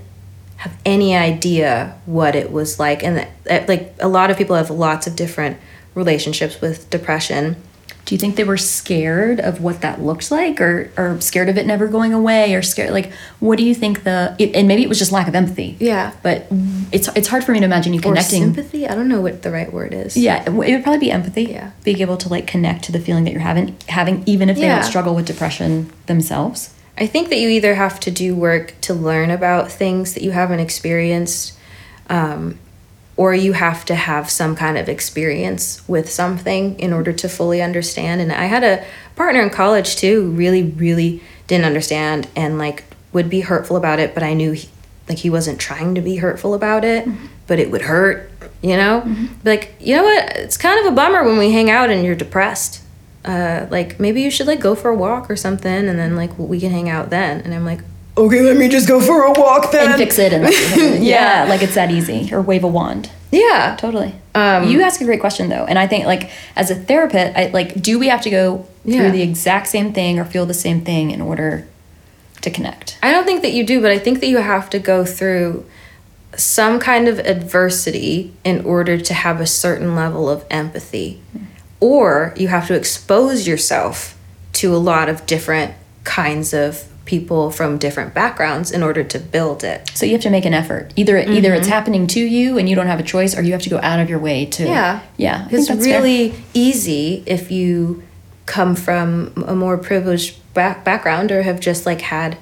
have 0.57 0.77
any 0.85 1.17
idea 1.17 1.99
what 2.05 2.37
it 2.37 2.53
was 2.53 2.79
like. 2.79 3.03
And 3.03 3.27
that, 3.45 3.69
like 3.69 3.95
a 4.01 4.09
lot 4.09 4.31
of 4.31 4.37
people 4.37 4.55
have 4.55 4.71
lots 4.71 5.07
of 5.07 5.17
different 5.17 5.59
relationships 5.95 6.61
with 6.61 6.89
depression. 6.91 7.57
Do 8.05 8.15
you 8.15 8.19
think 8.21 8.37
they 8.37 8.45
were 8.45 8.57
scared 8.57 9.41
of 9.41 9.61
what 9.61 9.81
that 9.81 10.01
looked 10.01 10.31
like, 10.31 10.61
or 10.61 10.91
or 10.97 11.21
scared 11.21 11.49
of 11.49 11.59
it 11.59 11.67
never 11.67 11.89
going 11.89 12.13
away, 12.13 12.55
or 12.55 12.63
scared 12.63 12.91
like 12.93 13.11
what 13.41 13.59
do 13.59 13.65
you 13.65 13.75
think 13.75 14.05
the 14.05 14.37
it, 14.39 14.55
and 14.55 14.69
maybe 14.69 14.83
it 14.85 14.89
was 14.89 14.99
just 15.01 15.11
lack 15.11 15.27
of 15.27 15.35
empathy. 15.35 15.77
Yeah. 15.81 16.13
But 16.23 16.47
it's 16.93 17.09
it's 17.17 17.27
hard 17.27 17.43
for 17.43 17.51
me 17.51 17.59
to 17.59 17.65
imagine 17.65 17.95
you 17.95 18.01
connecting 18.01 18.43
Or 18.43 18.47
sympathy? 18.47 18.87
I 18.87 18.95
don't 18.95 19.09
know 19.09 19.21
what 19.21 19.43
the 19.43 19.51
right 19.51 19.73
word 19.73 19.93
is. 19.93 20.17
Yeah, 20.17 20.43
it 20.43 20.49
it 20.51 20.53
would 20.53 20.83
probably 20.85 21.01
be 21.01 21.11
empathy. 21.11 21.45
Yeah. 21.47 21.71
being 21.83 22.01
able 22.01 22.17
to 22.19 22.29
like 22.29 22.47
connect 22.47 22.85
to 22.85 22.93
the 22.93 23.01
feeling 23.01 23.25
that 23.25 23.33
you're 23.33 23.41
having, 23.41 23.77
having 23.89 24.23
even 24.27 24.51
if 24.51 24.57
they 24.57 24.63
Yeah. 24.63 24.77
don't 24.83 24.85
struggle 24.89 25.15
with 25.17 25.27
depression 25.27 25.91
themselves. 26.07 26.71
I 26.97 27.07
think 27.09 27.29
that 27.31 27.39
you 27.39 27.49
either 27.49 27.75
have 27.75 27.99
to 28.01 28.11
do 28.13 28.37
work 28.37 28.75
to 28.83 28.95
learn 28.95 29.31
about 29.31 29.71
things 29.71 30.15
that 30.15 30.23
you 30.23 30.31
haven't 30.31 30.61
experienced, 30.61 31.55
um, 32.09 32.59
or 33.17 33.35
you 33.35 33.53
have 33.55 33.85
to 33.87 33.95
have 33.95 34.29
some 34.31 34.55
kind 34.55 34.77
of 34.77 34.89
experience 34.89 35.87
with 35.89 36.11
something 36.11 36.79
in 36.79 36.93
order 36.93 37.13
to 37.13 37.29
fully 37.29 37.63
understand. 37.63 38.21
And 38.21 38.31
I 38.31 38.45
had 38.45 38.63
a 38.63 38.85
partner 39.15 39.41
in 39.41 39.51
college 39.51 39.97
too, 39.97 40.23
who 40.23 40.31
really, 40.31 40.65
really 40.65 41.23
didn't 41.47 41.65
understand 41.65 42.29
and 42.37 42.59
like 42.59 42.85
would 43.13 43.31
be 43.31 43.41
hurtful 43.41 43.77
about 43.77 43.99
it, 43.99 44.13
but 44.13 44.23
I 44.23 44.35
knew 44.35 44.53
he, 44.53 44.69
like 45.09 45.19
he 45.19 45.31
wasn't 45.31 45.59
trying 45.59 45.95
to 45.95 46.01
be 46.01 46.17
hurtful 46.17 46.53
about 46.53 46.85
it, 46.85 47.09
but 47.47 47.59
it 47.59 47.71
would 47.71 47.83
hurt, 47.83 48.31
you 48.61 48.77
know? 48.77 49.01
Be 49.03 49.29
Like, 49.45 49.75
you 49.81 49.97
know 49.97 50.05
what? 50.05 50.37
It's 50.37 50.57
kind 50.57 50.79
of 50.81 50.93
a 50.93 50.95
bummer 50.95 51.25
when 51.25 51.39
we 51.39 51.53
hang 51.53 51.71
out 51.71 51.89
and 51.89 52.05
you're 52.05 52.17
depressed 52.17 52.83
uh, 53.27 53.67
like 53.71 53.99
maybe 53.99 54.23
you 54.23 54.31
should 54.31 54.47
like 54.47 54.61
go 54.61 54.75
for 54.75 54.89
a 54.89 54.95
walk 54.95 55.29
or 55.29 55.37
something 55.37 55.89
and 55.89 55.99
then 55.99 56.17
like 56.17 56.39
we 56.39 56.61
can 56.61 56.71
hang 56.71 56.89
out 56.89 57.11
then 57.11 57.41
and 57.41 57.53
i'm 57.53 57.65
like 57.65 57.81
okay 58.17 58.41
let 58.43 58.57
me 58.57 58.69
just 58.69 58.89
go 58.89 59.01
for 59.01 59.25
a 59.25 59.33
walk 59.33 59.71
then. 59.73 59.91
and 59.91 59.99
fix 59.99 60.19
it 60.19 60.33
and 60.33 60.45
yeah. 61.05 61.45
Yeah. 61.45 61.47
like 61.49 61.63
it's 61.63 61.75
that 61.75 61.91
easy. 61.91 62.33
Or 62.33 62.41
wave 62.41 62.65
a 62.65 62.69
wand. 62.69 63.11
Yeah. 63.31 63.77
Totally. 63.79 64.15
Um, 64.35 64.69
you 64.69 64.83
ask 64.83 65.01
a 65.01 65.05
great 65.05 65.21
question 65.21 65.49
though 65.49 65.65
and 65.65 65.79
i 65.79 65.87
think 65.87 66.05
like 66.07 66.31
as 66.57 66.71
a 66.71 66.75
therapist 66.75 67.37
i 67.37 67.47
like 67.49 67.81
do 67.81 67.99
we 67.99 68.09
have 68.09 68.21
to 68.23 68.31
go 68.31 68.67
through 68.85 68.93
Yeah. 68.95 69.11
the 69.11 69.23
exact 69.23 69.67
same 69.69 69.93
thing 69.93 70.19
or 70.19 70.25
feel 70.25 70.47
the 70.47 70.55
same 70.55 70.83
thing 70.83 71.11
in 71.11 71.21
order 71.21 71.67
to 72.43 72.51
connect? 72.51 72.99
I 73.03 73.11
don't 73.13 73.25
think 73.25 73.43
that 73.43 73.53
you 73.53 73.65
do 73.65 73.81
but 73.81 73.91
i 73.91 73.99
think 73.99 74.21
that 74.21 74.29
you 74.29 74.39
have 74.39 74.69
to 74.71 74.79
go 74.79 75.05
through 75.05 75.65
some 76.37 76.79
kind 76.79 77.09
of 77.09 77.19
adversity 77.21 78.33
in 78.45 78.63
order 78.65 78.99
to 78.99 79.15
have 79.15 79.41
a 79.41 79.47
certain 79.47 79.95
level 79.97 80.29
of 80.29 80.45
empathy. 80.51 81.23
Or 81.81 82.35
you 82.37 82.49
have 82.49 82.67
to 82.67 82.75
expose 82.75 83.47
yourself 83.47 84.19
to 84.55 84.75
a 84.75 84.77
lot 84.77 85.09
of 85.09 85.25
different 85.25 85.73
kinds 86.05 86.53
of 86.53 86.85
people 87.07 87.51
from 87.51 87.79
different 87.79 88.13
backgrounds 88.13 88.71
in 88.71 88.83
order 88.83 89.03
to 89.03 89.19
build 89.19 89.65
it 89.65 89.91
so 89.95 90.05
you 90.05 90.13
have 90.13 90.21
to 90.21 90.31
make 90.31 90.45
an 90.45 90.53
effort 90.53 90.93
either 90.97 91.17
either 91.17 91.55
it's 91.55 91.67
mm-hmm. 91.67 91.73
happening 91.73 92.07
to 92.07 92.21
you 92.21 92.59
and 92.59 92.69
you 92.69 92.77
don't 92.77 92.89
have 92.89 93.01
a 93.01 93.05
choice 93.05 93.37
or 93.37 93.43
you 93.43 93.53
have 93.53 93.63
to 93.63 93.71
go 93.71 93.79
out 93.79 93.99
of 94.01 94.11
your 94.11 94.19
way 94.19 94.45
to 94.45 94.65
Yeah. 94.65 95.01
yeah 95.17 95.49
It's 95.51 95.69
that's 95.69 95.85
fair. 95.87 96.03
really 96.03 96.35
easy 96.53 97.23
if 97.27 97.51
you 97.51 98.03
come 98.45 98.75
from 98.77 99.33
a 99.47 99.55
more 99.55 99.79
privileged 99.79 100.37
back- 100.53 100.85
background 100.85 101.33
or 101.33 101.43
have 101.43 101.61
just 101.61 101.87
like 101.87 102.01
had 102.01 102.37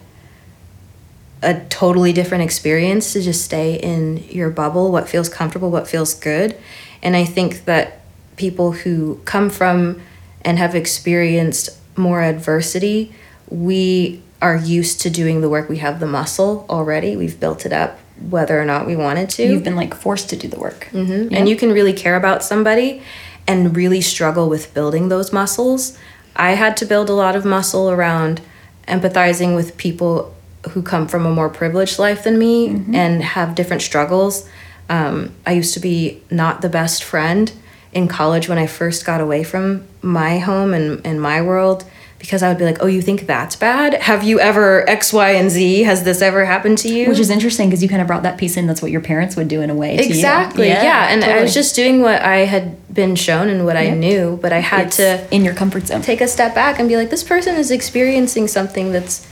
a 1.42 1.60
totally 1.68 2.12
different 2.12 2.42
experience 2.42 3.12
to 3.12 3.20
just 3.20 3.44
stay 3.44 3.74
in 3.74 4.16
your 4.30 4.48
bubble, 4.48 4.90
what 4.90 5.08
feels 5.08 5.28
comfortable, 5.28 5.70
what 5.70 5.86
feels 5.86 6.14
good. 6.14 6.56
And 7.02 7.14
I 7.14 7.24
think 7.24 7.66
that 7.66 8.00
people 8.36 8.72
who 8.72 9.20
come 9.26 9.50
from 9.50 10.00
and 10.42 10.58
have 10.58 10.74
experienced 10.74 11.68
more 11.98 12.22
adversity, 12.22 13.12
we 13.50 14.22
are 14.42 14.56
used 14.56 15.00
to 15.02 15.10
doing 15.10 15.40
the 15.40 15.48
work. 15.48 15.68
We 15.68 15.78
have 15.78 16.00
the 16.00 16.06
muscle 16.06 16.66
already, 16.68 17.16
we've 17.16 17.38
built 17.40 17.64
it 17.64 17.72
up, 17.72 17.98
whether 18.30 18.60
or 18.60 18.64
not 18.64 18.86
we 18.86 18.94
wanted 18.96 19.28
to 19.30 19.42
you've 19.42 19.64
been 19.64 19.76
like 19.76 19.94
forced 19.94 20.30
to 20.30 20.36
do 20.36 20.48
the 20.48 20.58
work 20.58 20.88
Mm-hmm. 20.92 21.34
and 21.34 21.48
you 21.48 21.56
can 21.56 21.72
really 21.72 21.92
care 21.92 22.16
about 22.16 22.42
somebody 22.44 23.02
and 23.46 23.76
really 23.76 24.00
struggle 24.00 24.48
with 24.48 24.72
building 24.74 25.08
those 25.08 25.32
muscles. 25.32 25.98
I 26.36 26.52
had 26.52 26.76
to 26.78 26.86
build 26.86 27.08
a 27.10 27.12
lot 27.12 27.36
of 27.36 27.44
muscle 27.44 27.90
around 27.90 28.40
empathizing 28.88 29.54
with 29.56 29.76
people 29.76 30.34
who 30.70 30.82
come 30.82 31.06
from 31.08 31.26
a 31.26 31.30
more 31.30 31.48
privileged 31.48 31.98
life 31.98 32.24
than 32.24 32.38
me 32.38 32.68
and 32.94 33.22
have 33.22 33.54
different 33.54 33.82
struggles. 33.82 34.48
Um, 34.88 35.34
I 35.46 35.52
used 35.52 35.74
to 35.74 35.80
be 35.80 36.22
not 36.30 36.60
the 36.62 36.68
best 36.68 37.02
friend 37.04 37.52
in 37.92 38.08
college 38.08 38.48
when 38.48 38.58
I 38.58 38.66
first 38.66 39.04
got 39.04 39.20
away 39.20 39.44
from 39.44 39.86
my 40.02 40.38
home 40.38 40.72
and, 40.74 41.04
and 41.06 41.20
my 41.20 41.40
world 41.42 41.84
because 42.24 42.42
I 42.42 42.48
would 42.48 42.56
be 42.56 42.64
like, 42.64 42.78
oh, 42.82 42.86
you 42.86 43.02
think 43.02 43.26
that's 43.26 43.54
bad? 43.54 43.92
Have 44.00 44.22
you 44.22 44.40
ever 44.40 44.88
X, 44.88 45.12
Y, 45.12 45.32
and 45.32 45.50
Z? 45.50 45.82
Has 45.82 46.04
this 46.04 46.22
ever 46.22 46.46
happened 46.46 46.78
to 46.78 46.88
you? 46.88 47.06
which 47.06 47.18
is 47.18 47.28
interesting 47.28 47.68
because 47.68 47.82
you 47.82 47.88
kind 47.88 48.00
of 48.00 48.06
brought 48.06 48.22
that 48.22 48.38
piece 48.38 48.56
in 48.56 48.66
that's 48.66 48.80
what 48.80 48.90
your 48.90 49.02
parents 49.02 49.36
would 49.36 49.46
do 49.46 49.60
in 49.60 49.68
a 49.68 49.74
way. 49.74 49.98
Exactly. 49.98 50.68
Yeah. 50.68 51.08
And 51.10 51.22
I 51.22 51.42
was 51.42 51.52
just 51.52 51.76
doing 51.76 52.00
what 52.00 52.22
I 52.22 52.38
had 52.38 52.94
been 52.94 53.14
shown 53.14 53.50
and 53.50 53.66
what 53.66 53.76
I 53.76 53.90
knew, 53.90 54.38
but 54.40 54.54
I 54.54 54.60
had 54.60 54.86
It's 54.86 54.96
to 54.96 55.28
in 55.34 55.44
your 55.44 55.52
comfort 55.52 55.86
zone 55.86 56.00
take 56.00 56.22
a 56.22 56.28
step 56.28 56.54
back 56.54 56.78
and 56.78 56.88
be 56.88 56.96
like, 56.96 57.10
this 57.10 57.22
person 57.22 57.56
is 57.56 57.70
experiencing 57.70 58.48
something 58.48 58.90
that's 58.90 59.28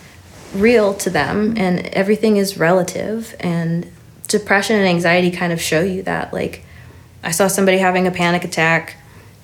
real 0.54 0.92
to 0.92 1.08
them 1.08 1.54
and 1.56 1.86
everything 1.94 2.36
is 2.36 2.58
relative. 2.58 3.34
And 3.40 3.90
depression 4.28 4.76
and 4.76 4.86
anxiety 4.86 5.30
kind 5.30 5.54
of 5.54 5.62
show 5.62 5.80
you 5.80 6.02
that. 6.02 6.34
Like, 6.34 6.62
I 7.24 7.30
saw 7.30 7.46
somebody 7.46 7.78
having 7.78 8.06
a 8.06 8.10
panic 8.10 8.44
attack 8.44 8.96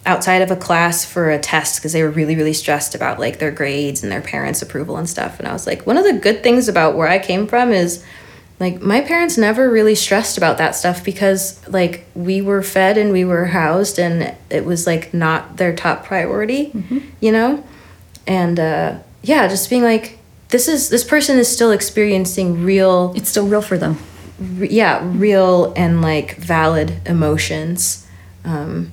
outside 0.06 0.42
of 0.42 0.50
a 0.50 0.56
class 0.56 1.04
for 1.04 1.30
a 1.30 1.38
test 1.38 1.78
because 1.78 1.92
they 1.92 2.02
were 2.02 2.10
really 2.10 2.36
really 2.36 2.52
stressed 2.52 2.94
about 2.94 3.18
like 3.18 3.38
their 3.38 3.50
grades 3.50 4.02
and 4.02 4.10
their 4.10 4.22
parents 4.22 4.62
approval 4.62 4.96
and 4.96 5.08
stuff. 5.08 5.38
And 5.38 5.48
i 5.48 5.52
was 5.52 5.66
like 5.66 5.86
one 5.86 5.96
of 5.96 6.04
the 6.04 6.14
good 6.14 6.42
things 6.42 6.68
about 6.68 6.96
where 6.96 7.08
i 7.08 7.18
came 7.18 7.46
from 7.46 7.72
is 7.72 8.02
like 8.60 8.80
my 8.80 9.00
parents 9.00 9.38
never 9.38 9.70
really 9.70 9.94
stressed 9.94 10.36
about 10.36 10.58
that 10.58 10.74
stuff 10.74 11.04
because 11.04 11.60
like 11.68 12.06
we 12.14 12.40
were 12.40 12.62
fed 12.62 12.98
and 12.98 13.12
we 13.12 13.24
were 13.24 13.44
housed 13.46 13.98
and 14.00 14.34
it 14.50 14.64
was 14.64 14.84
like 14.86 15.14
not 15.14 15.56
their 15.58 15.74
top 15.74 16.04
priority 16.04 16.72
you 17.20 17.30
know? 17.32 17.62
And 18.26 18.58
uh 18.58 18.98
yeah 19.22 19.46
just 19.48 19.68
being 19.70 19.82
like 19.82 20.18
this 20.48 20.66
is 20.68 20.88
this 20.88 21.04
person 21.04 21.38
is 21.38 21.48
still 21.48 21.70
experiencing 21.70 22.64
real 22.64 23.12
it's 23.14 23.28
still 23.28 23.46
real 23.46 23.62
for 23.62 23.76
them. 23.78 23.98
re- 24.40 24.68
yeah 24.70 25.02
real 25.04 25.72
and 25.76 26.00
like 26.02 26.36
valid 26.36 27.00
emotions 27.06 28.06
um 28.44 28.90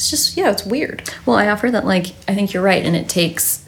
it's 0.00 0.08
just 0.08 0.34
yeah 0.34 0.50
it's 0.50 0.64
weird. 0.64 1.02
Well, 1.26 1.36
I 1.36 1.48
offer 1.48 1.70
that 1.70 1.84
like 1.84 2.06
I 2.26 2.34
think 2.34 2.54
you're 2.54 2.62
right, 2.62 2.84
and 2.84 2.96
it 2.96 3.06
takes 3.06 3.66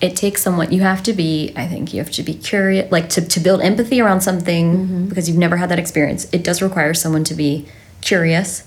it 0.00 0.16
takes 0.16 0.42
someone 0.42 0.72
you 0.72 0.80
have 0.82 1.04
to 1.04 1.12
be 1.12 1.52
I 1.54 1.68
think 1.68 1.94
you 1.94 2.00
have 2.00 2.10
to 2.12 2.24
be 2.24 2.34
curious 2.34 2.90
like 2.90 3.08
to, 3.10 3.20
to 3.24 3.38
build 3.38 3.60
empathy 3.60 4.00
around 4.00 4.22
something 4.22 4.72
mm-hmm. 4.76 5.08
because 5.08 5.28
you've 5.28 5.38
never 5.38 5.56
had 5.56 5.68
that 5.70 5.78
experience. 5.78 6.26
It 6.32 6.42
does 6.42 6.60
require 6.62 6.94
someone 6.94 7.22
to 7.24 7.34
be 7.34 7.68
curious, 8.00 8.66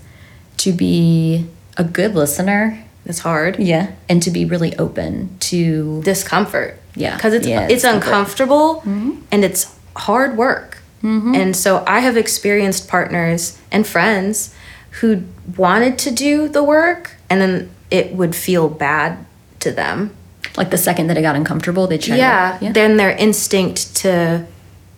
to 0.58 0.72
be 0.72 1.48
a 1.76 1.84
good 1.84 2.16
listener, 2.16 2.82
it's 3.06 3.20
hard. 3.20 3.60
Yeah, 3.60 3.92
and 4.08 4.24
to 4.24 4.32
be 4.32 4.46
really 4.46 4.74
open 4.78 5.38
to 5.52 6.02
discomfort. 6.04 6.80
Yeah. 6.96 7.18
because 7.18 7.34
it's 7.34 7.46
Yeah, 7.46 7.68
it's 7.70 7.84
uncomfortable 7.84 8.76
mm-hmm. 8.76 9.20
and 9.34 9.44
it's 9.44 9.76
hard 9.98 10.38
work. 10.38 10.78
Mm-hmm. 11.04 11.36
And 11.36 11.56
so 11.56 11.84
i 11.86 12.00
have 12.00 12.16
experienced 12.16 12.88
partners 12.88 13.60
and 13.70 13.86
friends 13.86 14.56
who 15.02 15.24
wanted 15.58 15.98
to 16.00 16.12
do 16.12 16.48
the 16.48 16.64
work 16.64 17.18
and 17.30 17.42
then 17.42 17.70
it 17.92 18.14
would 18.14 18.36
feel 18.36 18.70
bad 18.70 19.26
to 19.60 19.72
them. 19.72 20.16
Like 20.58 20.70
the 20.70 20.78
second 20.78 21.08
that 21.08 21.18
it 21.18 21.22
got 21.22 21.36
uncomfortable, 21.36 21.88
they 21.88 21.98
try 21.98 22.16
yeah, 22.16 22.58
to, 22.58 22.66
yeah. 22.66 22.72
then 22.72 22.96
their 22.96 23.12
instinct 23.12 23.96
to 23.98 24.46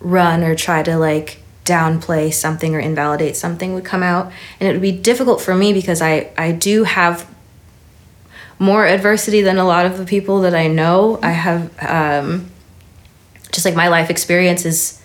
run 0.00 0.44
or 0.44 0.54
try 0.54 0.82
to 0.84 0.96
like 0.96 1.42
downplay 1.64 2.32
something 2.32 2.74
or 2.74 2.78
invalidate 2.78 3.36
something 3.36 3.74
would 3.74 3.84
come 3.84 4.02
out. 4.02 4.32
And 4.60 4.68
it 4.68 4.72
would 4.72 4.82
be 4.82 4.92
difficult 4.92 5.40
for 5.40 5.54
me 5.54 5.72
because 5.72 6.00
i 6.00 6.30
i 6.38 6.52
do 6.52 6.84
have 6.84 7.28
more 8.58 8.86
adversity 8.86 9.42
than 9.42 9.58
a 9.58 9.64
lot 9.64 9.84
of 9.84 9.98
the 9.98 10.04
people 10.04 10.40
that 10.42 10.54
i 10.54 10.68
know. 10.68 11.18
I 11.22 11.32
have 11.32 11.82
um 11.82 12.50
just 13.50 13.64
like 13.64 13.74
my 13.74 13.88
life 13.88 14.10
experience 14.10 14.64
is 14.64 15.02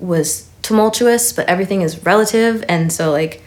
was 0.00 0.48
tumultuous 0.62 1.32
but 1.32 1.46
everything 1.46 1.82
is 1.82 2.04
relative. 2.04 2.64
And 2.68 2.90
so 2.90 3.10
like 3.12 3.42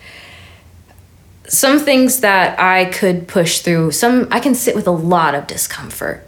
some 1.48 1.80
things 1.80 2.20
that 2.22 2.60
I 2.60 2.86
could 2.86 3.28
push 3.28 3.60
through, 3.60 3.92
some 3.92 4.28
I 4.32 4.40
can 4.40 4.54
sit 4.56 4.76
with 4.76 4.88
a 4.88 4.92
lot 4.92 5.34
of 5.36 5.48
discomfort. 5.48 6.26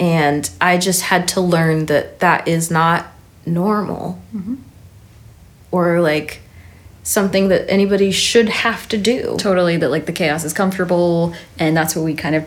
And 0.00 0.48
I 0.60 0.78
just 0.78 1.02
had 1.02 1.26
to 1.28 1.40
learn 1.40 1.86
that 1.86 2.20
that 2.20 2.46
is 2.48 2.70
not 2.70 3.06
normal 3.44 4.20
or 5.70 6.00
like 6.00 6.40
something 7.02 7.48
that 7.48 7.68
anybody 7.70 8.10
should 8.10 8.48
have 8.48 8.86
to 8.88 8.98
do. 8.98 9.36
totally 9.38 9.76
that 9.76 9.88
like 9.90 10.06
the 10.06 10.12
chaos 10.12 10.44
is 10.44 10.52
comfortable 10.52 11.32
and 11.58 11.76
that's 11.76 11.96
what 11.96 12.04
we 12.04 12.14
kind 12.14 12.34
of 12.34 12.44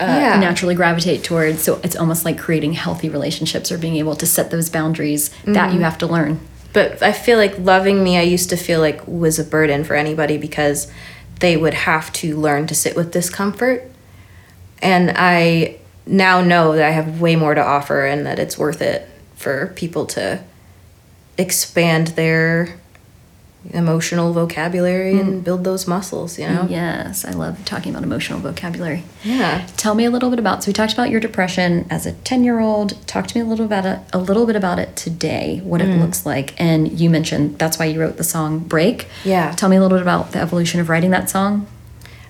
uh, 0.00 0.04
Yeah. 0.04 0.38
naturally 0.38 0.74
gravitate 0.74 1.24
towards 1.24 1.62
so 1.62 1.80
it's 1.82 1.96
almost 1.96 2.24
like 2.24 2.38
creating 2.38 2.74
healthy 2.74 3.08
relationships 3.08 3.72
or 3.72 3.78
being 3.78 3.96
able 3.96 4.14
to 4.16 4.26
set 4.26 4.50
those 4.50 4.68
boundaries 4.70 5.30
that 5.44 5.72
you 5.72 5.80
have 5.80 5.96
to 5.98 6.06
learn 6.06 6.40
But 6.74 7.02
I 7.02 7.12
feel 7.12 7.38
like 7.38 7.58
loving 7.58 8.02
me, 8.04 8.16
I 8.18 8.22
used 8.22 8.48
to 8.50 8.56
feel 8.56 8.80
like 8.80 9.06
was 9.06 9.38
a 9.38 9.44
burden 9.44 9.82
for 9.84 9.94
anybody 9.94 10.36
because 10.38 10.90
they 11.42 11.56
would 11.56 11.74
have 11.74 12.12
to 12.12 12.36
learn 12.36 12.68
to 12.68 12.74
sit 12.74 12.94
with 12.94 13.10
discomfort. 13.10 13.90
And 14.80 15.12
I 15.16 15.80
now 16.06 16.40
know 16.40 16.76
that 16.76 16.86
I 16.86 16.90
have 16.90 17.20
way 17.20 17.34
more 17.34 17.52
to 17.54 17.60
offer 17.60 18.06
and 18.06 18.24
that 18.26 18.38
it's 18.38 18.56
worth 18.56 18.80
it 18.80 19.08
for 19.34 19.72
people 19.74 20.06
to 20.06 20.42
expand 21.36 22.08
their 22.08 22.78
emotional 23.70 24.32
vocabulary 24.32 25.18
and 25.18 25.44
build 25.44 25.62
those 25.64 25.86
muscles, 25.86 26.38
you 26.38 26.46
know? 26.48 26.66
Yes, 26.68 27.24
I 27.24 27.30
love 27.30 27.64
talking 27.64 27.92
about 27.92 28.02
emotional 28.02 28.40
vocabulary. 28.40 29.04
Yeah. 29.22 29.66
Tell 29.76 29.94
me 29.94 30.04
a 30.04 30.10
little 30.10 30.30
bit 30.30 30.38
about. 30.40 30.64
So 30.64 30.68
we 30.68 30.72
talked 30.72 30.92
about 30.92 31.10
your 31.10 31.20
depression 31.20 31.86
as 31.88 32.04
a 32.04 32.12
ten-year-old. 32.12 33.06
Talk 33.06 33.28
to 33.28 33.36
me 33.38 33.42
a 33.44 33.48
little 33.48 33.64
about 33.64 33.86
it. 33.86 34.00
A 34.12 34.18
little 34.18 34.46
bit 34.46 34.56
about 34.56 34.78
it 34.80 34.96
today. 34.96 35.60
What 35.64 35.80
Mm. 35.80 35.94
it 35.94 36.00
looks 36.00 36.26
like. 36.26 36.54
And 36.60 36.98
you 37.00 37.08
mentioned 37.08 37.58
that's 37.58 37.78
why 37.78 37.84
you 37.84 38.00
wrote 38.00 38.16
the 38.16 38.24
song 38.24 38.58
"Break." 38.58 39.06
Yeah. 39.24 39.52
Tell 39.52 39.68
me 39.68 39.76
a 39.76 39.80
little 39.80 39.96
bit 39.96 40.02
about 40.02 40.32
the 40.32 40.40
evolution 40.40 40.80
of 40.80 40.88
writing 40.88 41.10
that 41.10 41.30
song. 41.30 41.66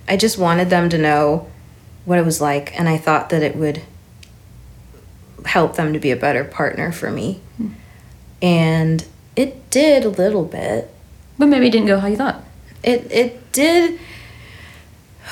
I 0.07 0.17
just 0.17 0.37
wanted 0.37 0.69
them 0.69 0.87
to 0.89 0.97
know 0.97 1.47
what 2.05 2.19
it 2.19 2.25
was 2.25 2.39
like, 2.41 2.77
and 2.77 2.87
I 2.87 2.97
thought 2.97 3.29
that 3.29 3.41
it 3.41 3.55
would 3.55 3.81
help 5.45 5.75
them 5.77 5.93
to 5.93 5.99
be 5.99 6.11
a 6.11 6.15
better 6.15 6.43
partner 6.43 6.91
for 6.91 7.09
me. 7.09 7.41
And 8.41 9.03
it 9.35 9.69
did 9.69 10.05
a 10.05 10.09
little 10.09 10.43
bit. 10.43 10.92
But 11.43 11.49
maybe 11.49 11.67
it 11.67 11.71
didn't 11.71 11.87
go 11.87 11.99
how 11.99 12.07
you 12.07 12.15
thought. 12.15 12.41
It 12.83 13.11
it 13.11 13.51
did, 13.51 13.99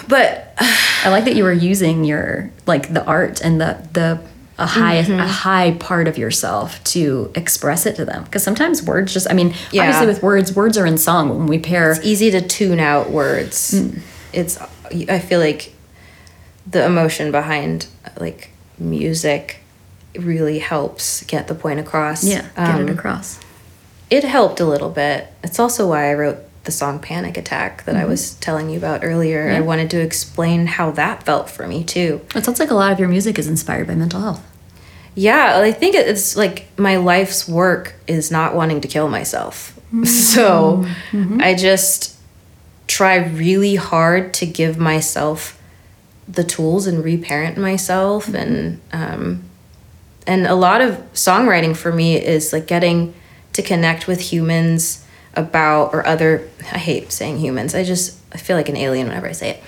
but 0.08 0.54
I 1.06 1.10
like 1.10 1.26
that 1.26 1.36
you 1.36 1.44
were 1.44 1.54
using 1.54 2.04
your 2.04 2.52
like 2.66 2.94
the 2.94 3.04
art 3.06 3.42
and 3.42 3.60
the 3.62 3.78
the 3.94 4.20
a 4.58 4.66
high 4.66 5.02
Mm-hmm. 5.02 5.20
a 5.20 5.28
high 5.28 5.72
part 5.80 6.08
of 6.08 6.18
yourself 6.18 6.84
to 6.84 7.32
express 7.34 7.86
it 7.86 7.96
to 7.96 8.06
them 8.06 8.24
because 8.26 8.44
sometimes 8.44 8.84
words 8.84 9.14
just 9.14 9.28
I 9.30 9.34
mean 9.34 9.54
Yeah. 9.72 9.84
obviously 9.84 10.08
with 10.08 10.22
words 10.22 10.56
words 10.56 10.78
are 10.78 10.86
in 10.86 10.98
song 10.98 11.30
when 11.30 11.48
we 11.48 11.58
pair 11.58 11.92
it's 11.92 12.06
easy 12.06 12.30
to 12.32 12.42
tune 12.42 12.80
out 12.80 13.10
words. 13.10 13.74
It's 14.34 14.60
I 15.10 15.20
feel 15.20 15.40
like 15.40 15.74
the 16.70 16.86
emotion 16.86 17.32
behind 17.32 17.88
like 18.20 18.50
music 18.78 19.58
really 20.16 20.60
helps 20.60 21.24
get 21.24 21.48
the 21.48 21.56
point 21.56 21.80
across. 21.80 22.24
yeah 22.24 22.42
get 22.56 22.76
Um, 22.76 22.88
it 22.88 22.92
across 22.92 23.40
it 24.12 24.26
helped 24.26 24.60
a 24.60 24.66
little 24.66 24.90
bit. 24.90 25.28
It's 25.42 25.58
also 25.58 25.88
why 25.90 26.12
I 26.12 26.14
wrote 26.14 26.38
the 26.66 26.72
song 26.72 27.00
Panic 27.00 27.38
Attack 27.38 27.86
that 27.86 27.96
I 27.96 28.02
mm-hmm. 28.02 28.10
was 28.10 28.36
telling 28.36 28.70
you 28.70 28.78
about 28.78 29.04
earlier. 29.04 29.50
Yeah. 29.50 29.58
I 29.58 29.62
wanted 29.62 29.90
to 29.92 30.02
explain 30.02 30.68
how 30.68 30.92
that 30.92 31.24
felt 31.24 31.50
for 31.50 31.66
me 31.66 31.84
too. 31.84 32.22
it 32.36 32.46
sounds 32.46 32.60
like 32.60 32.70
a 32.70 32.76
lot 32.76 32.92
of 32.92 33.00
your 33.00 33.08
music 33.08 33.40
is 33.40 33.48
inspired 33.48 33.88
by 33.88 33.96
mental 33.96 34.20
health 34.20 34.46
Yeah, 35.16 35.60
I 35.60 35.72
think 35.72 35.96
it's 35.96 36.36
like 36.36 36.68
my 36.78 36.98
life's 36.98 37.48
work 37.48 37.96
is 38.06 38.30
not 38.30 38.54
wanting 38.54 38.82
to 38.82 38.88
kill 38.88 39.08
myself. 39.08 39.78
So 40.06 40.86
mm-hmm. 41.12 41.42
I 41.42 41.54
just 41.54 42.18
try 42.88 43.16
really 43.16 43.76
hard 43.76 44.34
to 44.36 44.46
give 44.46 44.78
myself 44.78 45.62
the 46.28 46.44
tools 46.44 46.88
and 46.88 47.04
reparent 47.04 47.58
myself 47.58 48.28
mm-hmm. 48.28 48.36
and 48.36 48.82
um, 48.94 49.44
and 50.28 50.46
a 50.46 50.56
lot 50.56 50.82
of 50.82 50.98
songwriting 51.14 51.76
for 51.76 51.92
me 51.92 52.16
is 52.16 52.54
like 52.54 52.68
getting 52.68 53.14
to 53.54 53.62
connect 53.62 54.08
with 54.08 54.20
humans 54.32 55.06
about 55.34 55.94
or 55.94 56.06
other 56.06 56.50
I 56.72 56.78
hate 56.78 57.12
saying 57.12 57.38
humans. 57.38 57.74
I 57.74 57.84
just 57.84 58.18
I 58.34 58.38
feel 58.38 58.58
like 58.58 58.70
an 58.70 58.78
alien 58.78 59.08
whenever 59.08 59.28
I 59.28 59.32
say 59.32 59.52
it. 59.52 59.64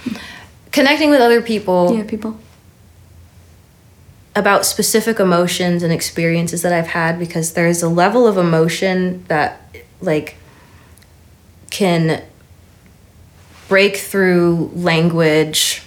Connecting 0.72 1.10
with 1.10 1.22
other 1.22 1.42
people 1.42 1.96
yeah 1.96 2.04
people 2.04 2.38
about 4.36 4.66
specific 4.66 5.20
emotions 5.20 5.84
and 5.84 5.94
experiences 5.94 6.64
that 6.64 6.74
I've 6.74 6.88
had 6.88 7.20
because 7.20 7.54
there's 7.54 7.84
a 7.84 7.90
level 7.90 8.26
of 8.26 8.38
emotion 8.38 9.24
that 9.28 9.62
like 10.02 10.38
can 11.70 12.24
break 13.68 13.98
through 13.98 14.72
language, 14.74 15.84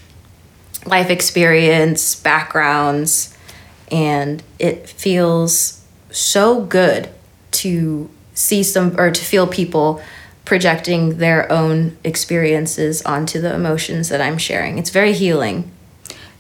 life 0.87 1.11
experience, 1.11 2.15
backgrounds, 2.15 3.37
and 3.91 4.43
it 4.59 4.89
feels 4.89 5.85
so 6.11 6.65
good 6.65 7.09
to 7.65 8.09
see 8.35 8.63
some 8.63 8.99
or 9.01 9.11
to 9.11 9.25
feel 9.25 9.47
people 9.47 10.01
projecting 10.45 11.19
their 11.19 11.51
own 11.51 11.97
experiences 12.05 13.03
onto 13.03 13.41
the 13.41 13.53
emotions 13.55 14.09
that 14.11 14.21
I'm 14.21 14.39
sharing. 14.39 14.79
It's 14.79 14.91
very 14.91 15.13
healing. 15.13 15.71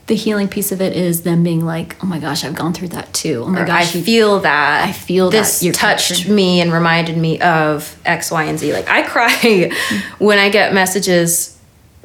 the 0.07 0.15
healing 0.15 0.47
piece 0.47 0.71
of 0.71 0.81
it 0.81 0.95
is 0.97 1.23
them 1.23 1.43
being 1.43 1.65
like 1.67 1.97
oh 2.01 2.07
my 2.07 2.21
gosh 2.21 2.45
I've 2.45 2.55
gone 2.55 2.73
through 2.73 2.89
that 2.99 3.13
too 3.13 3.43
oh 3.45 3.49
my 3.49 3.63
or 3.63 3.67
gosh 3.67 3.93
I 3.93 3.99
you- 3.99 4.05
feel 4.05 4.39
that. 4.41 4.89
I 4.89 4.93
feel 4.93 5.31
that 5.31 5.39
this 5.39 5.63
you're 5.65 5.75
touched 5.75 6.29
me 6.29 6.61
and 6.61 6.73
reminded 6.73 7.17
me 7.17 7.41
of 7.41 7.99
X, 8.05 8.31
Y, 8.31 8.45
and 8.45 8.57
Z. 8.59 8.73
Like 8.73 8.89
I 8.89 9.03
cry 9.03 9.73
when 10.19 10.39
I 10.39 10.49
get 10.49 10.73
messages 10.73 11.56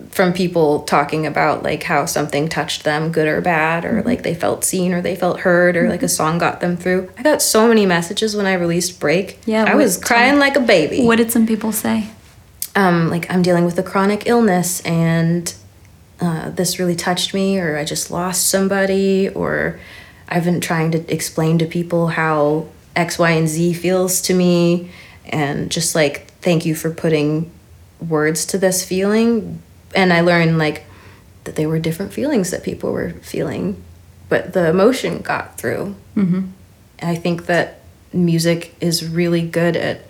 from 0.10 0.34
people 0.34 0.82
talking 0.84 1.26
about 1.26 1.64
like 1.64 1.84
how 1.84 2.06
something 2.06 2.50
touched 2.50 2.84
them, 2.84 3.12
good 3.12 3.28
or 3.28 3.42
bad, 3.42 3.86
or 3.86 4.02
like 4.04 4.24
they 4.24 4.36
felt 4.36 4.64
seen 4.64 4.94
or 4.94 5.02
they 5.02 5.16
felt 5.16 5.42
heard 5.42 5.78
or 5.78 5.90
like 5.90 6.04
a 6.04 6.10
song 6.10 6.38
got 6.38 6.62
them 6.62 6.78
through. 6.78 7.12
I 7.18 7.24
got 7.24 7.42
so 7.42 7.68
many 7.68 7.86
messages 7.86 8.36
when 8.36 8.46
I 8.46 8.54
released 8.54 9.00
Break. 9.00 9.40
Yeah, 9.46 9.66
I 9.66 9.76
was 9.76 9.98
crying 9.98 10.40
like 10.40 10.56
a 10.56 10.62
baby. 10.62 11.04
what 11.04 11.18
did 11.18 11.32
some 11.32 11.46
people 11.46 11.72
say 11.72 12.10
um, 12.76 13.10
like 13.10 13.32
I'm 13.32 13.42
dealing 13.42 13.66
with 13.66 13.78
a 13.78 13.84
chronic 13.84 14.28
illness 14.28 14.82
and 14.82 15.54
uh, 16.20 16.52
this 16.52 16.78
really 16.78 16.96
touched 16.96 17.34
me, 17.34 17.58
or 17.60 17.78
I 17.78 17.84
just 17.84 18.12
lost 18.12 18.48
somebody, 18.48 19.30
or 19.30 19.80
I've 20.30 20.44
been 20.44 20.62
trying 20.62 20.92
to 20.92 21.12
explain 21.12 21.58
to 21.58 21.66
people 21.66 22.10
how 22.10 22.68
X, 22.96 23.18
Y, 23.18 23.32
and 23.32 23.48
Z 23.48 23.74
feels 23.74 24.22
to 24.22 24.36
me, 24.36 24.92
and 25.26 25.72
just 25.72 25.96
like 25.96 26.28
thank 26.42 26.64
you 26.64 26.76
for 26.76 26.92
putting 26.92 27.52
words 28.08 28.46
to 28.48 28.60
this 28.60 28.86
feeling. 28.86 29.64
And 29.96 30.14
I 30.14 30.22
learned 30.22 30.58
like 30.58 30.86
that 31.44 31.56
there 31.56 31.68
were 31.70 31.80
different 31.80 32.14
feelings 32.14 32.52
that 32.52 32.64
people 32.64 32.92
were 32.92 33.12
feeling, 33.22 33.82
but 34.30 34.54
the 34.54 34.70
emotion 34.70 35.20
got 35.22 35.58
through. 35.58 35.96
mm-hmm. 36.16 36.42
I 37.02 37.16
think 37.16 37.48
that 37.48 37.80
music 38.14 38.76
is 38.80 39.08
really 39.08 39.42
good 39.42 39.76
at 39.76 40.06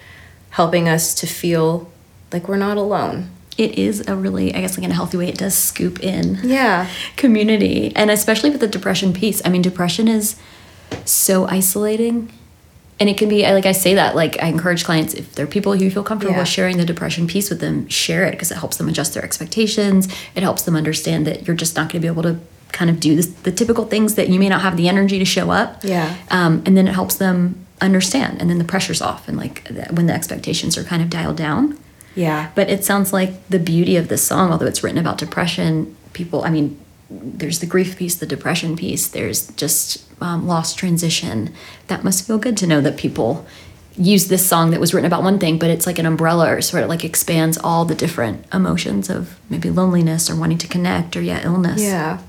helping 0.50 0.90
us 0.90 1.16
to 1.16 1.26
feel 1.28 1.90
like 2.34 2.48
we're 2.50 2.58
not 2.58 2.76
alone. 2.78 3.30
it 3.58 3.78
is 3.78 4.06
a 4.08 4.16
really 4.16 4.54
i 4.56 4.62
guess 4.62 4.76
like 4.78 4.84
in 4.86 4.92
a 4.92 4.94
healthy 4.94 5.18
way 5.18 5.28
it 5.28 5.38
does 5.38 5.54
scoop 5.56 6.00
in 6.02 6.40
Yeah. 6.44 6.88
community 7.18 7.92
and 7.96 8.10
especially 8.12 8.50
with 8.50 8.60
the 8.62 8.68
depression 8.68 9.14
piece 9.14 9.42
i 9.46 9.50
mean 9.50 9.62
depression 9.62 10.08
is 10.08 10.36
so 11.06 11.46
isolating 11.48 12.32
and 13.02 13.10
it 13.10 13.18
can 13.18 13.28
be 13.28 13.41
like 13.58 13.66
i 13.66 13.72
say 13.86 13.93
that 13.95 14.16
like 14.16 14.34
i 14.43 14.47
encourage 14.47 14.84
clients 14.86 15.14
if 15.22 15.26
there 15.36 15.43
are 15.45 15.54
people 15.58 15.74
who 15.74 15.89
feel 15.89 16.04
comfortable 16.04 16.38
Yeah. 16.38 16.43
sharing 16.58 16.78
the 16.78 16.86
depression 16.86 17.26
piece 17.28 17.49
with 17.49 17.60
them 17.60 17.88
share 17.89 18.24
it 18.28 18.32
because 18.32 18.52
it 18.52 18.58
helps 18.64 18.78
them 18.78 18.88
adjust 18.88 19.14
their 19.16 19.26
expectations 19.30 20.08
it 20.36 20.43
helps 20.43 20.62
them 20.64 20.76
understand 20.76 21.26
that 21.28 21.38
you're 21.47 21.56
just 21.66 21.76
not 21.76 21.86
going 21.91 21.99
to 22.02 22.06
be 22.08 22.08
able 22.16 22.24
to 22.24 22.39
kind 22.72 22.89
of 22.89 23.02
do 23.02 23.16
this, 23.18 23.28
the 23.28 23.52
typical 23.52 23.84
things 23.93 24.16
that 24.16 24.30
you 24.30 24.39
may 24.39 24.47
not 24.47 24.62
have 24.62 24.78
the 24.78 24.88
energy 24.88 25.18
to 25.20 25.26
show 25.26 25.49
up 25.52 25.70
Yeah. 25.84 26.16
um, 26.30 26.62
and 26.66 26.78
then 26.78 26.88
it 26.88 26.93
helps 26.93 27.16
them 27.16 27.66
understand 27.82 28.39
and 28.39 28.49
then 28.49 28.60
the 28.60 28.64
pressure's 28.74 29.02
off 29.02 29.28
and 29.28 29.36
like 29.38 29.68
when 29.91 30.06
the 30.06 30.14
expectations 30.14 30.78
are 30.78 30.84
kind 30.84 31.02
of 31.02 31.10
dialed 31.10 31.36
down 31.38 31.78
Yeah. 32.16 32.49
but 32.56 32.70
it 32.70 32.86
sounds 32.86 33.12
like 33.12 33.32
the 33.49 33.60
beauty 33.60 33.95
of 33.97 34.08
this 34.08 34.24
song, 34.24 34.52
although 34.52 34.68
it's 34.68 34.84
written 34.84 34.99
about 34.99 35.18
depression, 35.18 35.95
people, 36.14 36.43
I 36.43 36.49
mean, 36.52 36.78
there's 37.10 37.60
the 37.60 37.66
grief 37.66 37.97
piece, 37.97 38.16
the 38.16 38.26
depression 38.26 38.76
piece, 38.78 39.08
there's 39.10 39.47
just 39.64 40.06
um, 40.22 40.47
lost 40.47 40.78
transition. 40.78 41.53
That 41.88 42.03
must 42.03 42.26
feel 42.26 42.38
good 42.38 42.57
to 42.57 42.67
know 42.67 42.82
that 42.82 42.97
people 42.97 43.45
use 43.97 44.28
this 44.28 44.47
song 44.47 44.72
that 44.72 44.80
was 44.80 44.93
written 44.93 45.05
about 45.05 45.24
one 45.24 45.38
thing, 45.38 45.59
but 45.59 45.69
it's 45.69 45.86
like 45.86 45.99
an 45.99 46.05
umbrella 46.05 46.53
or 46.53 46.61
sort 46.61 46.84
of 46.84 46.89
like 46.89 47.03
expands 47.03 47.57
all 47.57 47.84
the 47.84 47.95
different 47.95 48.45
emotions 48.53 49.09
of 49.09 49.38
maybe 49.49 49.69
loneliness 49.69 50.30
or 50.30 50.36
wanting 50.36 50.57
to 50.57 50.67
connect 50.67 51.17
or, 51.17 51.22
yeah, 51.22 51.43
illness. 51.43 51.82
Yeah. 51.82 52.19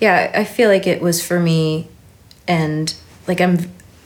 Yeah, 0.00 0.30
I 0.34 0.44
feel 0.44 0.68
like 0.68 0.86
it 0.86 1.00
was 1.00 1.24
for 1.26 1.40
me 1.40 1.88
and 2.46 2.94
like 3.26 3.40
I'm 3.40 3.58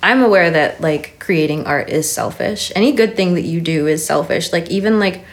I'm 0.02 0.22
aware 0.22 0.50
that 0.50 0.80
like 0.80 1.18
creating 1.18 1.66
art 1.66 1.90
is 1.90 2.10
selfish. 2.10 2.72
Any 2.74 2.92
good 2.92 3.16
thing 3.16 3.34
that 3.34 3.42
you 3.42 3.60
do 3.60 3.86
is 3.86 4.04
selfish. 4.06 4.52
Like 4.52 4.70
even 4.70 4.98
like 4.98 5.24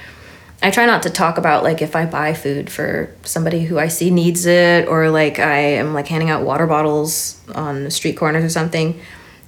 I 0.62 0.72
try 0.72 0.86
not 0.86 1.04
to 1.04 1.10
talk 1.10 1.38
about 1.38 1.64
like 1.64 1.82
if 1.82 1.96
I 1.96 2.06
buy 2.06 2.34
food 2.34 2.70
for 2.70 3.14
somebody 3.24 3.64
who 3.64 3.78
I 3.78 3.90
see 3.90 4.10
needs 4.10 4.46
it 4.46 4.88
or 4.88 5.10
like 5.10 5.40
I 5.40 5.58
am 5.58 5.94
like 5.94 6.08
handing 6.08 6.30
out 6.30 6.44
water 6.44 6.66
bottles 6.66 7.40
on 7.54 7.84
the 7.84 7.92
street 7.92 8.18
corners 8.18 8.44
or 8.44 8.50
something 8.50 9.00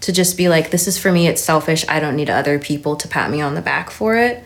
to 0.01 0.12
just 0.14 0.38
be 0.38 0.49
like 0.49 0.70
this 0.70 0.88
is 0.88 0.97
for 0.97 1.12
me 1.12 1.28
it's 1.28 1.41
selfish. 1.41 1.84
I 1.89 1.99
don't 1.99 2.16
need 2.16 2.30
other 2.30 2.60
people 2.60 2.95
to 2.97 3.07
pat 3.07 3.32
me 3.32 3.41
on 3.41 3.55
the 3.55 3.62
back 3.62 3.89
for 3.89 4.16
it. 4.16 4.43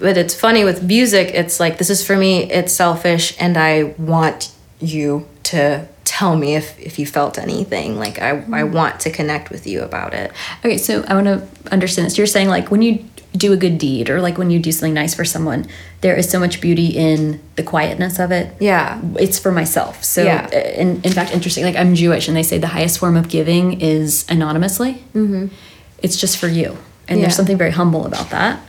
But 0.00 0.16
it's 0.16 0.34
funny 0.34 0.64
with 0.64 0.82
music 0.82 1.30
it's 1.34 1.60
like 1.60 1.78
this 1.78 1.88
is 1.88 2.04
for 2.04 2.16
me 2.16 2.50
it's 2.50 2.72
selfish 2.72 3.36
and 3.38 3.56
I 3.56 3.94
want 3.96 4.52
you 4.80 5.28
to 5.44 5.86
tell 6.04 6.36
me 6.36 6.56
if 6.56 6.78
if 6.78 6.98
you 6.98 7.06
felt 7.06 7.38
anything. 7.38 7.96
Like 7.96 8.20
I 8.20 8.30
I 8.30 8.62
mm. 8.62 8.72
want 8.72 9.00
to 9.00 9.10
connect 9.10 9.50
with 9.50 9.66
you 9.66 9.82
about 9.82 10.14
it. 10.14 10.32
Okay, 10.64 10.78
so 10.78 11.04
I 11.04 11.14
want 11.14 11.26
to 11.26 11.72
understand 11.72 12.06
this. 12.06 12.18
You're 12.18 12.26
saying 12.26 12.48
like 12.48 12.70
when 12.70 12.82
you 12.82 13.04
do 13.36 13.52
a 13.52 13.56
good 13.56 13.78
deed 13.78 14.10
or 14.10 14.20
like 14.20 14.36
when 14.36 14.50
you 14.50 14.58
do 14.58 14.70
something 14.72 14.92
nice 14.94 15.14
for 15.14 15.24
someone, 15.24 15.66
there 16.02 16.14
is 16.16 16.28
so 16.28 16.38
much 16.38 16.60
beauty 16.60 16.88
in 16.88 17.40
the 17.56 17.62
quietness 17.62 18.18
of 18.18 18.30
it. 18.30 18.54
Yeah. 18.60 19.00
It's 19.18 19.38
for 19.38 19.50
myself. 19.50 20.04
So, 20.04 20.22
Yeah. 20.24 20.48
in, 20.50 21.00
in 21.02 21.12
fact, 21.12 21.32
interesting. 21.32 21.64
Like 21.64 21.76
I'm 21.76 21.94
Jewish, 21.94 22.28
and 22.28 22.36
they 22.36 22.42
say 22.42 22.58
the 22.58 22.66
highest 22.66 22.98
form 22.98 23.16
of 23.16 23.28
giving 23.28 23.80
is 23.80 24.26
anonymously. 24.28 25.02
Mm-hmm. 25.14 25.46
It's 26.02 26.16
just 26.16 26.36
for 26.36 26.48
you, 26.48 26.76
and 27.08 27.18
Yeah. 27.18 27.24
there's 27.26 27.36
something 27.36 27.56
very 27.56 27.70
humble 27.70 28.04
about 28.06 28.30
that. 28.30 28.60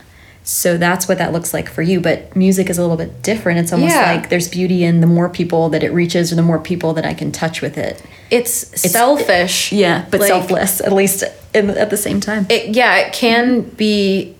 So 0.46 0.76
that's 0.76 1.08
what 1.08 1.16
that 1.18 1.32
looks 1.32 1.54
like 1.54 1.70
for 1.70 1.80
you. 1.80 2.00
But 2.00 2.36
music 2.36 2.68
is 2.68 2.76
a 2.76 2.82
little 2.82 2.98
bit 2.98 3.22
different. 3.22 3.60
It's 3.60 3.72
almost 3.72 3.94
Yeah. 3.94 4.12
like 4.12 4.28
there's 4.28 4.46
beauty 4.48 4.84
in 4.84 5.00
the 5.00 5.06
more 5.06 5.30
people 5.30 5.70
that 5.70 5.82
it 5.82 5.90
reaches 5.90 6.30
or 6.32 6.34
the 6.36 6.42
more 6.42 6.58
people 6.58 6.92
that 6.94 7.06
I 7.06 7.14
can 7.14 7.32
touch 7.32 7.62
with 7.62 7.78
it. 7.78 8.02
It's, 8.30 8.52
selfish. 8.90 9.72
Yeah, 9.72 10.04
but 10.10 10.20
Like, 10.20 10.28
selfless, 10.28 10.80
at 10.82 10.92
least 10.92 11.24
in, 11.54 11.70
at 11.70 11.88
the 11.88 11.96
same 11.96 12.20
time. 12.20 12.46
It, 12.50 12.74
yeah, 12.76 12.96
it 12.98 13.12
can 13.14 13.62
be 13.62 14.33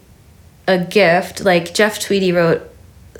a 0.66 0.78
gift. 0.78 1.44
Like 1.44 1.74
Jeff 1.74 1.98
Tweedy 1.98 2.32
wrote 2.32 2.62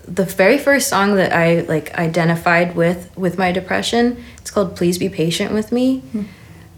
the 0.07 0.25
very 0.25 0.59
first 0.59 0.89
song 0.89 1.17
that 1.17 1.33
I 1.33 1.61
like 1.61 1.95
identified 1.95 2.77
with 2.77 3.17
with 3.17 3.39
my 3.39 3.53
depression. 3.53 4.23
It's 4.39 4.51
called 4.51 4.77
"Please 4.77 4.99
Be 4.99 5.09
Patient 5.09 5.53
with 5.53 5.73
Me," 5.73 6.03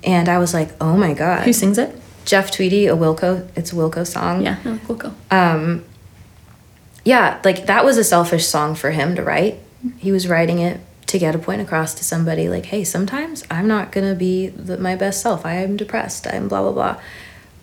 and 0.05 0.29
I 0.29 0.39
was 0.39 0.55
like, 0.55 0.71
"Oh 0.81 0.97
my 0.97 1.15
god!" 1.15 1.45
Who 1.45 1.53
sings 1.53 1.79
it? 1.79 1.95
Jeff 2.25 2.51
Tweedy, 2.51 2.87
a 2.87 2.97
Wilco. 2.97 3.49
It's 3.55 3.73
a 3.73 3.77
Wilco 3.77 4.07
song. 4.07 4.43
Yeah, 4.43 4.57
we'll 4.89 5.13
um 5.31 5.85
yeah 7.07 7.41
like 7.45 7.67
that 7.67 7.85
was 7.85 7.97
a 7.97 8.05
selfish 8.05 8.45
song 8.45 8.75
for 8.75 8.91
him 8.91 9.15
to 9.15 9.23
write 9.23 9.59
he 9.97 10.13
was 10.13 10.29
writing 10.29 10.59
it 10.59 10.81
to 11.07 11.19
get 11.19 11.35
a 11.35 11.39
point 11.39 11.63
across 11.63 11.95
to 11.95 12.05
somebody 12.05 12.49
like 12.49 12.67
hey 12.67 12.83
sometimes 12.83 13.45
i'm 13.49 13.69
not 13.69 13.93
gonna 13.93 14.15
be 14.15 14.49
the, 14.49 14.77
my 14.77 14.97
best 14.97 15.23
self 15.23 15.47
i 15.47 15.55
am 15.55 15.77
depressed 15.77 16.27
i'm 16.27 16.49
blah 16.49 16.61
blah 16.61 16.73
blah 16.73 17.01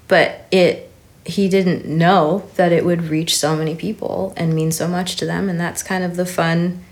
but 0.07 0.47
it 0.49 0.89
he 1.25 1.47
didn't 1.47 1.85
know 1.85 2.43
that 2.55 2.71
it 2.71 2.83
would 2.85 3.03
reach 3.03 3.35
so 3.37 3.55
many 3.55 3.75
people 3.75 4.33
and 4.35 4.53
mean 4.53 4.71
so 4.71 4.87
much 4.87 5.15
to 5.15 5.25
them 5.25 5.47
and 5.49 5.59
that's 5.59 5.81
kind 5.83 6.03
of 6.03 6.15
the 6.15 6.25
fun 6.25 6.83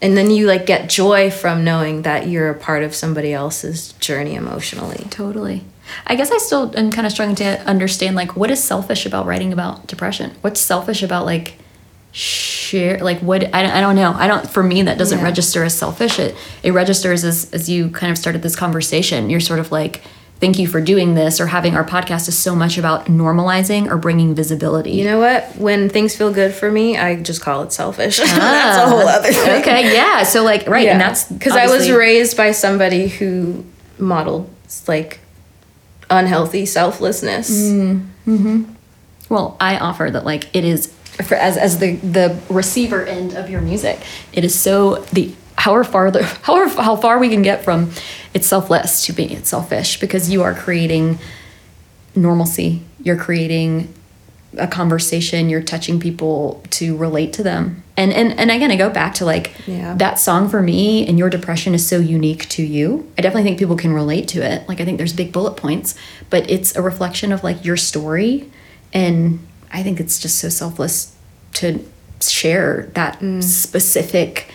and 0.00 0.16
then 0.16 0.30
you 0.32 0.46
like 0.48 0.66
get 0.66 0.88
joy 0.90 1.30
from 1.30 1.62
knowing 1.62 2.02
that 2.02 2.26
you're 2.26 2.50
a 2.50 2.54
part 2.58 2.82
of 2.82 2.92
somebody 2.94 3.32
else's 3.32 3.92
journey 3.94 4.34
emotionally 4.34 5.06
Totally. 5.10 5.62
I 6.06 6.14
guess 6.16 6.30
I 6.32 6.38
still 6.38 6.76
am 6.76 6.90
kind 6.90 7.06
of 7.06 7.12
struggling 7.12 7.36
to 7.36 7.60
understand 7.68 8.16
like 8.16 8.34
what 8.36 8.50
is 8.50 8.62
selfish 8.62 9.04
about 9.06 9.26
writing 9.26 9.52
about 9.52 9.86
depression? 9.86 10.32
What's 10.40 10.60
selfish 10.60 11.02
about 11.02 11.24
like 11.26 11.54
share 12.12 12.98
like 12.98 13.18
what 13.20 13.42
I, 13.54 13.62
don't- 13.62 13.72
I 13.72 13.80
don't 13.80 13.96
know. 13.96 14.12
I 14.12 14.26
don't 14.26 14.48
for 14.48 14.62
me 14.62 14.82
that 14.82 14.98
doesn't 14.98 15.18
Yeah. 15.18 15.24
register 15.24 15.64
as 15.64 15.76
selfish. 15.76 16.18
It 16.18 16.34
it 16.62 16.72
registers 16.72 17.24
as 17.24 17.50
as 17.52 17.68
you 17.68 17.90
kind 17.90 18.10
of 18.10 18.18
started 18.18 18.42
this 18.42 18.56
conversation. 18.56 19.30
You're 19.30 19.40
sort 19.40 19.58
of 19.60 19.72
like 19.72 20.02
thank 20.42 20.58
you 20.58 20.66
for 20.66 20.80
doing 20.80 21.14
this 21.14 21.40
or 21.40 21.46
having 21.46 21.74
our 21.76 21.84
podcast 21.84 22.26
is 22.28 22.36
so 22.36 22.54
much 22.54 22.76
about 22.76 23.06
normalizing 23.06 23.86
or 23.88 23.96
bringing 23.96 24.34
visibility. 24.34 24.90
you 24.90 25.04
know 25.04 25.18
what 25.20 25.56
when 25.56 25.88
things 25.88 26.16
feel 26.16 26.32
good 26.32 26.52
for 26.52 26.70
me 26.70 26.98
i 26.98 27.14
just 27.22 27.40
call 27.40 27.62
it 27.62 27.72
selfish 27.72 28.16
that's 28.18 28.78
a 28.84 28.88
whole 28.90 29.06
other 29.08 29.32
thing 29.32 29.48
Ah. 29.54 29.60
Okay, 29.60 29.94
yeah. 29.94 30.22
So 30.24 30.42
like 30.42 30.66
right 30.66 30.88
and 30.88 31.00
that's 31.00 31.24
because 31.30 31.54
I 31.56 31.66
was 31.68 31.88
raised 31.90 32.36
by 32.36 32.50
somebody 32.52 33.06
who 33.08 33.64
modeled 33.98 34.50
like 34.88 35.20
unhealthy 36.10 36.66
selflessness. 36.66 37.48
Mm. 38.26 38.66
Well, 39.28 39.56
I 39.60 39.78
offer 39.78 40.10
that 40.10 40.24
like 40.24 40.54
it 40.54 40.64
is 40.64 40.88
for 41.28 41.36
as 41.36 41.56
as 41.56 41.78
the 41.78 41.96
the 41.96 42.36
receiver 42.48 43.04
end 43.06 43.34
of 43.34 43.48
your 43.48 43.60
music. 43.60 44.00
It 44.32 44.44
is 44.44 44.58
so 44.58 44.96
the 45.12 45.32
however 45.64 45.84
far 45.84 46.10
the 46.10 46.22
however 46.48 46.82
how 46.82 46.96
far 46.96 47.18
we 47.18 47.28
can 47.28 47.42
get 47.42 47.64
from 47.64 47.90
it's 48.34 48.46
selfless 48.46 49.04
to 49.06 49.12
being 49.12 49.30
it's 49.30 49.48
selfish 49.48 50.00
because 50.00 50.30
you 50.30 50.42
are 50.42 50.54
creating 50.54 51.18
normalcy. 52.14 52.82
You're 53.02 53.16
creating 53.16 53.92
a 54.58 54.66
conversation. 54.66 55.48
You're 55.48 55.62
touching 55.62 55.98
people 55.98 56.62
to 56.70 56.96
relate 56.96 57.32
to 57.34 57.42
them. 57.42 57.82
And 57.96 58.12
and 58.12 58.38
and 58.38 58.50
again, 58.50 58.70
I 58.70 58.76
go 58.76 58.90
back 58.90 59.14
to 59.14 59.24
like 59.24 59.52
Yeah. 59.66 59.94
that 59.94 60.18
song 60.18 60.48
for 60.48 60.60
me 60.60 61.06
and 61.06 61.18
your 61.18 61.30
depression 61.30 61.74
is 61.74 61.86
so 61.86 61.98
unique 61.98 62.48
to 62.50 62.62
you. 62.62 63.10
I 63.16 63.22
definitely 63.22 63.44
think 63.44 63.58
people 63.58 63.76
can 63.76 63.92
relate 63.92 64.28
to 64.28 64.42
it. 64.42 64.68
Like 64.68 64.80
I 64.80 64.84
think 64.84 64.98
there's 64.98 65.12
big 65.12 65.32
bullet 65.32 65.56
points, 65.56 65.94
but 66.28 66.50
it's 66.50 66.76
a 66.76 66.82
reflection 66.82 67.32
of 67.32 67.42
like 67.42 67.64
your 67.64 67.76
story 67.76 68.50
and 68.92 69.38
I 69.70 69.82
think 69.82 70.00
it's 70.00 70.18
just 70.18 70.38
so 70.38 70.50
selfless 70.50 71.14
to 71.54 71.82
share 72.20 72.90
that 72.94 73.20
mm. 73.20 73.42
specific 73.42 74.52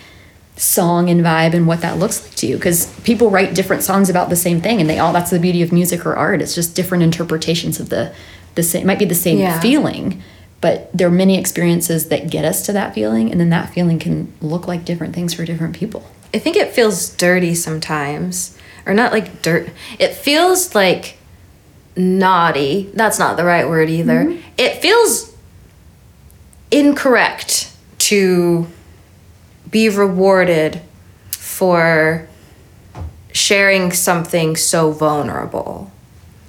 song 0.58 1.08
and 1.08 1.20
vibe 1.24 1.54
and 1.54 1.66
what 1.66 1.80
that 1.80 1.98
looks 1.98 2.22
like 2.24 2.34
to 2.34 2.46
you 2.46 2.56
because 2.56 2.86
people 3.00 3.30
write 3.30 3.54
different 3.54 3.82
songs 3.82 4.10
about 4.10 4.28
the 4.28 4.36
same 4.36 4.60
thing 4.60 4.80
and 4.80 4.90
they 4.90 4.98
all 4.98 5.12
that's 5.12 5.30
the 5.30 5.38
beauty 5.38 5.62
of 5.62 5.72
music 5.72 6.04
or 6.04 6.16
art 6.16 6.42
it's 6.42 6.54
just 6.54 6.74
different 6.74 7.02
interpretations 7.04 7.78
of 7.78 7.88
the 7.90 8.12
the 8.56 8.62
same 8.62 8.82
it 8.82 8.86
might 8.86 8.98
be 8.98 9.04
the 9.04 9.14
same 9.14 9.38
Yeah. 9.38 9.60
feeling 9.60 10.20
but 10.60 10.90
there 10.92 11.06
are 11.06 11.12
many 11.12 11.38
experiences 11.38 12.08
that 12.08 12.28
get 12.28 12.44
us 12.44 12.66
to 12.66 12.72
that 12.72 12.92
feeling 12.92 13.30
and 13.30 13.40
then 13.40 13.50
that 13.50 13.72
feeling 13.72 14.00
can 14.00 14.32
look 14.40 14.66
like 14.66 14.84
different 14.84 15.14
things 15.14 15.32
for 15.32 15.44
different 15.44 15.76
people 15.76 16.04
I 16.34 16.38
think 16.38 16.56
it 16.56 16.74
feels 16.74 17.08
dirty 17.08 17.54
sometimes, 17.54 18.54
or 18.84 18.92
not 18.92 19.12
like 19.12 19.40
dirt. 19.40 19.70
It 19.98 20.12
feels 20.12 20.74
like 20.74 21.16
naughty. 21.96 22.90
That's 22.92 23.18
not 23.18 23.38
the 23.38 23.46
right 23.46 23.66
word 23.66 23.88
either. 23.88 24.24
Mm-hmm. 24.26 24.40
It 24.58 24.82
feels 24.82 25.34
incorrect 26.70 27.72
to 27.98 28.66
be 29.70 29.88
rewarded 29.88 30.80
for 31.30 32.26
sharing 33.32 33.92
something 33.92 34.56
so 34.56 34.90
vulnerable. 34.90 35.90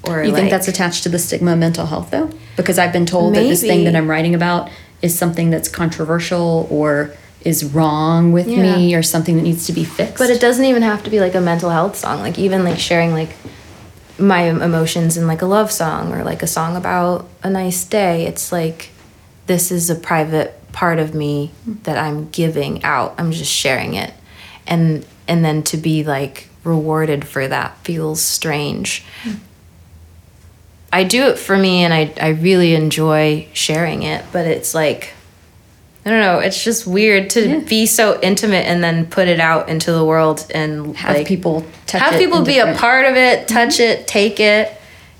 Or 0.04 0.24
you 0.24 0.34
think 0.34 0.50
that's 0.50 0.68
attached 0.68 1.04
to 1.04 1.10
the 1.10 1.20
stigma 1.20 1.54
of 1.54 1.60
mental 1.60 1.86
health 1.86 2.10
though 2.10 2.30
because 2.56 2.80
i've 2.80 2.94
been 2.94 3.06
told 3.06 3.36
that 3.36 3.42
this 3.44 3.62
thing 3.62 3.84
that 3.84 3.96
i'm 3.98 4.10
writing 4.10 4.34
about 4.34 4.70
is 5.02 5.18
something 5.18 5.50
that's 5.50 5.68
controversial 5.70 6.68
or 6.72 7.14
is 7.44 7.64
wrong 7.66 8.32
with 8.32 8.48
Yeah. 8.48 8.76
me 8.78 8.96
or 8.96 9.04
something 9.04 9.36
that 9.36 9.44
needs 9.44 9.66
to 9.68 9.74
be 9.74 9.84
fixed 9.84 10.18
But 10.18 10.30
it 10.30 10.40
doesn't 10.42 10.64
even 10.66 10.82
have 10.84 11.04
to 11.04 11.10
be 11.10 11.20
like 11.20 11.36
a 11.36 11.42
mental 11.42 11.70
health 11.70 11.96
song. 11.96 12.20
Like 12.20 12.38
even 12.40 12.64
like 12.64 12.80
sharing 12.80 13.12
like 13.14 13.30
my 14.18 14.42
emotions 14.50 15.16
in 15.16 15.26
like 15.28 15.42
a 15.42 15.46
love 15.46 15.72
song 15.72 16.12
or 16.14 16.24
like 16.24 16.44
a 16.44 16.48
song 16.48 16.76
about 16.76 17.28
a 17.44 17.50
nice 17.50 17.84
day. 17.86 18.26
It's 18.26 18.52
like 18.52 18.90
this 19.48 19.72
is 19.72 19.90
a 19.90 19.96
private 19.96 20.59
part 20.80 20.98
of 20.98 21.14
me 21.14 21.52
that 21.84 21.98
I'm 21.98 22.30
giving 22.30 22.86
out. 22.86 23.14
I'm 23.18 23.34
just 23.34 23.52
sharing 23.52 23.96
it. 23.96 24.14
And 24.66 25.06
and 25.28 25.44
then 25.44 25.62
to 25.64 25.78
be 25.78 26.06
like 26.06 26.48
rewarded 26.64 27.28
for 27.28 27.46
that 27.46 27.78
feels 27.80 28.22
strange. 28.22 29.04
I 30.94 31.04
do 31.04 31.24
it 31.24 31.38
for 31.38 31.58
me 31.58 31.84
and 31.84 31.94
I 31.94 32.14
I 32.22 32.30
really 32.30 32.76
enjoy 32.76 33.50
sharing 33.52 34.04
it, 34.04 34.24
but 34.32 34.48
it's 34.48 34.74
like 34.74 35.12
I 36.06 36.12
don't 36.12 36.22
know. 36.22 36.40
It's 36.40 36.64
just 36.64 36.88
weird 36.88 37.30
to 37.32 37.46
Yeah. 37.46 37.60
be 37.60 37.86
so 37.86 38.18
intimate 38.22 38.66
and 38.66 38.82
then 38.82 39.06
put 39.06 39.28
it 39.28 39.42
out 39.42 39.68
into 39.68 39.92
the 39.92 40.06
world 40.06 40.46
and 40.56 40.96
have 40.96 41.18
like, 41.18 41.28
people 41.28 41.66
touch 41.88 42.02
have 42.02 42.18
people 42.18 42.44
be 42.44 42.60
a 42.60 42.74
part 42.76 43.06
of 43.06 43.18
it, 43.18 43.50
touch 43.50 43.80
mm-hmm. 43.80 44.00
it, 44.00 44.08
take 44.08 44.40
it. 44.40 44.79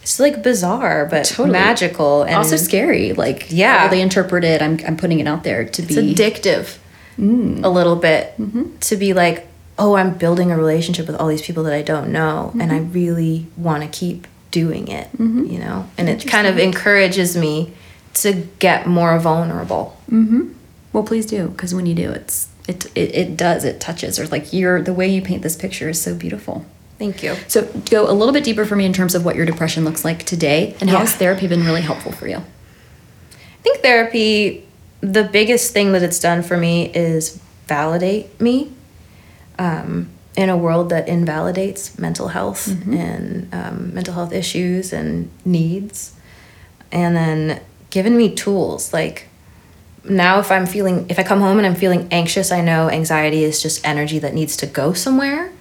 It's 0.10 0.20
like 0.20 0.42
bizarre, 0.42 1.06
but 1.06 1.26
Totally. 1.26 1.52
magical 1.52 2.24
and 2.24 2.36
also 2.36 2.56
scary 2.56 3.14
like 3.14 3.48
Yeah. 3.52 3.78
how 3.78 3.88
they 3.90 4.02
interpret 4.02 4.44
it 4.44 4.60
i'm, 4.60 4.80
I'm 4.88 4.98
putting 4.98 5.20
it 5.20 5.28
out 5.28 5.44
there 5.44 5.64
to 5.64 5.84
it's 5.84 5.96
be 5.96 6.16
addictive 6.16 6.80
mm. 7.20 7.64
a 7.64 7.70
little 7.70 7.96
bit 7.96 8.34
mm-hmm. 8.40 8.76
to 8.80 8.96
be 8.96 9.14
like, 9.14 9.48
oh, 9.78 9.96
I'm 9.96 10.18
building 10.18 10.52
a 10.52 10.58
relationship 10.58 11.06
with 11.06 11.16
all 11.16 11.28
these 11.28 11.44
people 11.44 11.64
that 11.64 11.74
I 11.74 11.84
don't 11.84 12.12
know, 12.12 12.52
and 12.60 12.72
I 12.72 12.80
mm-hmm. 12.80 12.92
really 12.92 13.48
want 13.56 13.84
to 13.84 13.90
keep 13.90 14.28
doing 14.52 14.88
it, 14.88 15.12
mm-hmm. 15.14 15.46
you 15.46 15.60
know. 15.60 15.88
And 15.98 16.10
it 16.10 16.28
kind 16.28 16.48
of 16.48 16.58
encourages 16.58 17.38
me 17.38 17.72
to 18.16 18.48
get 18.58 18.88
more 18.88 19.18
vulnerable. 19.20 19.96
well 20.92 21.04
please 21.04 21.28
do 21.28 21.50
because 21.50 21.76
when 21.76 21.86
you 21.86 21.94
do 21.94 22.10
it's 22.10 22.50
it, 22.68 22.86
it 22.96 23.16
it 23.16 23.38
does 23.38 23.64
it 23.64 23.80
touches 23.80 24.20
or 24.20 24.26
like 24.28 24.52
you're 24.52 24.82
the 24.82 24.92
way 24.92 25.08
you 25.08 25.22
paint 25.22 25.44
this 25.44 25.56
picture 25.56 25.88
is 25.90 26.02
so 26.02 26.16
beautiful 26.16 26.66
Thank 27.00 27.24
you. 27.24 27.36
so 27.48 27.66
go 27.90 28.10
a 28.10 28.14
little 28.14 28.34
bit 28.34 28.44
deeper 28.44 28.66
for 28.66 28.76
me 28.76 28.86
in 28.86 28.92
terms 28.94 29.16
of 29.16 29.24
what 29.26 29.36
your 29.38 29.46
depression 29.46 29.86
looks 29.86 30.04
like 30.06 30.24
today 30.26 30.76
and 30.82 30.90
how 30.90 30.98
Yeah. 30.98 31.02
has 31.06 31.16
therapy 31.16 31.48
been 31.48 31.64
really 31.64 31.82
helpful 31.82 32.12
for 32.12 32.28
you 32.28 32.38
I 32.38 33.62
think 33.62 33.80
therapy, 33.80 34.66
the 35.02 35.24
biggest 35.24 35.74
thing 35.74 35.92
that 35.94 36.02
it's 36.04 36.20
done 36.20 36.44
for 36.44 36.56
me 36.58 36.92
is 36.94 37.40
validate 37.68 38.40
me 38.40 38.72
um, 39.58 40.10
in 40.38 40.50
a 40.50 40.56
world 40.58 40.90
that 40.92 41.08
invalidates 41.10 41.98
mental 42.00 42.30
health 42.30 42.68
and 42.90 43.54
um, 43.54 43.94
mental 43.94 44.14
health 44.14 44.32
issues 44.32 44.94
and 44.94 45.30
needs. 45.44 46.14
And 46.92 47.16
then 47.18 47.62
given 47.90 48.16
me 48.16 48.34
tools 48.34 48.94
like 48.94 49.28
now 50.06 50.40
if 50.40 50.50
I'm 50.52 50.66
feeling, 50.66 51.06
if 51.10 51.20
I 51.20 51.24
come 51.24 51.42
home 51.42 51.58
and 51.58 51.68
I'm 51.68 51.76
feeling 51.76 52.08
anxious, 52.12 52.52
I 52.52 52.62
know 52.62 52.90
anxiety 52.90 53.44
is 53.44 53.62
just 53.62 53.86
energy 53.86 54.20
that 54.20 54.34
needs 54.34 54.56
to 54.58 54.66
go 54.66 54.94
somewhere. 54.94 55.52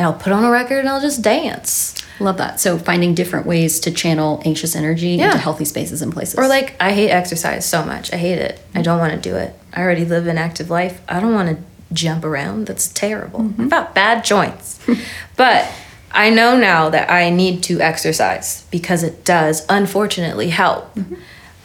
And 0.00 0.06
I'll 0.06 0.14
put 0.14 0.32
on 0.32 0.44
a 0.44 0.50
record 0.50 0.78
and 0.78 0.88
I'll 0.88 1.02
just 1.02 1.20
dance. 1.20 1.94
love 2.20 2.38
that 2.38 2.58
so 2.58 2.78
finding 2.78 3.14
different 3.14 3.44
ways 3.44 3.78
to 3.80 3.90
channel 3.90 4.40
anxious 4.46 4.74
energy 4.74 5.08
Yeah. 5.10 5.26
into 5.26 5.36
healthy 5.36 5.66
spaces 5.66 6.00
and 6.00 6.10
places 6.10 6.36
Or 6.38 6.48
like 6.48 6.74
I 6.80 6.92
hate 6.92 7.10
exercise 7.10 7.66
so 7.66 7.84
much. 7.84 8.10
I 8.10 8.16
hate 8.16 8.38
it. 8.38 8.58
I 8.74 8.80
don't 8.80 8.98
want 8.98 9.12
to 9.12 9.20
do 9.30 9.36
it. 9.36 9.54
I 9.74 9.82
already 9.82 10.06
live 10.06 10.26
an 10.26 10.38
active 10.38 10.70
life. 10.70 11.02
I 11.06 11.20
don't 11.20 11.34
want 11.34 11.50
to 11.50 11.62
jump 11.92 12.24
around. 12.24 12.66
That's 12.66 12.88
terrible. 12.88 13.52
I've 13.58 13.68
got 13.68 13.94
bad 13.94 14.24
joints. 14.24 14.80
but 15.36 15.70
I 16.12 16.30
know 16.30 16.56
now 16.56 16.88
that 16.88 17.10
I 17.10 17.28
need 17.28 17.62
to 17.64 17.80
exercise 17.82 18.64
because 18.70 19.02
it 19.02 19.22
does 19.26 19.66
unfortunately 19.68 20.48
help. 20.48 20.96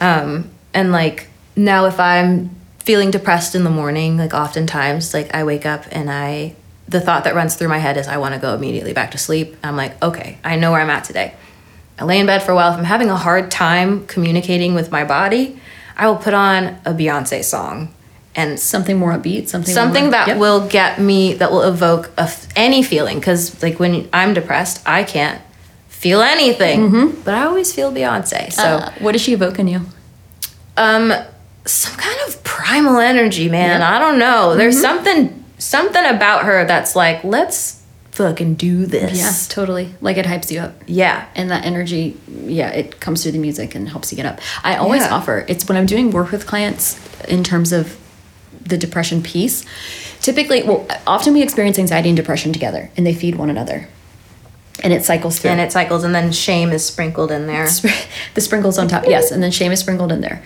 Um, 0.01 0.51
and 0.73 0.91
like 0.91 1.27
now 1.55 1.86
if 1.86 2.01
I'm 2.01 2.49
feeling 2.79 3.11
depressed 3.11 3.55
in 3.55 3.63
the 3.63 3.69
morning, 3.69 4.17
like 4.17 4.33
oftentimes 4.33 5.13
like 5.13 5.33
I 5.33 5.45
wake 5.45 5.65
up 5.65 5.86
and 5.89 6.11
I 6.11 6.55
the 6.88 7.01
thought 7.01 7.23
that 7.23 7.36
runs 7.36 7.55
through 7.55 7.67
my 7.69 7.79
head 7.79 7.97
is 7.97 8.07
I 8.07 8.17
want 8.17 8.33
to 8.36 8.39
go 8.39 8.53
immediately 8.53 8.93
back 8.93 9.11
to 9.11 9.17
sleep. 9.17 9.55
I'm 9.63 9.75
like, 9.75 10.01
okay, 10.03 10.38
I 10.43 10.55
know 10.55 10.71
where 10.71 10.81
I'm 10.81 10.89
at 10.89 11.03
today. 11.03 11.33
I 11.97 12.03
lay 12.05 12.19
in 12.19 12.25
bed 12.25 12.43
for 12.43 12.51
a 12.51 12.55
while. 12.55 12.71
If 12.73 12.77
I'm 12.77 12.83
having 12.83 13.09
a 13.09 13.15
hard 13.15 13.49
time 13.49 14.05
communicating 14.05 14.75
with 14.75 14.91
my 14.91 15.03
body, 15.03 15.59
I 15.97 16.07
will 16.07 16.17
put 16.17 16.33
on 16.33 16.77
a 16.86 16.93
Beyonce 16.93 17.43
song 17.43 17.93
and 18.36 18.59
Something 18.59 18.97
more 18.97 19.13
upbeat, 19.13 19.47
something 19.47 19.73
something 19.73 20.03
more, 20.05 20.11
that 20.11 20.27
Yep. 20.27 20.38
will 20.38 20.67
get 20.67 20.99
me 20.99 21.36
that 21.36 21.51
will 21.51 21.61
evoke 21.63 22.11
a 22.17 22.29
any 22.57 22.83
feeling 22.83 23.17
because 23.19 23.63
like 23.63 23.79
when 23.79 24.09
i'm 24.11 24.33
depressed 24.33 24.83
i 24.86 25.05
can't 25.05 25.41
feel 25.88 26.21
anything 26.21 27.11
but 27.23 27.33
i 27.33 27.43
always 27.45 27.73
feel 27.73 27.93
beyonce 27.93 28.51
so 28.51 28.63
Uh, 28.63 28.91
what 28.99 29.13
does 29.13 29.21
she 29.21 29.31
evoke 29.31 29.57
in 29.57 29.69
you? 29.69 29.79
um 30.75 31.13
some 31.65 31.95
kind 31.97 32.19
of 32.27 32.43
primal 32.43 32.99
energy 32.99 33.47
man 33.47 33.79
Yeah. 33.79 33.95
i 33.95 33.99
don't 33.99 34.19
know 34.19 34.53
there's 34.57 34.81
something 34.81 35.45
something 35.58 36.03
about 36.06 36.45
her 36.45 36.66
that's 36.66 36.95
like 36.95 37.24
let's 37.24 37.82
fucking 38.12 38.56
do 38.56 38.86
this. 38.86 39.18
Yeah, 39.18 39.53
totally. 39.53 39.93
Like 39.99 40.16
it 40.18 40.26
hypes 40.26 40.49
you 40.51 40.60
up. 40.62 40.74
yeah. 40.88 41.28
And 41.36 41.51
that 41.51 41.66
energy 41.66 42.18
yeah 42.28 42.70
it 42.70 42.99
comes 43.01 43.24
through 43.24 43.34
the 43.34 43.39
music 43.39 43.76
and 43.76 43.89
helps 43.89 44.12
you 44.12 44.16
get 44.16 44.26
up. 44.26 44.39
I 44.64 44.76
always 44.78 45.01
Yeah. 45.03 45.14
offer 45.16 45.45
it's 45.49 45.68
when 45.68 45.78
i'm 45.78 45.86
doing 45.86 46.12
work 46.12 46.32
with 46.32 46.45
clients 46.47 46.97
in 47.26 47.43
terms 47.43 47.72
of 47.74 47.97
the 48.62 48.78
depression 48.78 49.22
piece 49.22 49.64
typically 50.22 50.64
well 50.64 50.88
often 51.06 51.34
we 51.34 51.41
experience 51.43 51.78
anxiety 51.78 52.10
and 52.10 52.16
depression 52.18 52.51
together 52.53 52.89
and 52.95 53.06
they 53.06 53.14
feed 53.14 53.36
one 53.36 53.49
another. 53.49 53.88
And 54.84 54.91
it 54.91 55.03
cycles 55.06 55.39
through. 55.39 55.51
And 55.51 55.62
it 55.62 55.72
cycles 55.72 56.03
and 56.03 56.14
then 56.14 56.32
shame 56.34 56.72
is 56.72 56.86
sprinkled 56.86 57.32
in 57.32 57.47
there. 57.47 57.68
The 58.36 58.41
sprinkles 58.41 58.78
on 58.78 58.88
top 58.88 59.06
yes 59.08 59.32
and 59.32 59.41
then 59.43 59.51
shame 59.51 59.72
is 59.72 59.80
sprinkled 59.80 60.12
in 60.12 60.22
there 60.22 60.41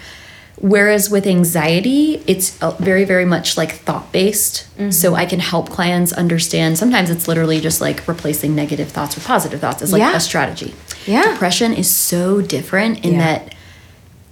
whereas 0.61 1.09
with 1.09 1.25
anxiety 1.25 2.21
it's 2.27 2.61
uh, 2.61 2.71
very 2.79 3.05
very 3.05 3.25
much 3.25 3.55
like 3.57 3.71
thought 3.71 4.11
based 4.11 4.67
so 4.93 5.15
i 5.15 5.25
can 5.25 5.39
help 5.39 5.69
clients 5.69 6.11
understand 6.13 6.77
sometimes 6.77 7.09
it's 7.09 7.27
literally 7.27 7.59
just 7.61 7.79
like 7.81 8.05
replacing 8.07 8.55
negative 8.55 8.89
thoughts 8.89 9.15
with 9.15 9.25
positive 9.25 9.59
thoughts 9.61 9.81
as 9.81 9.91
like 9.93 9.99
Yeah. 10.01 10.15
a 10.15 10.19
strategy 10.19 10.73
Yeah. 11.05 11.23
depression 11.31 11.73
is 11.73 11.89
so 11.89 12.41
different 12.41 13.05
in 13.05 13.13
Yeah. 13.13 13.19
that 13.19 13.55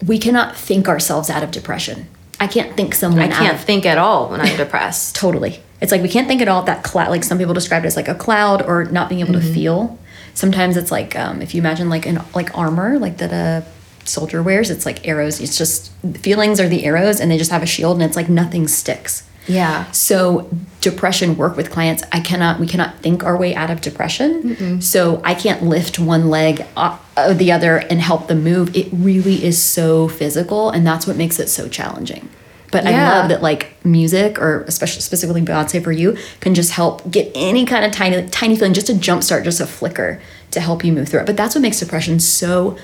we 0.05 0.17
cannot 0.19 0.55
think 0.55 0.87
ourselves 0.89 1.29
out 1.29 1.43
of 1.43 1.51
depression 1.51 2.07
i 2.39 2.47
can't 2.47 2.75
think 2.75 2.93
someone 2.93 3.21
out. 3.23 3.33
i 3.33 3.45
can't 3.45 3.55
of 3.55 3.61
think 3.63 3.85
at 3.85 3.97
all 3.97 4.29
when 4.29 4.41
i'm 4.41 4.57
depressed 4.57 5.15
Totally. 5.25 5.61
It's 5.79 5.91
like 5.91 6.01
we 6.01 6.09
can't 6.09 6.27
think 6.27 6.41
at 6.41 6.47
all 6.47 6.63
that 6.63 6.81
cloud. 6.83 7.09
Like 7.11 7.23
some 7.23 7.37
people 7.37 7.53
describe 7.53 7.83
it 7.83 7.87
as 7.87 7.95
like 7.95 8.07
a 8.07 8.15
cloud 8.15 8.63
or 8.63 8.85
not 8.85 9.09
being 9.09 9.21
able 9.21 9.35
Mm-hmm. 9.35 9.47
to 9.47 9.53
feel. 9.53 9.99
Sometimes 10.33 10.75
it's 10.75 10.91
like 10.91 11.15
um, 11.15 11.39
if 11.39 11.53
you 11.53 11.61
imagine 11.61 11.87
like 11.87 12.07
an 12.07 12.19
like 12.33 12.57
armor 12.57 12.97
like 12.97 13.17
that 13.17 13.31
a 13.31 13.63
soldier 14.07 14.41
wears. 14.43 14.69
It's 14.69 14.85
like 14.85 15.07
arrows. 15.07 15.39
It's 15.39 15.57
just 15.57 15.91
feelings 16.17 16.59
are 16.59 16.67
the 16.67 16.85
arrows, 16.85 17.19
and 17.19 17.29
they 17.31 17.37
just 17.37 17.51
have 17.51 17.63
a 17.63 17.67
shield, 17.67 17.97
and 17.97 18.03
it's 18.03 18.15
like 18.15 18.29
nothing 18.29 18.67
sticks. 18.67 19.23
yeah 19.47 19.89
So 19.91 20.49
depression 20.81 21.37
work 21.37 21.55
with 21.57 21.71
clients. 21.71 22.03
I 22.11 22.19
cannot. 22.19 22.59
We 22.59 22.67
cannot 22.67 22.99
think 22.99 23.23
our 23.23 23.37
way 23.37 23.55
out 23.55 23.69
of 23.71 23.81
depression. 23.81 24.81
So 24.81 25.21
I 25.23 25.33
can't 25.33 25.63
lift 25.63 25.99
one 25.99 26.29
leg 26.29 26.65
uh, 26.75 26.97
uh, 27.15 27.33
the 27.33 27.51
other 27.51 27.77
and 27.77 27.99
help 28.01 28.27
them 28.27 28.43
move. 28.43 28.75
It 28.75 28.87
really 28.91 29.43
is 29.43 29.61
so 29.61 30.07
physical, 30.07 30.69
and 30.69 30.85
that's 30.85 31.05
what 31.07 31.15
makes 31.17 31.39
it 31.39 31.49
so 31.49 31.67
challenging. 31.69 32.29
But 32.69 32.85
I 32.85 32.91
love 33.09 33.29
that 33.29 33.41
like 33.41 33.63
music, 33.85 34.39
or 34.39 34.63
especially 34.67 35.01
specifically 35.01 35.41
Beyonce 35.41 35.81
for 35.81 35.93
you, 35.93 36.17
can 36.41 36.53
just 36.53 36.71
help 36.71 37.09
get 37.09 37.31
any 37.33 37.65
kind 37.65 37.85
of 37.85 37.91
tiny 37.93 38.27
tiny 38.27 38.55
feeling, 38.57 38.73
just 38.73 38.89
a 38.89 38.93
jumpstart, 38.93 39.45
just 39.45 39.61
a 39.61 39.65
flicker 39.65 40.19
to 40.51 40.59
help 40.59 40.83
you 40.83 40.91
move 40.91 41.07
through 41.07 41.21
it. 41.21 41.25
But 41.25 41.37
that's 41.37 41.55
what 41.55 41.61
makes 41.61 41.79
depression 41.79 42.19
so 42.19 42.77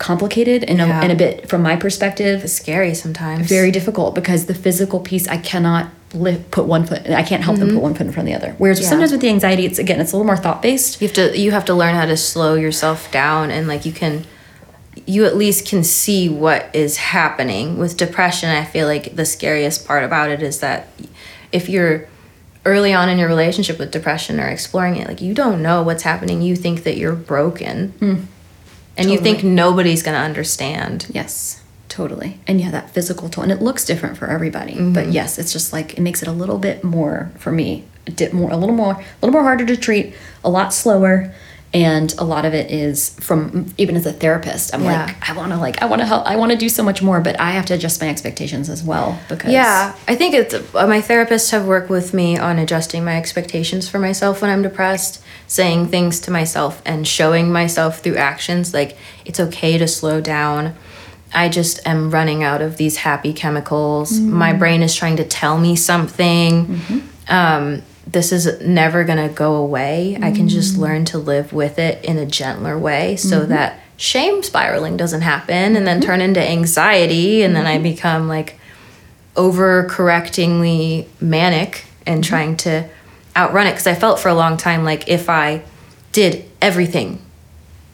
complicated 0.00 0.64
and, 0.64 0.78
Yeah. 0.78 0.98
a, 0.98 1.02
and 1.04 1.12
a 1.12 1.14
bit 1.14 1.48
from 1.48 1.62
my 1.62 1.76
perspective 1.76 2.42
it's 2.42 2.52
scary 2.54 2.94
sometimes 2.94 3.46
very 3.48 3.70
difficult 3.70 4.14
because 4.16 4.46
the 4.46 4.54
physical 4.54 4.98
piece 4.98 5.28
I 5.28 5.36
cannot 5.36 5.90
lift, 6.14 6.50
put 6.50 6.64
one 6.66 6.84
foot. 6.86 7.08
I 7.08 7.22
can't 7.22 7.44
help 7.44 7.58
them 7.58 7.68
put 7.74 7.80
one 7.82 7.94
foot 7.94 8.06
in 8.08 8.12
front 8.12 8.28
of 8.28 8.32
the 8.32 8.38
other. 8.40 8.54
Whereas 8.58 8.78
Mm-hmm. 8.78 8.84
Yeah. 8.84 8.88
sometimes 8.90 9.12
with 9.12 9.20
the 9.20 9.28
anxiety, 9.28 9.64
it's 9.66 9.78
again 9.78 10.00
it's 10.00 10.10
a 10.12 10.16
little 10.16 10.26
more 10.26 10.36
thought 10.36 10.60
based. 10.62 11.00
you 11.00 11.06
have 11.06 11.14
to 11.14 11.38
you 11.38 11.50
have 11.52 11.64
to 11.66 11.74
learn 11.74 11.94
how 11.94 12.06
to 12.06 12.16
slow 12.16 12.54
yourself 12.54 13.12
down 13.12 13.50
and 13.52 13.68
like 13.68 13.84
you 13.84 13.92
can 13.92 14.24
you 15.06 15.24
at 15.24 15.36
least 15.36 15.68
can 15.68 15.84
see 15.84 16.28
what 16.28 16.68
is 16.74 16.96
happening 16.96 17.78
with 17.78 17.96
depression 17.96 18.50
i 18.50 18.64
feel 18.64 18.86
like 18.88 19.14
the 19.14 19.24
scariest 19.24 19.86
part 19.86 20.02
about 20.04 20.28
it 20.30 20.42
is 20.42 20.58
that 20.60 20.88
if 21.52 21.68
you're 21.68 22.06
early 22.66 22.92
on 22.92 23.08
in 23.08 23.16
your 23.18 23.28
relationship 23.28 23.78
with 23.78 23.90
depression 23.92 24.40
or 24.40 24.48
exploring 24.48 24.96
it 24.96 25.06
like 25.06 25.20
you 25.22 25.32
don't 25.32 25.62
know 25.62 25.80
what's 25.82 26.02
happening 26.02 26.42
you 26.42 26.56
think 26.56 26.82
that 26.82 26.96
you're 26.96 27.14
broken 27.14 28.26
and 28.96 29.10
you 29.10 29.18
think 29.18 29.42
nobody's 29.44 30.02
going 30.02 30.16
to 30.16 30.22
understand 30.22 31.06
Yes, 31.10 31.62
totally. 31.88 32.38
And 32.46 32.60
yeah, 32.60 32.70
that 32.70 32.90
physical 32.90 33.28
toll, 33.28 33.42
and 33.44 33.52
it 33.52 33.60
looks 33.62 33.84
different 33.84 34.16
for 34.18 34.26
everybody. 34.28 34.74
Mm-hmm. 34.74 34.92
But 34.92 35.08
yes, 35.12 35.38
it's 35.38 35.52
just 35.52 35.72
like 35.72 35.94
it 35.94 36.00
makes 36.00 36.22
it 36.22 36.28
a 36.28 36.32
little 36.32 36.58
bit 36.58 36.84
more 36.84 37.30
for 37.38 37.52
me, 37.52 37.84
a 38.06 38.10
bit 38.12 38.32
more, 38.32 38.50
a 38.50 38.56
little 38.56 38.74
more, 38.74 38.92
a 38.94 39.04
little 39.20 39.32
more 39.32 39.42
harder 39.42 39.66
to 39.66 39.76
treat, 39.76 40.14
a 40.44 40.50
lot 40.50 40.72
slower. 40.74 41.32
And 41.72 42.12
a 42.18 42.24
lot 42.24 42.44
of 42.44 42.52
it 42.52 42.68
is 42.72 43.10
from 43.20 43.66
even 43.78 43.94
as 43.94 44.04
a 44.04 44.12
therapist, 44.12 44.74
I'm 44.74 44.82
Yeah. 44.82 45.04
like, 45.06 45.30
I 45.30 45.34
want 45.34 45.52
to 45.52 45.56
like, 45.56 45.80
I 45.80 45.84
want 45.86 46.00
to 46.00 46.06
help, 46.06 46.26
I 46.26 46.34
want 46.34 46.50
to 46.50 46.58
do 46.58 46.68
so 46.68 46.82
much 46.82 47.00
more, 47.00 47.20
but 47.20 47.38
I 47.38 47.52
have 47.52 47.64
to 47.66 47.74
adjust 47.74 48.00
my 48.00 48.08
expectations 48.08 48.68
as 48.68 48.82
well 48.82 49.16
because 49.28 49.52
Yeah, 49.52 49.94
I 50.08 50.16
think 50.16 50.34
it's 50.34 50.52
uh, 50.52 50.86
my 50.88 51.00
therapists 51.00 51.52
have 51.52 51.66
worked 51.66 51.88
with 51.88 52.12
me 52.12 52.36
on 52.36 52.58
adjusting 52.58 53.04
my 53.04 53.16
expectations 53.16 53.88
for 53.88 54.00
myself 54.00 54.42
when 54.42 54.50
I'm 54.50 54.62
depressed, 54.62 55.22
saying 55.50 55.88
things 55.88 56.20
to 56.20 56.30
myself 56.30 56.80
and 56.84 57.08
showing 57.08 57.50
myself 57.50 57.98
through 57.98 58.14
actions 58.14 58.72
like 58.72 58.96
it's 59.24 59.40
okay 59.40 59.76
to 59.76 59.88
slow 59.88 60.20
down. 60.20 60.76
I 61.34 61.48
just 61.48 61.84
am 61.84 62.12
running 62.12 62.44
out 62.44 62.62
of 62.62 62.76
these 62.76 62.98
happy 62.98 63.32
chemicals. 63.32 64.12
Mm. 64.12 64.28
My 64.28 64.52
brain 64.52 64.80
is 64.80 64.94
trying 64.94 65.16
to 65.16 65.24
tell 65.24 65.58
me 65.58 65.74
something. 65.74 66.66
Mm-hmm. 66.66 67.34
Um, 67.34 67.82
this 68.06 68.30
is 68.30 68.60
never 68.60 69.02
going 69.02 69.28
to 69.28 69.34
go 69.34 69.56
away. 69.56 70.16
I 70.22 70.30
can 70.30 70.48
just 70.48 70.76
mm. 70.76 70.82
learn 70.82 71.04
to 71.06 71.18
live 71.18 71.52
with 71.52 71.80
it 71.80 72.04
in 72.04 72.16
a 72.16 72.26
gentler 72.26 72.78
way 72.78 73.16
so 73.16 73.40
mm-hmm. 73.40 73.48
that 73.48 73.80
shame 73.96 74.44
spiraling 74.44 74.96
doesn't 74.96 75.22
happen 75.22 75.74
and 75.74 75.84
then 75.84 75.98
mm-hmm. 75.98 76.06
turn 76.06 76.20
into 76.20 76.40
anxiety 76.40 77.42
and 77.42 77.56
then 77.56 77.66
I 77.66 77.78
become 77.78 78.28
like 78.28 78.56
overcorrectingly 79.34 81.08
manic 81.20 81.86
and 82.06 82.22
trying 82.22 82.56
to 82.58 82.88
outrun 83.36 83.66
it 83.66 83.70
because 83.72 83.86
I 83.86 83.94
felt 83.94 84.18
for 84.18 84.28
a 84.28 84.34
long 84.34 84.56
time 84.56 84.84
like 84.84 85.08
if 85.08 85.28
I 85.28 85.62
did 86.12 86.44
everything, 86.60 87.20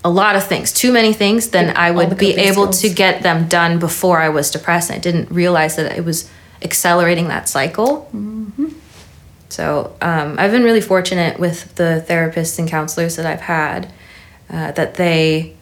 a 0.04 0.10
lot 0.10 0.36
of 0.36 0.44
things, 0.44 0.72
too 0.72 0.92
many 0.92 1.12
things, 1.12 1.48
then 1.50 1.66
Yep, 1.66 1.76
I 1.78 1.90
would 1.90 2.16
be 2.18 2.34
able 2.34 2.72
skills. 2.72 2.80
to 2.82 2.88
get 2.90 3.22
them 3.22 3.48
done 3.48 3.78
before 3.78 4.18
I 4.20 4.28
was 4.28 4.50
depressed. 4.50 4.90
I 4.90 4.98
didn't 4.98 5.30
realize 5.30 5.76
that 5.76 5.96
it 5.96 6.04
was 6.04 6.30
accelerating 6.62 7.28
that 7.28 7.48
cycle. 7.48 8.08
So 9.48 9.96
um, 10.00 10.36
I've 10.38 10.50
been 10.50 10.64
really 10.64 10.80
fortunate 10.80 11.38
with 11.38 11.74
the 11.76 12.04
therapists 12.08 12.58
and 12.58 12.68
counselors 12.68 13.16
that 13.16 13.26
I've 13.26 13.40
had 13.40 13.90
uh, 14.50 14.72
that 14.72 14.94
they 14.94 15.54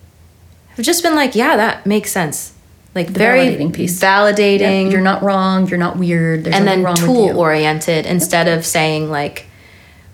have 0.77 0.85
just 0.85 1.03
been 1.03 1.15
like, 1.15 1.35
yeah, 1.35 1.57
that 1.57 1.87
makes 1.87 2.11
sense. 2.11 2.53
Like 2.95 3.09
The 3.09 3.13
very 3.15 3.41
validating 3.41 3.73
piece. 3.75 4.01
validating, 4.01 4.85
Yep, 4.85 4.93
you're 4.93 5.01
not 5.01 5.23
wrong, 5.23 5.69
you're 5.69 5.79
not 5.79 5.97
weird. 5.97 6.45
There's 6.45 6.55
and 6.57 6.67
then 6.67 6.83
wrong 6.83 6.95
with 6.95 7.05
tool 7.05 7.39
oriented 7.39 8.07
instead 8.07 8.47
of 8.49 8.65
saying 8.65 9.11
like 9.11 9.47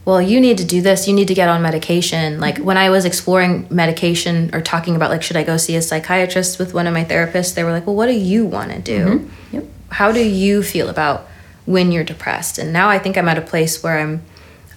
well 0.05 0.21
you 0.21 0.41
need 0.41 0.57
to 0.59 0.65
do 0.65 0.81
this 0.81 1.07
you 1.07 1.15
need 1.15 1.29
to 1.29 1.35
get 1.35 1.49
on 1.49 1.61
medication 1.63 2.41
like 2.41 2.59
when 2.59 2.77
i 2.79 2.89
was 2.91 3.05
exploring 3.05 3.67
medication 3.71 4.51
or 4.55 4.61
talking 4.61 4.97
about 4.97 5.11
like 5.11 5.23
should 5.23 5.37
i 5.37 5.43
go 5.43 5.57
see 5.57 5.77
a 5.77 5.83
psychiatrist 5.83 6.59
with 6.59 6.73
one 6.75 6.87
of 6.87 6.95
my 6.95 7.05
therapists 7.05 7.55
they 7.55 7.63
were 7.65 7.71
like 7.73 7.87
well 7.87 7.95
what 7.97 8.07
do 8.07 8.13
you 8.15 8.45
want 8.47 8.71
to 8.73 8.79
do 8.81 9.05
Mm-hmm. 9.05 9.55
Yep. 9.57 9.65
how 9.91 10.13
do 10.13 10.21
you 10.27 10.63
feel 10.63 10.89
about 10.89 11.27
when 11.67 11.93
you're 11.93 12.05
depressed 12.05 12.59
and 12.59 12.73
now 12.73 12.89
i 12.89 12.99
think 12.99 13.17
i'm 13.19 13.29
at 13.29 13.39
a 13.39 13.43
place 13.43 13.83
where 13.83 13.99
i'm 13.99 14.23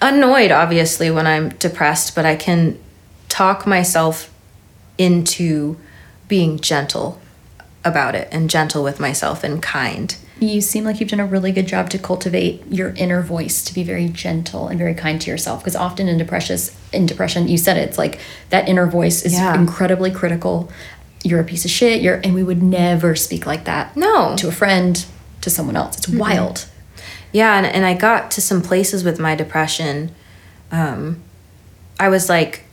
annoyed 0.01 0.51
obviously 0.51 1.09
when 1.09 1.25
i'm 1.25 1.49
depressed 1.49 2.13
but 2.15 2.25
i 2.25 2.35
can 2.35 2.77
talk 3.29 3.65
myself 3.65 4.29
into 4.97 5.77
being 6.27 6.59
gentle 6.59 7.19
about 7.85 8.13
it 8.15 8.27
and 8.31 8.49
gentle 8.49 8.83
with 8.83 8.99
myself 8.99 9.43
and 9.43 9.61
kind 9.63 10.17
You 10.47 10.61
seem 10.61 10.83
like 10.83 10.99
you've 10.99 11.09
done 11.09 11.19
a 11.19 11.25
really 11.25 11.51
good 11.51 11.67
job 11.67 11.89
to 11.91 11.97
cultivate 11.99 12.63
your 12.69 12.89
inner 12.95 13.21
voice 13.21 13.63
to 13.65 13.73
be 13.73 13.83
very 13.83 14.07
gentle 14.09 14.67
and 14.67 14.77
very 14.77 14.93
kind 14.93 15.19
to 15.21 15.29
yourself. 15.31 15.61
Because 15.61 15.75
often 15.75 16.07
in 16.07 16.17
depression, 16.17 16.57
in 16.91 17.05
depression, 17.05 17.47
you 17.47 17.57
said 17.57 17.77
it, 17.77 17.87
it's 17.89 17.97
like 17.97 18.19
that 18.49 18.67
inner 18.67 18.85
voice 18.87 19.23
is 19.23 19.33
Yeah. 19.33 19.55
incredibly 19.55 20.11
critical. 20.11 20.69
You're 21.23 21.39
a 21.39 21.43
piece 21.45 21.63
of 21.65 21.71
shit. 21.71 22.01
You're, 22.01 22.15
and 22.23 22.33
we 22.35 22.43
would 22.43 22.61
never 22.61 23.15
speak 23.15 23.45
like 23.45 23.63
that. 23.65 23.95
No. 23.95 24.35
to 24.35 24.47
a 24.47 24.51
friend, 24.51 25.03
to 25.41 25.49
someone 25.49 25.75
else. 25.75 25.97
It's 25.97 26.07
wild. 26.09 26.65
Yeah, 27.31 27.55
and, 27.57 27.65
and 27.65 27.85
I 27.85 27.93
got 27.93 28.29
to 28.31 28.41
some 28.41 28.61
places 28.61 29.03
with 29.03 29.19
my 29.19 29.35
depression. 29.35 30.13
Um, 30.71 31.21
I 31.99 32.09
was 32.09 32.27
like 32.29 32.63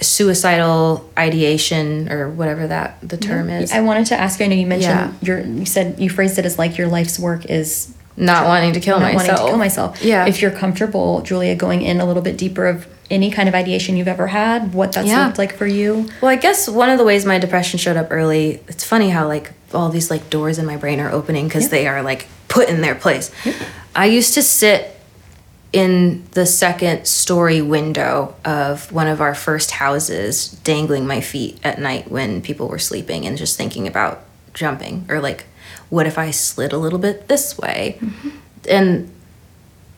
suicidal 0.00 1.08
ideation 1.18 2.10
or 2.12 2.28
whatever 2.28 2.66
that 2.66 2.98
the 3.02 3.16
term 3.16 3.48
is. 3.50 3.72
I 3.72 3.80
wanted 3.80 4.06
to 4.06 4.18
ask 4.20 4.38
you. 4.40 4.46
I 4.46 4.48
know 4.48 4.54
you 4.56 4.66
mentioned 4.66 5.14
Yeah. 5.22 5.26
your. 5.26 5.40
You 5.40 5.66
said 5.66 5.98
you 5.98 6.10
phrased 6.10 6.38
it 6.38 6.44
as 6.44 6.58
like 6.58 6.76
your 6.78 6.88
life's 6.88 7.18
work 7.18 7.46
is 7.46 7.92
not 8.16 8.46
wanting 8.46 8.72
to 8.72 8.80
kill 8.80 8.98
not 8.98 9.12
myself. 9.14 9.28
wanting 9.28 9.44
to 9.44 9.50
kill 9.50 9.58
myself. 9.58 10.02
Yeah. 10.02 10.26
If 10.26 10.40
you're 10.40 10.50
comfortable, 10.50 11.20
Julia, 11.22 11.54
going 11.54 11.82
in 11.82 12.00
a 12.00 12.06
little 12.06 12.22
bit 12.22 12.38
deeper 12.38 12.66
of 12.66 12.86
any 13.10 13.30
kind 13.30 13.48
of 13.48 13.54
ideation 13.54 13.96
you've 13.96 14.08
ever 14.08 14.26
had, 14.28 14.72
what 14.74 14.92
that's 14.92 15.06
Yeah. 15.08 15.26
looked 15.26 15.38
like 15.38 15.54
for 15.56 15.66
you. 15.66 16.08
Well, 16.20 16.30
I 16.30 16.36
guess 16.36 16.68
one 16.68 16.88
of 16.90 16.98
the 16.98 17.04
ways 17.04 17.24
my 17.26 17.38
depression 17.38 17.78
showed 17.78 17.96
up 17.96 18.08
early, 18.10 18.60
it's 18.68 18.84
funny 18.84 19.10
how 19.10 19.26
like 19.28 19.52
all 19.74 19.90
these 19.90 20.10
like 20.10 20.28
doors 20.30 20.58
in 20.58 20.66
my 20.66 20.76
brain 20.76 20.98
are 21.00 21.10
opening 21.10 21.46
because 21.46 21.64
Yep. 21.64 21.70
they 21.70 21.86
are 21.86 22.02
like 22.02 22.26
put 22.48 22.68
in 22.68 22.80
their 22.80 22.94
place. 22.94 23.30
I 23.94 24.06
used 24.06 24.34
to 24.34 24.42
sit 24.42 24.95
in 25.76 26.24
the 26.30 26.46
second 26.46 27.06
story 27.06 27.60
window 27.60 28.34
of 28.46 28.90
one 28.90 29.06
of 29.06 29.20
our 29.20 29.34
first 29.34 29.72
houses, 29.72 30.48
dangling 30.64 31.06
my 31.06 31.20
feet 31.20 31.60
at 31.62 31.78
night 31.78 32.10
when 32.10 32.40
people 32.40 32.66
were 32.66 32.78
sleeping 32.78 33.26
and 33.26 33.36
just 33.36 33.58
thinking 33.58 33.86
about 33.86 34.24
jumping 34.54 35.04
or 35.10 35.20
like 35.20 35.44
What 35.90 36.06
if 36.06 36.16
I 36.16 36.30
slid 36.30 36.72
a 36.72 36.78
little 36.78 36.98
bit 36.98 37.28
this 37.28 37.58
way? 37.58 37.98
Mm-hmm. 38.00 38.30
And 38.70 39.10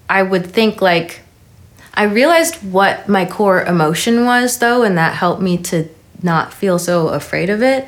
I 0.08 0.24
would 0.24 0.48
think 0.48 0.82
like 0.82 1.20
I 1.94 2.04
realized 2.04 2.56
what 2.56 3.08
my 3.08 3.24
core 3.24 3.62
emotion 3.62 4.24
was 4.24 4.58
though, 4.58 4.82
and 4.82 4.98
that 4.98 5.14
helped 5.14 5.40
me 5.40 5.58
to 5.58 5.88
not 6.24 6.52
feel 6.52 6.80
so 6.80 7.08
afraid 7.08 7.50
of 7.50 7.62
it. 7.62 7.86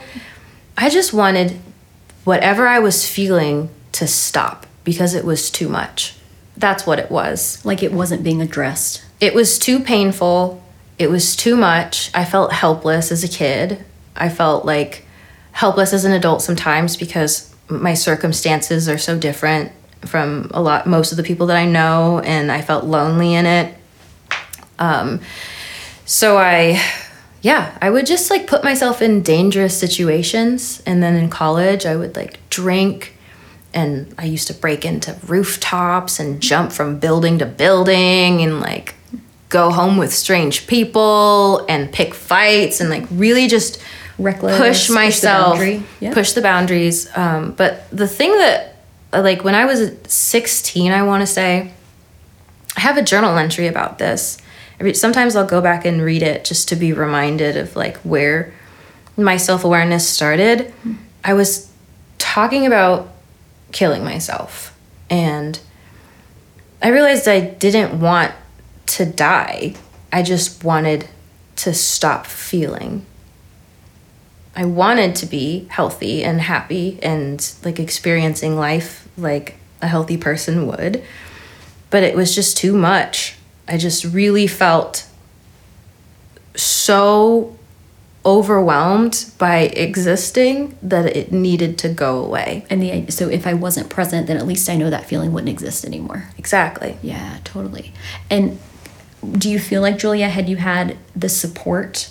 I 0.78 0.90
just 0.90 1.12
wanted 1.12 1.58
whatever 2.22 2.68
I 2.68 2.78
was 2.78 3.08
feeling 3.08 3.68
to 3.92 4.06
stop 4.06 4.64
because 4.84 5.12
it 5.12 5.24
was 5.24 5.50
too 5.50 5.68
much. 5.68 6.14
That's 6.60 6.86
what 6.86 6.98
it 6.98 7.10
was. 7.10 7.64
Like 7.64 7.82
it 7.82 7.90
wasn't 7.90 8.22
being 8.22 8.42
addressed. 8.42 9.02
It 9.18 9.34
was 9.34 9.58
too 9.58 9.80
painful. 9.80 10.62
It 10.98 11.10
was 11.10 11.34
too 11.34 11.56
much. 11.56 12.10
I 12.14 12.26
felt 12.26 12.52
helpless 12.52 13.10
as 13.10 13.24
a 13.24 13.28
kid. 13.28 13.82
I 14.14 14.28
felt 14.28 14.66
like 14.66 15.06
helpless 15.52 15.94
as 15.94 16.04
an 16.04 16.12
adult 16.12 16.42
sometimes 16.42 16.98
because 16.98 17.54
my 17.68 17.94
circumstances 17.94 18.88
are 18.88 18.98
so 18.98 19.18
different 19.18 19.72
from 20.02 20.50
a 20.52 20.60
lot 20.60 20.86
most 20.86 21.12
of 21.12 21.16
the 21.16 21.22
people 21.22 21.46
that 21.46 21.56
I 21.56 21.64
know 21.64 22.20
and 22.20 22.52
I 22.52 22.60
felt 22.60 22.84
lonely 22.84 23.34
in 23.34 23.46
it. 23.46 23.74
Um 24.78 25.20
so 26.04 26.36
I 26.36 26.82
yeah, 27.40 27.76
I 27.80 27.88
would 27.88 28.04
just 28.04 28.30
like 28.30 28.46
put 28.46 28.62
myself 28.62 29.00
in 29.00 29.22
dangerous 29.22 29.78
situations 29.78 30.82
and 30.84 31.02
then 31.02 31.16
in 31.16 31.30
college 31.30 31.86
I 31.86 31.96
would 31.96 32.16
like 32.16 32.38
drink 32.50 33.16
and 33.72 34.14
I 34.18 34.24
used 34.24 34.48
to 34.48 34.54
break 34.54 34.84
into 34.84 35.16
rooftops 35.26 36.18
and 36.18 36.40
jump 36.40 36.72
from 36.72 36.98
building 36.98 37.38
to 37.38 37.46
building 37.46 38.42
and 38.42 38.60
like 38.60 38.94
go 39.48 39.70
home 39.70 39.96
with 39.96 40.12
strange 40.12 40.66
people 40.66 41.64
and 41.68 41.92
pick 41.92 42.14
fights 42.14 42.80
and 42.80 42.88
like 42.90 43.04
really 43.10 43.48
just 43.48 43.82
Reckless, 44.18 44.58
push 44.58 44.68
push 44.68 44.88
the 44.88 44.94
myself 44.94 45.54
boundary. 45.54 45.82
Yeah. 45.98 46.12
push 46.14 46.32
the 46.32 46.42
boundaries 46.42 47.08
um, 47.16 47.52
but 47.52 47.88
the 47.90 48.06
thing 48.06 48.32
that 48.32 48.76
like 49.12 49.42
when 49.44 49.54
i 49.54 49.64
was 49.64 49.90
16 50.06 50.92
i 50.92 51.02
want 51.02 51.22
to 51.22 51.26
say 51.26 51.72
i 52.76 52.80
have 52.80 52.96
a 52.98 53.02
journal 53.02 53.36
entry 53.38 53.66
about 53.66 53.98
this 53.98 54.36
sometimes 54.92 55.36
i'll 55.36 55.46
go 55.46 55.60
back 55.60 55.84
and 55.86 56.02
read 56.02 56.22
it 56.22 56.44
just 56.44 56.68
to 56.68 56.76
be 56.76 56.92
reminded 56.92 57.56
of 57.56 57.74
like 57.76 57.96
where 57.98 58.52
my 59.16 59.36
self-awareness 59.38 60.06
started 60.08 60.72
i 61.24 61.32
was 61.32 61.70
talking 62.18 62.66
about 62.66 63.08
killing 63.72 64.04
myself. 64.04 64.76
And 65.08 65.58
i 66.82 66.88
realized 66.88 67.28
i 67.28 67.40
didn't 67.40 68.00
want 68.00 68.32
to 68.86 69.06
die. 69.06 69.74
I 70.12 70.22
just 70.22 70.64
wanted 70.64 71.08
to 71.56 71.72
stop 71.72 72.26
feeling. 72.26 73.06
I 74.56 74.64
wanted 74.64 75.14
to 75.16 75.26
be 75.26 75.66
healthy 75.70 76.24
and 76.24 76.40
happy 76.40 76.98
and 77.02 77.54
like 77.64 77.78
experiencing 77.78 78.56
life 78.56 79.08
like 79.16 79.56
a 79.80 79.86
healthy 79.86 80.16
person 80.16 80.66
would, 80.66 81.04
but 81.90 82.02
it 82.02 82.16
was 82.16 82.34
just 82.34 82.56
too 82.56 82.76
much. 82.76 83.36
I 83.68 83.76
just 83.76 84.04
really 84.04 84.48
felt 84.48 85.06
so 86.56 87.56
overwhelmed 88.24 89.30
by 89.38 89.60
existing 89.60 90.76
that 90.82 91.16
it 91.16 91.32
needed 91.32 91.78
to 91.78 91.88
go 91.88 92.22
away. 92.22 92.66
And 92.68 92.82
the 92.82 93.10
so 93.10 93.28
if 93.28 93.46
I 93.46 93.54
wasn't 93.54 93.88
present, 93.88 94.26
then 94.26 94.36
at 94.36 94.46
least 94.46 94.68
I 94.68 94.76
know 94.76 94.90
that 94.90 95.06
feeling 95.06 95.32
wouldn't 95.32 95.48
exist 95.48 95.84
anymore. 95.84 96.28
Exactly. 96.36 96.98
Yeah, 97.02 97.38
totally. 97.44 97.92
And 98.28 98.58
do 99.32 99.50
you 99.50 99.58
feel 99.58 99.82
like 99.82 99.98
Julia, 99.98 100.28
had 100.28 100.48
you 100.48 100.56
had 100.56 100.96
the 101.16 101.28
support, 101.28 102.10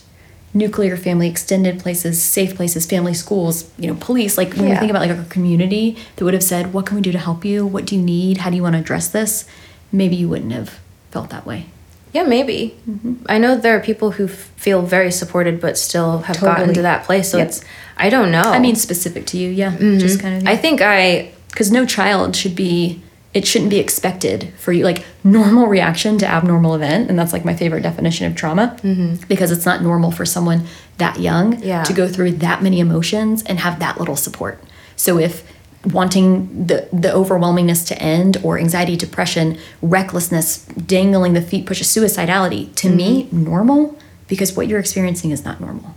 nuclear 0.54 0.98
family, 0.98 1.28
extended 1.30 1.80
places, 1.80 2.22
safe 2.22 2.56
places, 2.56 2.86
family, 2.88 3.14
schools, 3.14 3.70
you 3.78 3.88
know, 3.88 3.98
police, 4.00 4.38
like 4.38 4.54
when 4.56 4.70
Yeah. 4.70 4.80
think 4.80 4.90
about 4.90 5.02
like 5.08 5.16
our 5.16 5.24
community 5.26 5.96
that 6.16 6.26
would 6.26 6.34
have 6.34 6.44
said, 6.44 6.74
"What 6.74 6.86
can 6.88 6.96
we 6.96 7.02
do 7.02 7.12
to 7.12 7.20
help 7.20 7.46
you? 7.46 7.66
What 7.68 7.86
do 7.86 7.96
you 7.96 8.02
need? 8.02 8.38
How 8.40 8.50
do 8.50 8.56
you 8.56 8.64
want 8.64 8.74
to 8.74 8.80
address 8.80 9.08
this?" 9.08 9.46
Maybe 9.92 10.16
you 10.16 10.28
wouldn't 10.30 10.52
have 10.54 10.80
felt 11.12 11.30
that 11.30 11.46
way. 11.46 11.66
Yeah, 12.14 12.24
maybe. 12.24 12.76
Mm-hmm. 12.90 13.14
I 13.28 13.38
know 13.38 13.56
there 13.56 13.76
are 13.78 13.80
people 13.82 14.12
who 14.12 14.26
f- 14.26 14.32
feel 14.56 14.82
very 14.82 15.12
supported 15.12 15.62
but 15.62 15.78
still 15.78 16.20
have 16.20 16.40
gotten 16.40 16.74
to 16.74 16.82
that 16.82 17.04
place. 17.06 17.30
So 17.30 17.38
Yep. 17.38 17.48
it's, 17.48 17.64
I 17.98 18.10
don't 18.10 18.32
know. 18.32 18.42
I 18.42 18.60
mean, 18.60 18.76
specific 18.76 19.26
to 19.28 19.38
you, 19.38 19.50
yeah, 19.50 19.72
mm-hmm. 19.72 20.00
just 20.00 20.20
kind 20.20 20.42
of. 20.42 20.48
I 20.48 20.56
think 20.56 20.82
I 20.82 21.32
because 21.50 21.72
no 21.72 21.86
child 21.86 22.36
should 22.36 22.56
be 22.56 23.02
it 23.34 23.46
shouldn't 23.46 23.70
be 23.70 23.78
expected 23.78 24.52
for 24.58 24.72
you 24.72 24.84
like 24.84 25.06
normal 25.24 25.68
reaction 25.68 26.18
to 26.18 26.26
abnormal 26.26 26.74
event 26.74 27.10
and 27.10 27.20
that's 27.20 27.32
like 27.34 27.46
my 27.46 27.56
favorite 27.56 27.82
definition 27.82 28.26
of 28.26 28.36
trauma 28.36 28.76
mm-hmm. 28.82 29.16
because 29.28 29.52
it's 29.52 29.66
not 29.66 29.84
normal 29.84 30.10
for 30.12 30.26
someone 30.26 30.66
that 30.98 31.20
young 31.20 31.62
Yeah. 31.62 31.84
to 31.84 31.94
go 31.94 32.08
through 32.08 32.32
that 32.34 32.64
many 32.64 32.80
emotions 32.80 33.44
and 33.44 33.60
have 33.60 33.80
that 33.80 34.00
little 34.00 34.16
support 34.16 34.60
so 34.96 35.20
if 35.20 35.44
wanting 35.86 36.68
the 36.68 36.90
the 36.92 37.08
overwhelmingness 37.08 37.88
to 37.88 38.02
end 38.02 38.38
or 38.44 38.60
anxiety 38.60 38.98
depression 38.98 39.58
recklessness 39.82 40.66
dangling 40.66 41.34
the 41.34 41.42
feet 41.42 41.66
pushes 41.66 41.88
suicidality 41.88 42.74
to 42.76 42.90
me 42.90 43.30
normal 43.32 43.98
because 44.28 44.56
what 44.56 44.68
you're 44.68 44.80
experiencing 44.80 45.32
is 45.32 45.46
not 45.46 45.60
normal. 45.62 45.96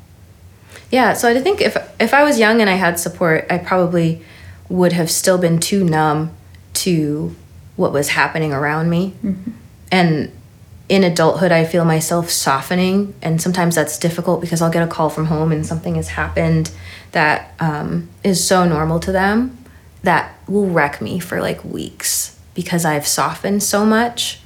Yeah, 0.91 1.15
so 1.15 1.29
I 1.29 1.41
think 1.41 1.61
if 1.61 1.77
if 2.01 2.15
I 2.15 2.23
was 2.23 2.39
young 2.39 2.61
and 2.61 2.71
I 2.71 2.75
had 2.75 2.99
support, 2.99 3.47
I 3.51 3.59
probably 3.59 4.23
would 4.69 4.93
have 4.93 5.11
still 5.11 5.39
been 5.39 5.59
too 5.59 5.85
numb 5.85 6.35
to 6.75 7.35
what 7.77 7.93
was 7.93 8.11
happening 8.11 8.53
around 8.53 8.89
me. 8.89 9.15
And 9.91 10.33
in 10.89 11.05
adulthood, 11.05 11.53
I 11.53 11.65
feel 11.65 11.85
myself 11.85 12.31
softening, 12.31 13.15
and 13.23 13.41
sometimes 13.41 13.75
that's 13.75 13.99
difficult 13.99 14.41
because 14.41 14.61
I'll 14.63 14.71
get 14.71 14.83
a 14.83 14.87
call 14.87 15.09
from 15.11 15.27
home 15.27 15.53
and 15.53 15.67
something 15.67 15.95
has 15.97 16.09
happened 16.09 16.71
that 17.13 17.55
um, 17.61 18.09
is 18.23 18.47
so 18.47 18.67
normal 18.67 19.01
to 19.01 19.13
them 19.13 19.62
that 20.03 20.35
will 20.49 20.69
wreck 20.69 21.01
me 21.01 21.19
for 21.19 21.41
like 21.41 21.65
weeks 21.65 22.39
because 22.55 22.85
I've 22.85 23.07
softened 23.07 23.63
so 23.63 23.87
much. 23.87 24.41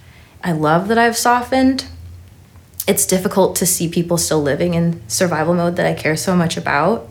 I 0.44 0.52
love 0.52 0.88
that 0.88 0.98
I've 0.98 1.16
softened, 1.16 1.86
it's 2.86 3.04
difficult 3.04 3.56
to 3.56 3.66
see 3.66 3.88
people 3.88 4.16
still 4.16 4.40
living 4.40 4.74
in 4.74 5.02
survival 5.08 5.54
mode 5.54 5.76
that 5.76 5.86
I 5.86 5.94
care 5.94 6.16
so 6.16 6.36
much 6.36 6.56
about. 6.56 7.08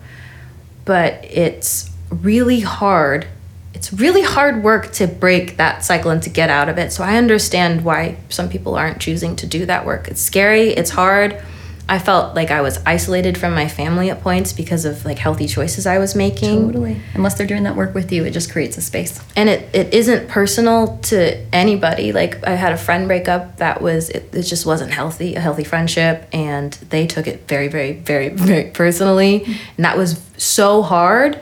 But 0.85 1.23
it's 1.25 1.89
really 2.09 2.61
hard. 2.61 3.27
It's 3.73 3.91
really 3.91 4.21
hard 4.21 4.63
work 4.63 4.93
to 4.93 5.07
break 5.07 5.57
that 5.57 5.83
cycle 5.83 6.11
and 6.11 6.23
to 6.23 6.29
get 6.29 6.49
out 6.49 6.69
of 6.69 6.77
it. 6.77 6.93
So 6.93 7.03
I 7.03 7.17
understand 7.17 7.83
why 7.83 8.17
some 8.29 8.47
people 8.47 8.75
aren't 8.75 9.01
choosing 9.01 9.35
to 9.37 9.47
do 9.47 9.65
that 9.65 9.85
work. 9.85 10.07
It's 10.07 10.21
scary, 10.21 10.69
it's 10.69 10.91
hard. 10.91 11.41
I 11.87 11.99
felt 11.99 12.35
like 12.35 12.49
I 12.49 12.61
was 12.61 12.79
isolated 12.85 13.37
from 13.37 13.53
my 13.53 13.67
family 13.67 14.09
at 14.09 14.21
points 14.21 14.53
because 14.53 14.85
of 14.85 15.05
like 15.05 15.19
healthy 15.19 15.47
choices 15.47 15.85
I 15.85 15.99
was 15.99 16.15
making. 16.15 16.65
Totally. 16.65 16.99
Unless 17.13 17.35
they're 17.35 17.45
doing 17.45 17.63
that 17.63 17.75
work 17.75 17.93
with 17.93 18.11
you 18.11 18.25
it 18.25 18.31
just 18.31 18.51
creates 18.51 18.77
a 18.77 18.81
space. 18.81 19.21
And 19.35 19.49
it, 19.49 19.69
it 19.73 19.93
isn't 19.93 20.27
personal 20.27 20.97
to 21.03 21.37
anybody. 21.53 22.11
Like 22.11 22.45
i 22.47 22.51
had 22.51 22.73
a 22.73 22.77
friend 22.77 23.07
break 23.07 23.27
up 23.27 23.57
that 23.57 23.81
was 23.81 24.09
it, 24.09 24.33
it 24.33 24.43
just 24.43 24.65
wasn't 24.65 24.91
healthy 24.91 25.35
a 25.35 25.39
healthy 25.39 25.63
friendship 25.63 26.27
and 26.33 26.73
they 26.89 27.05
took 27.05 27.27
it 27.27 27.47
very 27.47 27.67
very 27.67 27.93
very 27.93 28.29
very 28.29 28.71
personally. 28.71 29.43
And 29.45 29.85
that 29.85 29.95
was 29.95 30.19
so 30.37 30.81
hard. 30.81 31.39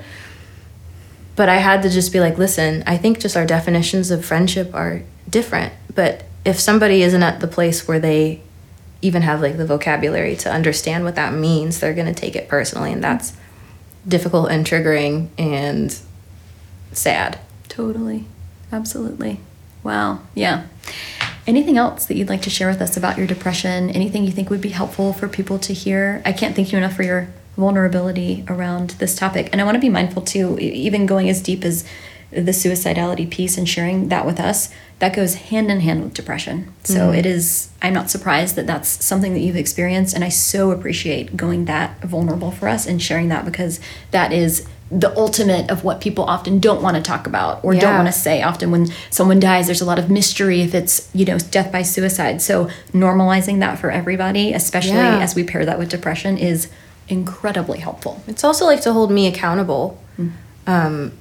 But 1.37 1.47
i 1.47 1.57
had 1.57 1.83
to 1.83 1.89
just 1.89 2.11
be 2.11 2.19
like 2.19 2.37
listen 2.37 2.83
i 2.85 2.97
think 2.97 3.19
just 3.19 3.35
our 3.37 3.45
definitions 3.45 4.11
of 4.11 4.25
friendship 4.25 4.75
are 4.75 5.03
different. 5.29 5.73
But 5.95 6.25
if 6.45 6.59
somebody 6.59 7.01
isn't 7.01 7.23
at 7.23 7.39
the 7.39 7.47
place 7.47 7.87
where 7.87 7.99
they 7.99 8.42
even 9.03 9.21
have 9.21 9.41
like 9.41 9.57
the 9.57 9.65
vocabulary 9.65 10.35
to 10.35 10.51
understand 10.51 11.03
what 11.03 11.15
that 11.15 11.33
means 11.33 11.79
they're 11.79 11.93
going 11.93 12.11
to 12.11 12.19
take 12.19 12.35
it 12.35 12.47
personally 12.47 12.91
and 12.91 13.03
that's 13.03 13.33
difficult 14.07 14.49
and 14.49 14.65
triggering 14.65 15.27
and 15.37 15.99
sad 16.91 17.39
Totally. 17.73 18.25
Absolutely. 18.71 19.39
Wow. 19.81 20.19
Yeah. 20.35 20.67
Anything 21.47 21.75
else 21.75 22.05
that 22.05 22.15
you'd 22.15 22.29
like 22.29 22.43
to 22.43 22.51
share 22.51 22.67
with 22.67 22.83
us 22.83 22.95
about 22.95 23.17
your 23.17 23.25
depression? 23.25 23.89
Anything 23.89 24.25
you 24.25 24.31
think 24.31 24.51
would 24.51 24.61
be 24.61 24.69
helpful 24.69 25.11
for 25.11 25.27
people 25.27 25.57
to 25.57 25.73
hear? 25.73 26.21
I 26.23 26.33
can't 26.33 26.55
thank 26.55 26.71
you 26.71 26.77
enough 26.77 26.95
for 26.95 27.01
your 27.01 27.29
vulnerability 27.57 28.45
around 28.47 28.91
this 28.91 29.15
topic. 29.15 29.49
And 29.51 29.59
I 29.59 29.63
want 29.63 29.73
to 29.73 29.81
be 29.81 29.89
mindful 29.89 30.21
too, 30.21 30.59
even 30.59 31.07
going 31.07 31.29
as 31.29 31.41
deep 31.41 31.65
as 31.65 31.83
the 32.33 32.51
suicidality 32.51 33.29
piece 33.29 33.57
and 33.57 33.67
sharing 33.67 34.09
that 34.09 34.25
with 34.25 34.39
us, 34.39 34.69
that 34.99 35.15
goes 35.15 35.35
hand 35.35 35.69
in 35.69 35.81
hand 35.81 36.03
with 36.03 36.13
depression. 36.13 36.73
So 36.83 37.11
it 37.11 37.25
is, 37.25 37.69
I'm 37.81 37.93
not 37.93 38.09
surprised 38.09 38.55
that 38.55 38.67
that's 38.67 38.87
something 39.03 39.33
that 39.33 39.39
you've 39.41 39.55
experienced. 39.57 40.13
And 40.15 40.23
I 40.23 40.29
so 40.29 40.71
appreciate 40.71 41.35
going 41.35 41.65
that 41.65 41.99
vulnerable 42.01 42.51
for 42.51 42.67
us 42.67 42.85
and 42.87 43.01
sharing 43.01 43.29
that 43.29 43.43
because 43.45 43.79
that 44.11 44.31
is 44.31 44.65
the 44.91 45.15
ultimate 45.17 45.71
of 45.71 45.83
what 45.83 45.99
people 46.01 46.23
often 46.25 46.59
don't 46.59 46.81
want 46.81 46.95
to 46.95 47.01
talk 47.01 47.25
about 47.25 47.63
or 47.63 47.73
don't 47.73 47.95
want 47.95 48.07
to 48.07 48.11
say. 48.13 48.43
Often 48.43 48.69
when 48.71 48.87
someone 49.09 49.39
dies, 49.39 49.65
there's 49.65 49.81
a 49.81 49.85
lot 49.85 49.97
of 49.97 50.09
mystery 50.09 50.61
if 50.61 50.75
it's, 50.75 51.09
you 51.15 51.25
know, 51.25 51.37
death 51.39 51.71
by 51.71 51.81
suicide. 51.81 52.41
So 52.41 52.69
normalizing 52.91 53.59
that 53.59 53.79
for 53.79 53.89
everybody, 53.91 54.53
especially 54.53 54.93
Yeah. 54.97 55.19
as 55.19 55.33
we 55.35 55.43
pair 55.43 55.65
that 55.65 55.79
with 55.79 55.89
depression, 55.89 56.37
is 56.37 56.67
incredibly 57.09 57.79
helpful. 57.79 58.21
It's 58.27 58.43
also 58.43 58.65
like 58.65 58.81
to 58.81 58.93
hold 58.93 59.11
me 59.11 59.27
accountable. 59.27 59.99
Um, 60.67 61.11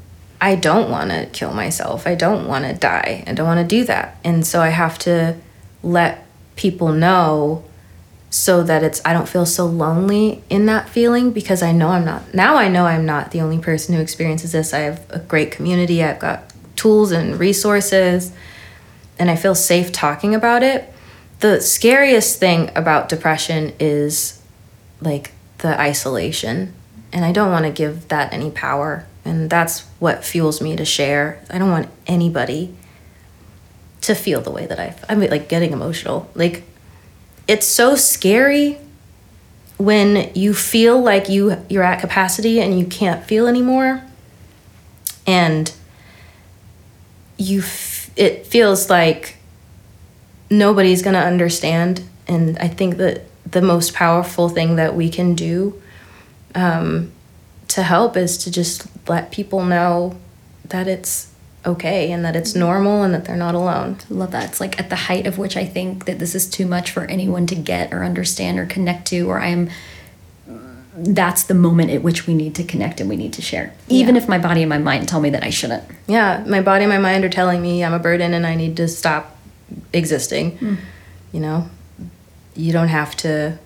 I 0.43 0.57
don't 0.57 0.91
want 0.91 1.11
to 1.13 1.27
kill 1.27 1.55
myself. 1.55 2.05
I 2.05 2.17
don't 2.17 2.49
want 2.49 2.65
to 2.65 2.75
die. 2.75 3.23
I 3.29 3.33
don't 3.33 3.47
want 3.47 3.61
to 3.61 3.77
do 3.77 3.85
that. 3.85 4.17
And 4.25 4.45
so 4.45 4.61
I 4.61 4.71
have 4.71 4.99
to 5.01 5.37
let 5.85 6.27
people 6.57 6.91
know 6.91 7.65
so 8.29 8.65
that 8.65 8.83
it's 8.83 9.01
I 9.05 9.13
don't 9.13 9.29
feel 9.29 9.47
so 9.47 9.67
lonely 9.67 10.43
in 10.51 10.67
that 10.67 10.89
feeling 10.89 11.31
because 11.31 11.63
I 11.63 11.71
know 11.71 11.91
I'm 11.91 12.05
not 12.05 12.35
now 12.35 12.57
I 12.57 12.69
know 12.69 12.87
I'm 12.87 13.07
not 13.07 13.31
the 13.31 13.41
only 13.41 13.59
person 13.59 13.95
who 13.95 14.01
experiences 14.01 14.51
this. 14.51 14.75
I 14.75 14.81
have 14.81 15.09
a 15.11 15.21
great 15.21 15.53
community. 15.53 16.03
I've 16.03 16.19
got 16.19 16.53
tools 16.75 17.13
and 17.13 17.39
resources 17.39 18.33
and 19.21 19.31
I 19.31 19.37
feel 19.37 19.55
safe 19.55 19.93
talking 19.93 20.35
about 20.35 20.65
it. 20.65 20.93
The 21.39 21.61
scariest 21.61 22.41
thing 22.41 22.71
about 22.75 23.09
depression 23.09 23.75
is 23.79 24.43
like 25.01 25.33
the 25.59 25.79
isolation 25.79 26.73
and 27.13 27.25
I 27.25 27.31
don't 27.31 27.53
want 27.53 27.67
to 27.67 27.71
give 27.71 28.09
that 28.09 28.33
any 28.33 28.51
power 28.51 29.07
and 29.25 29.49
that's 29.49 29.81
what 29.99 30.25
fuels 30.25 30.61
me 30.61 30.77
to 30.77 30.85
share. 30.85 31.43
I 31.51 31.59
don't 31.59 31.71
want 31.71 31.89
anybody 32.07 32.75
to 34.03 34.15
feel 34.15 34.41
the 34.41 34.51
way 34.51 34.67
that 34.67 34.81
I 34.81 34.95
I'm 35.09 35.21
like 35.21 35.49
getting 35.49 35.73
emotional. 35.73 36.31
Like 36.35 36.65
it's 37.47 37.67
so 37.67 37.95
scary 37.95 38.79
when 39.79 40.31
you 40.35 40.55
feel 40.55 41.01
like 41.01 41.29
you 41.29 41.65
you're 41.69 41.83
at 41.83 42.01
capacity 42.01 42.61
and 42.61 42.79
you 42.79 42.87
can't 42.87 43.25
feel 43.25 43.47
anymore 43.47 44.03
and 45.27 45.73
you 47.37 47.61
f- 47.61 48.11
it 48.17 48.47
feels 48.47 48.91
like 48.91 49.37
nobody's 50.51 51.03
going 51.03 51.15
to 51.15 51.21
understand 51.21 52.03
and 52.29 52.59
i 52.59 52.69
think 52.69 52.99
that 52.99 53.23
the 53.51 53.63
most 53.63 53.93
powerful 53.95 54.49
thing 54.49 54.77
that 54.77 54.95
we 54.95 55.09
can 55.09 55.35
do 55.35 55.81
um, 56.55 57.11
to 57.69 57.83
help 57.83 58.17
is 58.17 58.37
to 58.39 58.51
just 58.51 58.87
let 59.09 59.31
people 59.33 59.65
know 59.65 60.17
that 60.69 60.87
it's 60.89 61.29
okay 61.65 62.11
and 62.11 62.25
that 62.25 62.35
it's 62.35 62.55
normal 62.55 63.03
and 63.03 63.15
that 63.15 63.25
they're 63.25 63.37
not 63.37 63.55
alone. 63.55 63.97
Love 64.11 64.33
that. 64.33 64.49
It's 64.51 64.61
like 64.61 64.79
at 64.81 64.91
the 64.91 64.97
height 64.97 65.27
of 65.27 65.39
which 65.39 65.57
I 65.57 65.65
think 65.65 66.07
that 66.07 66.19
this 66.19 66.35
is 66.35 66.49
too 66.49 66.67
much 66.67 66.91
for 66.91 67.05
anyone 67.05 67.47
to 67.47 67.55
get 67.55 67.93
or 67.93 68.03
understand 68.05 68.59
or 68.59 68.67
connect 68.67 69.07
to, 69.09 69.29
or 69.31 69.41
I'm 69.41 69.71
that's 70.95 71.45
the 71.45 71.55
moment 71.55 71.91
at 71.91 72.03
which 72.03 72.27
we 72.27 72.35
need 72.35 72.55
to 72.55 72.63
connect 72.63 73.01
and 73.01 73.09
we 73.09 73.17
need 73.17 73.33
to 73.33 73.41
share. 73.41 73.73
Even 73.89 74.15
Yeah. 74.15 74.23
if 74.23 74.29
my 74.29 74.37
body 74.39 74.61
and 74.63 74.69
my 74.69 74.77
mind 74.79 75.09
tell 75.09 75.21
me 75.21 75.31
that 75.31 75.43
I 75.43 75.49
shouldn't. 75.51 75.85
Yeah, 76.07 76.45
my 76.47 76.61
body 76.61 76.85
and 76.85 76.93
my 76.93 76.99
mind 76.99 77.25
are 77.25 77.31
telling 77.31 77.63
me 77.63 77.83
I'm 77.83 77.95
a 77.95 77.99
burden 77.99 78.35
and 78.35 78.47
I 78.47 78.55
need 78.55 78.77
to 78.77 78.87
stop 78.89 79.35
existing. 79.95 80.59
Hmm. 80.59 80.75
You 81.33 81.41
know, 81.41 81.71
you 82.55 82.73
don't 82.73 82.89
have 82.89 83.17
to 83.19 83.59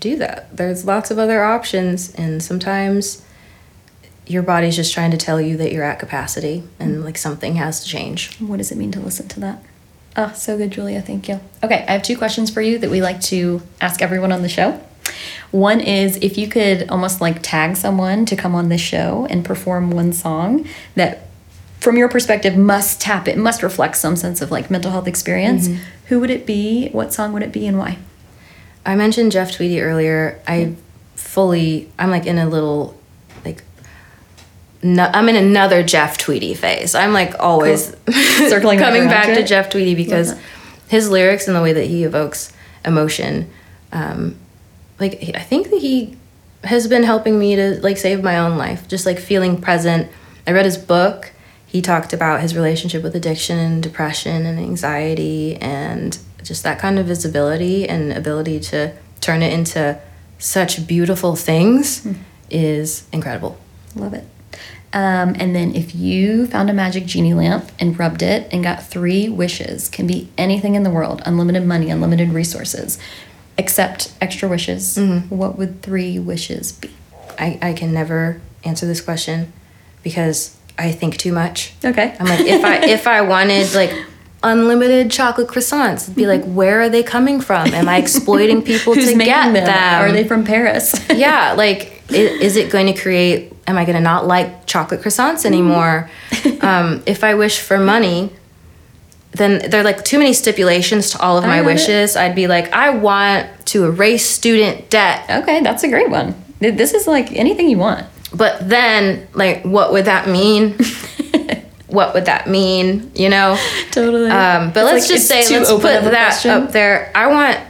do 0.00 0.16
that. 0.16 0.56
There's 0.56 0.84
lots 0.84 1.12
of 1.12 1.18
other 1.20 1.44
options, 1.44 2.12
and 2.16 2.42
sometimes 2.42 3.22
your 4.26 4.42
body's 4.42 4.76
just 4.76 4.94
trying 4.94 5.10
to 5.10 5.16
tell 5.16 5.40
you 5.40 5.56
that 5.56 5.72
you're 5.72 5.84
at 5.84 5.98
capacity 5.98 6.62
and 6.78 6.92
mm-hmm. 6.92 7.04
like 7.04 7.18
something 7.18 7.56
has 7.56 7.82
to 7.82 7.88
change. 7.88 8.36
What 8.38 8.58
does 8.58 8.70
it 8.70 8.78
mean 8.78 8.92
to 8.92 9.00
listen 9.00 9.28
to 9.28 9.40
that? 9.40 9.62
Oh, 10.16 10.32
so 10.34 10.56
good, 10.56 10.70
Julia. 10.70 11.00
Thank 11.00 11.28
you. 11.28 11.40
Okay, 11.62 11.84
I 11.88 11.92
have 11.92 12.02
two 12.02 12.18
questions 12.18 12.50
for 12.50 12.60
you 12.60 12.78
that 12.78 12.90
we 12.90 13.00
like 13.00 13.20
to 13.22 13.62
ask 13.80 14.02
everyone 14.02 14.30
on 14.30 14.42
the 14.42 14.48
show. 14.48 14.80
One 15.50 15.80
is 15.80 16.16
if 16.22 16.38
you 16.38 16.48
could 16.48 16.88
almost 16.88 17.20
like 17.20 17.42
tag 17.42 17.76
someone 17.76 18.26
to 18.26 18.36
come 18.36 18.54
on 18.54 18.68
this 18.68 18.80
show 18.80 19.26
and 19.28 19.44
perform 19.44 19.90
one 19.90 20.12
song 20.12 20.66
that, 20.94 21.28
from 21.80 21.96
your 21.96 22.08
perspective, 22.08 22.56
must 22.56 23.00
tap 23.00 23.26
it, 23.26 23.36
must 23.36 23.62
reflect 23.62 23.96
some 23.96 24.16
sense 24.16 24.40
of 24.40 24.50
like 24.50 24.70
mental 24.70 24.90
health 24.90 25.08
experience, 25.08 25.68
mm-hmm. 25.68 25.82
who 26.06 26.20
would 26.20 26.30
it 26.30 26.46
be? 26.46 26.90
What 26.90 27.12
song 27.12 27.32
would 27.32 27.42
it 27.42 27.52
be 27.52 27.66
and 27.66 27.78
why? 27.78 27.98
I 28.86 28.94
mentioned 28.94 29.32
Jeff 29.32 29.52
Tweedy 29.52 29.80
earlier. 29.80 30.40
I 30.46 30.76
fully, 31.14 31.90
I'm 31.98 32.10
like 32.10 32.26
in 32.26 32.38
a 32.38 32.48
little, 32.48 32.98
no, 34.82 35.08
I'm 35.12 35.28
in 35.28 35.36
another 35.36 35.82
Jeff 35.82 36.18
Tweedy 36.18 36.54
phase. 36.54 36.94
I'm 36.94 37.12
like 37.12 37.34
always 37.38 37.94
Circling 38.48 38.78
coming 38.78 39.06
back 39.06 39.26
to 39.26 39.40
it? 39.40 39.46
Jeff 39.46 39.70
Tweedy 39.70 39.94
because 39.94 40.34
his 40.88 41.08
lyrics 41.08 41.46
and 41.46 41.56
the 41.56 41.62
way 41.62 41.72
that 41.72 41.86
he 41.86 42.04
evokes 42.04 42.52
emotion, 42.84 43.48
um, 43.92 44.36
like 44.98 45.22
I 45.34 45.40
think 45.40 45.70
that 45.70 45.80
he 45.80 46.16
has 46.64 46.88
been 46.88 47.04
helping 47.04 47.38
me 47.38 47.56
to 47.56 47.80
like 47.80 47.96
save 47.96 48.22
my 48.22 48.38
own 48.38 48.58
life. 48.58 48.88
Just 48.88 49.06
like 49.06 49.18
feeling 49.18 49.60
present. 49.60 50.10
I 50.46 50.52
read 50.52 50.64
his 50.64 50.78
book. 50.78 51.32
He 51.66 51.80
talked 51.80 52.12
about 52.12 52.40
his 52.40 52.54
relationship 52.54 53.02
with 53.02 53.14
addiction 53.14 53.58
and 53.58 53.82
depression 53.82 54.44
and 54.44 54.58
anxiety 54.58 55.56
and 55.56 56.18
just 56.42 56.64
that 56.64 56.78
kind 56.78 56.98
of 56.98 57.06
visibility 57.06 57.88
and 57.88 58.12
ability 58.12 58.60
to 58.60 58.94
turn 59.20 59.42
it 59.42 59.52
into 59.52 59.98
such 60.38 60.86
beautiful 60.86 61.36
things 61.36 62.06
is 62.50 63.08
incredible. 63.12 63.58
Love 63.94 64.12
it. 64.12 64.24
Um, 64.94 65.34
and 65.38 65.54
then 65.56 65.74
if 65.74 65.94
you 65.94 66.46
found 66.46 66.68
a 66.68 66.72
magic 66.74 67.06
genie 67.06 67.32
lamp 67.34 67.70
and 67.80 67.98
rubbed 67.98 68.22
it 68.22 68.46
and 68.52 68.62
got 68.62 68.86
three 68.86 69.28
wishes, 69.28 69.88
can 69.88 70.06
be 70.06 70.28
anything 70.36 70.74
in 70.74 70.82
the 70.82 70.90
world, 70.90 71.22
unlimited 71.24 71.64
money, 71.66 71.88
unlimited 71.90 72.30
resources, 72.32 72.98
except 73.56 74.12
extra 74.20 74.48
wishes, 74.48 74.98
what 75.30 75.56
would 75.56 75.82
three 75.82 76.18
wishes 76.18 76.72
be? 76.72 76.90
I, 77.38 77.58
I 77.62 77.72
can 77.72 77.92
never 77.94 78.40
answer 78.64 78.84
this 78.86 79.00
question 79.00 79.52
because 80.02 80.56
I 80.78 80.92
think 80.92 81.16
too 81.16 81.32
much. 81.32 81.72
Okay. 81.84 82.14
I'm 82.20 82.26
like 82.26 82.40
if 82.40 82.64
I 82.64 82.76
if 82.84 83.06
I 83.06 83.22
wanted 83.22 83.74
like 83.74 83.92
unlimited 84.42 85.10
chocolate 85.10 85.48
croissants, 85.48 86.04
it'd 86.04 86.16
be 86.16 86.26
like 86.26 86.44
where 86.44 86.80
are 86.82 86.88
they 86.88 87.02
coming 87.02 87.40
from? 87.40 87.68
Am 87.68 87.88
I 87.88 87.96
exploiting 87.98 88.62
people 88.62 88.94
to 88.94 89.14
get 89.14 89.26
them? 89.52 89.54
them? 89.54 90.02
Are 90.02 90.12
they 90.12 90.24
from 90.24 90.44
Paris? 90.44 90.94
yeah, 91.14 91.52
like 91.52 92.02
i- 92.10 92.14
is 92.14 92.56
it 92.56 92.70
going 92.70 92.86
to 92.92 93.00
create? 93.00 93.51
Am 93.66 93.78
I 93.78 93.84
going 93.84 93.96
to 93.96 94.02
not 94.02 94.26
like 94.26 94.66
chocolate 94.66 95.02
croissants 95.02 95.44
anymore? 95.44 96.10
um, 96.60 97.02
if 97.06 97.22
I 97.22 97.34
wish 97.34 97.60
for 97.60 97.78
money, 97.78 98.30
then 99.32 99.70
there 99.70 99.80
are 99.80 99.84
like 99.84 100.04
too 100.04 100.18
many 100.18 100.32
stipulations 100.32 101.10
to 101.10 101.20
all 101.20 101.38
of 101.38 101.44
my 101.44 101.56
get 101.56 101.62
it. 101.62 101.66
wishes. 101.66 102.16
I'd 102.16 102.34
be 102.34 102.46
like, 102.46 102.72
I 102.72 102.90
want 102.90 103.48
to 103.66 103.84
erase 103.84 104.24
student 104.26 104.90
debt. 104.90 105.42
okay, 105.42 105.60
that's 105.62 105.84
a 105.84 105.88
great 105.88 106.10
one. 106.10 106.34
This 106.60 106.94
is 106.94 107.06
like 107.06 107.32
anything 107.32 107.68
you 107.68 107.78
want. 107.78 108.06
But 108.34 108.68
then, 108.68 109.28
like, 109.34 109.62
what 109.62 109.92
would 109.92 110.06
that 110.06 110.28
mean? 110.28 110.72
what 111.88 112.14
would 112.14 112.26
that 112.26 112.48
mean? 112.48 113.10
You 113.14 113.28
know? 113.28 113.58
Totally. 113.90 114.30
Um, 114.30 114.72
but 114.72 114.84
let's 114.84 115.08
just 115.08 115.28
say, 115.28 115.48
let's 115.50 115.70
put 115.70 115.82
that 115.82 116.46
up 116.46 116.72
there. 116.72 117.12
I 117.14 117.26
want 117.28 117.60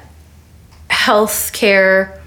health 0.88 1.52
care 1.52 2.20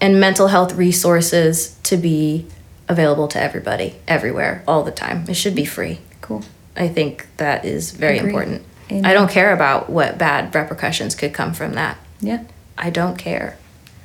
and 0.00 0.20
mental 0.20 0.46
health 0.46 0.74
resources 0.74 1.76
to 1.82 1.96
be 1.96 2.46
available 2.88 3.28
to 3.28 3.40
everybody, 3.40 3.96
everywhere, 4.06 4.62
all 4.66 4.82
the 4.82 4.90
time. 4.90 5.24
It 5.28 5.34
should 5.34 5.54
be 5.54 5.64
free. 5.64 6.00
Cool. 6.20 6.42
I 6.76 6.88
think 6.88 7.26
that 7.36 7.64
is 7.64 7.90
very 7.92 8.18
Agreed. 8.18 8.28
important. 8.30 8.62
Amen. 8.90 9.04
I 9.04 9.12
don't 9.12 9.30
care 9.30 9.52
about 9.52 9.90
what 9.90 10.16
bad 10.18 10.54
repercussions 10.54 11.14
could 11.14 11.34
come 11.34 11.52
from 11.52 11.74
that. 11.74 11.98
Yeah. 12.20 12.44
I 12.76 12.90
don't 12.90 13.16
care. 13.16 13.58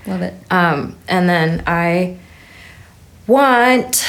Love 0.05 0.21
it. 0.21 0.33
Um, 0.51 0.97
and 1.07 1.29
then 1.29 1.63
I 1.65 2.17
want. 3.27 4.05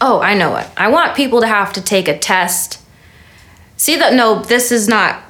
Oh, 0.00 0.20
I 0.20 0.34
know 0.34 0.50
what. 0.50 0.70
I 0.76 0.88
want 0.88 1.14
people 1.16 1.40
to 1.40 1.46
have 1.46 1.72
to 1.74 1.82
take 1.82 2.08
a 2.08 2.18
test. 2.18 2.80
See 3.76 3.96
that? 3.96 4.14
No, 4.14 4.40
this 4.42 4.72
is 4.72 4.88
not. 4.88 5.22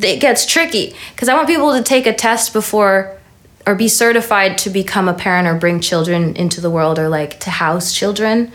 It 0.00 0.20
gets 0.20 0.46
tricky 0.46 0.94
because 1.14 1.28
I 1.28 1.34
want 1.34 1.48
people 1.48 1.72
to 1.74 1.82
take 1.82 2.06
a 2.06 2.14
test 2.14 2.52
before 2.52 3.18
or 3.66 3.74
be 3.74 3.88
certified 3.88 4.58
to 4.58 4.70
become 4.70 5.08
a 5.08 5.14
parent 5.14 5.46
or 5.48 5.54
bring 5.54 5.80
children 5.80 6.34
into 6.36 6.60
the 6.60 6.70
world 6.70 6.98
or 6.98 7.08
like 7.08 7.38
to 7.40 7.50
house 7.50 7.92
children. 7.92 8.50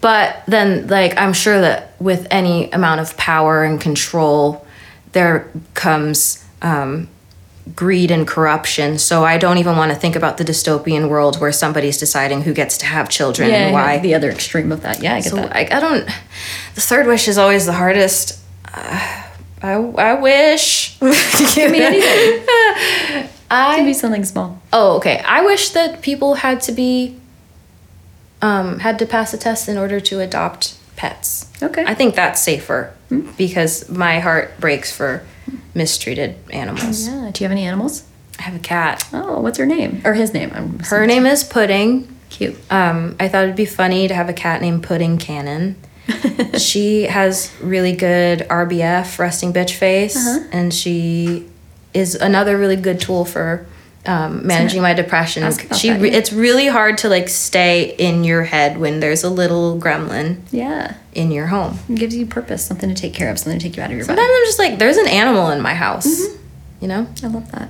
But 0.00 0.42
then, 0.46 0.88
like, 0.88 1.16
I'm 1.16 1.32
sure 1.32 1.60
that 1.60 1.94
with 2.00 2.26
any 2.30 2.70
amount 2.72 3.00
of 3.00 3.16
power 3.16 3.62
and 3.62 3.80
control, 3.80 4.66
there 5.12 5.48
comes 5.74 6.44
um, 6.60 7.08
greed 7.76 8.10
and 8.10 8.26
corruption. 8.26 8.98
So 8.98 9.24
I 9.24 9.38
don't 9.38 9.58
even 9.58 9.76
want 9.76 9.92
to 9.92 9.98
think 9.98 10.16
about 10.16 10.38
the 10.38 10.44
dystopian 10.44 11.08
world 11.08 11.40
where 11.40 11.52
somebody's 11.52 11.98
deciding 11.98 12.42
who 12.42 12.52
gets 12.52 12.78
to 12.78 12.86
have 12.86 13.08
children 13.08 13.48
Yeah, 13.50 13.66
and 13.66 13.72
why. 13.72 13.98
The 13.98 14.14
other 14.14 14.30
extreme 14.30 14.72
of 14.72 14.82
that. 14.82 15.00
Yeah, 15.00 15.14
I 15.14 15.20
get 15.20 15.30
so 15.30 15.36
that. 15.36 15.54
I, 15.54 15.60
I 15.70 15.80
don't. 15.80 16.04
The 16.74 16.80
third 16.80 17.06
wish 17.06 17.28
is 17.28 17.38
always 17.38 17.66
the 17.66 17.72
hardest. 17.72 18.40
Uh, 18.74 19.28
I 19.62 19.74
I 19.74 20.14
wish. 20.14 20.98
Give 20.98 21.70
me 21.70 21.80
anything. 21.80 23.28
I 23.54 23.76
Could 23.76 23.84
be 23.86 23.92
something 23.92 24.24
small. 24.24 24.60
Oh, 24.72 24.96
okay. 24.96 25.18
I 25.26 25.44
wish 25.44 25.70
that 25.70 26.00
people 26.02 26.34
had 26.36 26.60
to 26.62 26.72
be 26.72 27.16
um, 28.40 28.78
had 28.80 28.98
to 28.98 29.06
pass 29.06 29.32
a 29.34 29.38
test 29.38 29.68
in 29.68 29.76
order 29.76 30.00
to 30.00 30.20
adopt 30.20 30.76
pets. 30.96 31.50
Okay. 31.62 31.84
I 31.86 31.94
think 31.94 32.14
that's 32.14 32.40
safer 32.42 32.94
because 33.36 33.88
my 33.88 34.18
heart 34.20 34.58
breaks 34.58 34.90
for 34.90 35.22
mistreated 35.74 36.36
animals. 36.50 37.06
Yeah. 37.06 37.30
Do 37.32 37.44
you 37.44 37.48
have 37.48 37.52
any 37.52 37.64
animals? 37.64 38.04
I 38.38 38.42
have 38.42 38.56
a 38.56 38.58
cat. 38.58 39.06
Oh, 39.12 39.40
what's 39.40 39.58
her 39.58 39.66
name? 39.66 40.00
Or 40.04 40.14
his 40.14 40.32
name? 40.32 40.50
I'm 40.54 40.78
Her 40.80 41.06
name 41.06 41.26
is 41.26 41.44
Pudding. 41.44 42.08
cute. 42.30 42.56
Um, 42.72 43.14
I 43.20 43.28
thought 43.28 43.44
it'd 43.44 43.56
be 43.56 43.66
funny 43.66 44.08
to 44.08 44.14
have 44.14 44.28
a 44.28 44.32
cat 44.32 44.60
named 44.62 44.82
Pudding 44.82 45.18
Cannon. 45.18 45.76
she 46.58 47.02
has 47.04 47.52
really 47.60 47.94
good 47.94 48.40
RBF, 48.48 49.18
resting 49.18 49.52
bitch 49.52 49.74
face, 49.74 50.16
Uh-huh. 50.16 50.48
and 50.52 50.72
she 50.74 51.46
is 51.94 52.14
another 52.14 52.56
really 52.58 52.76
good 52.76 53.00
tool 53.00 53.24
for 53.24 53.66
um, 54.06 54.46
managing 54.46 54.82
my 54.82 54.94
depression. 54.94 55.42
She, 55.76 55.90
that, 55.90 56.00
yeah. 56.00 56.12
it's 56.18 56.32
really 56.32 56.66
hard 56.66 56.98
to 56.98 57.08
like 57.08 57.28
stay 57.28 57.94
in 57.96 58.24
your 58.24 58.42
head 58.42 58.78
when 58.78 58.98
there's 59.00 59.22
a 59.22 59.30
little 59.30 59.78
gremlin 59.78 60.40
Yeah. 60.50 60.94
in 61.14 61.30
your 61.30 61.46
home. 61.48 61.78
It 61.88 61.96
gives 61.96 62.16
you 62.16 62.26
purpose, 62.26 62.64
something 62.66 62.88
to 62.88 62.94
take 62.94 63.14
care 63.14 63.30
of, 63.30 63.38
something 63.38 63.58
to 63.60 63.64
take 63.64 63.76
you 63.76 63.82
out 63.82 63.90
of 63.90 63.96
your 63.96 64.04
body. 64.06 64.16
Sometimes 64.16 64.28
body. 64.28 64.40
I'm 64.40 64.46
just 64.46 64.58
like, 64.58 64.78
there's 64.78 64.96
an 64.96 65.06
animal 65.08 65.50
in 65.50 65.60
my 65.60 65.74
house, 65.74 66.06
Mm-hmm. 66.06 66.36
you 66.82 66.88
know. 66.88 67.06
I 67.22 67.26
love 67.28 67.52
that. 67.52 67.68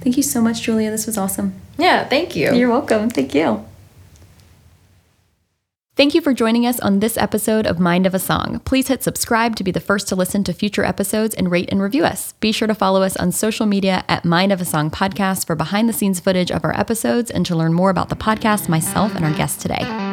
Thank 0.00 0.16
you 0.16 0.22
so 0.22 0.40
much, 0.40 0.62
Julia. 0.62 0.90
This 0.90 1.06
was 1.06 1.16
awesome. 1.16 1.54
Yeah, 1.76 2.08
thank 2.08 2.34
you. 2.34 2.54
You're 2.54 2.70
welcome. 2.70 3.08
Thank 3.10 3.34
you. 3.34 3.64
Thank 5.98 6.14
you 6.14 6.20
for 6.20 6.32
joining 6.32 6.64
us 6.64 6.78
on 6.78 7.00
this 7.00 7.16
episode 7.16 7.66
of 7.66 7.80
Mind 7.80 8.06
of 8.06 8.14
a 8.14 8.20
Song. 8.20 8.60
Please 8.60 8.86
hit 8.86 9.02
subscribe 9.02 9.56
to 9.56 9.64
be 9.64 9.72
the 9.72 9.80
first 9.80 10.06
to 10.06 10.14
listen 10.14 10.44
to 10.44 10.52
future 10.52 10.84
episodes 10.84 11.34
and 11.34 11.50
rate 11.50 11.68
and 11.72 11.82
review 11.82 12.04
us. 12.04 12.34
Be 12.34 12.52
sure 12.52 12.68
to 12.68 12.74
follow 12.74 13.02
us 13.02 13.16
on 13.16 13.32
social 13.32 13.66
media 13.66 14.04
at 14.06 14.24
Mind 14.24 14.52
of 14.52 14.60
a 14.60 14.64
Song 14.64 14.92
Podcast 14.92 15.44
for 15.44 15.56
behind 15.56 15.88
the 15.88 15.92
scenes 15.92 16.20
footage 16.20 16.52
of 16.52 16.64
our 16.64 16.78
episodes 16.78 17.32
and 17.32 17.44
to 17.46 17.56
learn 17.56 17.72
more 17.72 17.90
about 17.90 18.10
the 18.10 18.14
podcast, 18.14 18.68
myself, 18.68 19.12
and 19.16 19.24
our 19.24 19.34
guests 19.34 19.60
today. 19.60 20.07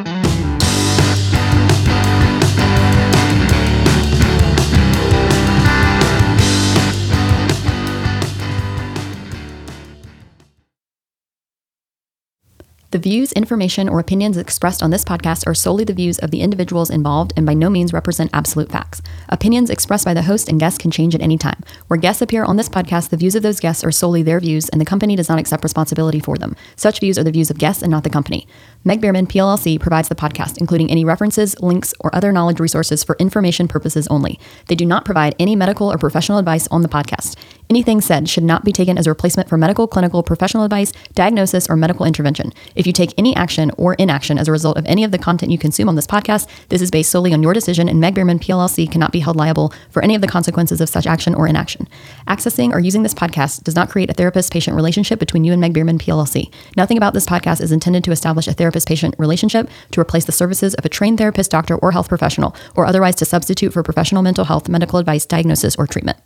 The 12.96 13.10
views, 13.10 13.30
information, 13.32 13.90
or 13.90 14.00
opinions 14.00 14.38
expressed 14.38 14.82
on 14.82 14.88
this 14.88 15.04
podcast 15.04 15.46
are 15.46 15.52
solely 15.52 15.84
the 15.84 15.92
views 15.92 16.18
of 16.20 16.30
the 16.30 16.40
individuals 16.40 16.88
involved 16.88 17.34
and 17.36 17.44
by 17.44 17.52
no 17.52 17.68
means 17.68 17.92
represent 17.92 18.30
absolute 18.32 18.72
facts. 18.72 19.02
Opinions 19.28 19.68
expressed 19.68 20.06
by 20.06 20.14
the 20.14 20.22
host 20.22 20.48
and 20.48 20.58
guests 20.58 20.78
can 20.78 20.90
change 20.90 21.14
at 21.14 21.20
any 21.20 21.36
time. 21.36 21.60
Where 21.88 22.00
guests 22.00 22.22
appear 22.22 22.42
on 22.42 22.56
this 22.56 22.70
podcast, 22.70 23.10
the 23.10 23.18
views 23.18 23.34
of 23.34 23.42
those 23.42 23.60
guests 23.60 23.84
are 23.84 23.92
solely 23.92 24.22
their 24.22 24.40
views, 24.40 24.70
and 24.70 24.80
the 24.80 24.86
company 24.86 25.14
does 25.14 25.28
not 25.28 25.38
accept 25.38 25.62
responsibility 25.62 26.20
for 26.20 26.38
them. 26.38 26.56
Such 26.74 27.00
views 27.00 27.18
are 27.18 27.22
the 27.22 27.30
views 27.30 27.50
of 27.50 27.58
guests 27.58 27.82
and 27.82 27.90
not 27.90 28.02
the 28.02 28.08
company. 28.08 28.48
Meg 28.82 29.02
Bearman, 29.02 29.26
PLLC, 29.26 29.78
provides 29.78 30.08
the 30.08 30.14
podcast, 30.14 30.56
including 30.56 30.90
any 30.90 31.04
references, 31.04 31.60
links, 31.60 31.92
or 32.00 32.14
other 32.14 32.32
knowledge 32.32 32.60
resources 32.60 33.04
for 33.04 33.16
information 33.18 33.68
purposes 33.68 34.06
only. 34.06 34.40
They 34.68 34.74
do 34.74 34.86
not 34.86 35.04
provide 35.04 35.34
any 35.38 35.54
medical 35.54 35.92
or 35.92 35.98
professional 35.98 36.38
advice 36.38 36.66
on 36.68 36.80
the 36.80 36.88
podcast. 36.88 37.36
Anything 37.68 38.00
said 38.00 38.28
should 38.28 38.44
not 38.44 38.64
be 38.64 38.72
taken 38.72 38.96
as 38.96 39.06
a 39.06 39.10
replacement 39.10 39.48
for 39.48 39.58
medical, 39.58 39.88
clinical, 39.88 40.22
professional 40.22 40.62
advice, 40.62 40.92
diagnosis, 41.14 41.68
or 41.68 41.76
medical 41.76 42.06
intervention. 42.06 42.52
If 42.76 42.85
you 42.86 42.92
take 42.92 43.12
any 43.18 43.34
action 43.36 43.70
or 43.76 43.94
inaction 43.94 44.38
as 44.38 44.48
a 44.48 44.52
result 44.52 44.76
of 44.76 44.86
any 44.86 45.04
of 45.04 45.10
the 45.10 45.18
content 45.18 45.52
you 45.52 45.58
consume 45.58 45.88
on 45.88 45.96
this 45.96 46.06
podcast, 46.06 46.48
this 46.68 46.80
is 46.80 46.90
based 46.90 47.10
solely 47.10 47.32
on 47.32 47.42
your 47.42 47.52
decision, 47.52 47.88
and 47.88 48.00
Meg 48.00 48.14
Bearman, 48.14 48.38
PLLC, 48.38 48.90
cannot 48.90 49.12
be 49.12 49.20
held 49.20 49.36
liable 49.36 49.72
for 49.90 50.02
any 50.02 50.14
of 50.14 50.20
the 50.20 50.28
consequences 50.28 50.80
of 50.80 50.88
such 50.88 51.06
action 51.06 51.34
or 51.34 51.46
inaction. 51.46 51.88
Accessing 52.28 52.72
or 52.72 52.80
using 52.80 53.02
this 53.02 53.14
podcast 53.14 53.64
does 53.64 53.74
not 53.74 53.90
create 53.90 54.10
a 54.10 54.14
therapist 54.14 54.52
patient 54.52 54.76
relationship 54.76 55.18
between 55.18 55.44
you 55.44 55.52
and 55.52 55.60
Meg 55.60 55.74
Bearman, 55.74 55.98
PLLC. 55.98 56.52
Nothing 56.76 56.96
about 56.96 57.14
this 57.14 57.26
podcast 57.26 57.60
is 57.60 57.72
intended 57.72 58.04
to 58.04 58.12
establish 58.12 58.46
a 58.46 58.52
therapist 58.52 58.88
patient 58.88 59.14
relationship, 59.18 59.68
to 59.90 60.00
replace 60.00 60.24
the 60.24 60.32
services 60.32 60.74
of 60.74 60.84
a 60.84 60.88
trained 60.88 61.18
therapist, 61.18 61.50
doctor, 61.50 61.76
or 61.76 61.92
health 61.92 62.08
professional, 62.08 62.54
or 62.74 62.86
otherwise 62.86 63.14
to 63.16 63.24
substitute 63.24 63.72
for 63.72 63.82
professional 63.82 64.22
mental 64.22 64.44
health, 64.44 64.68
medical 64.68 64.98
advice, 64.98 65.26
diagnosis, 65.26 65.76
or 65.76 65.86
treatment. 65.86 66.18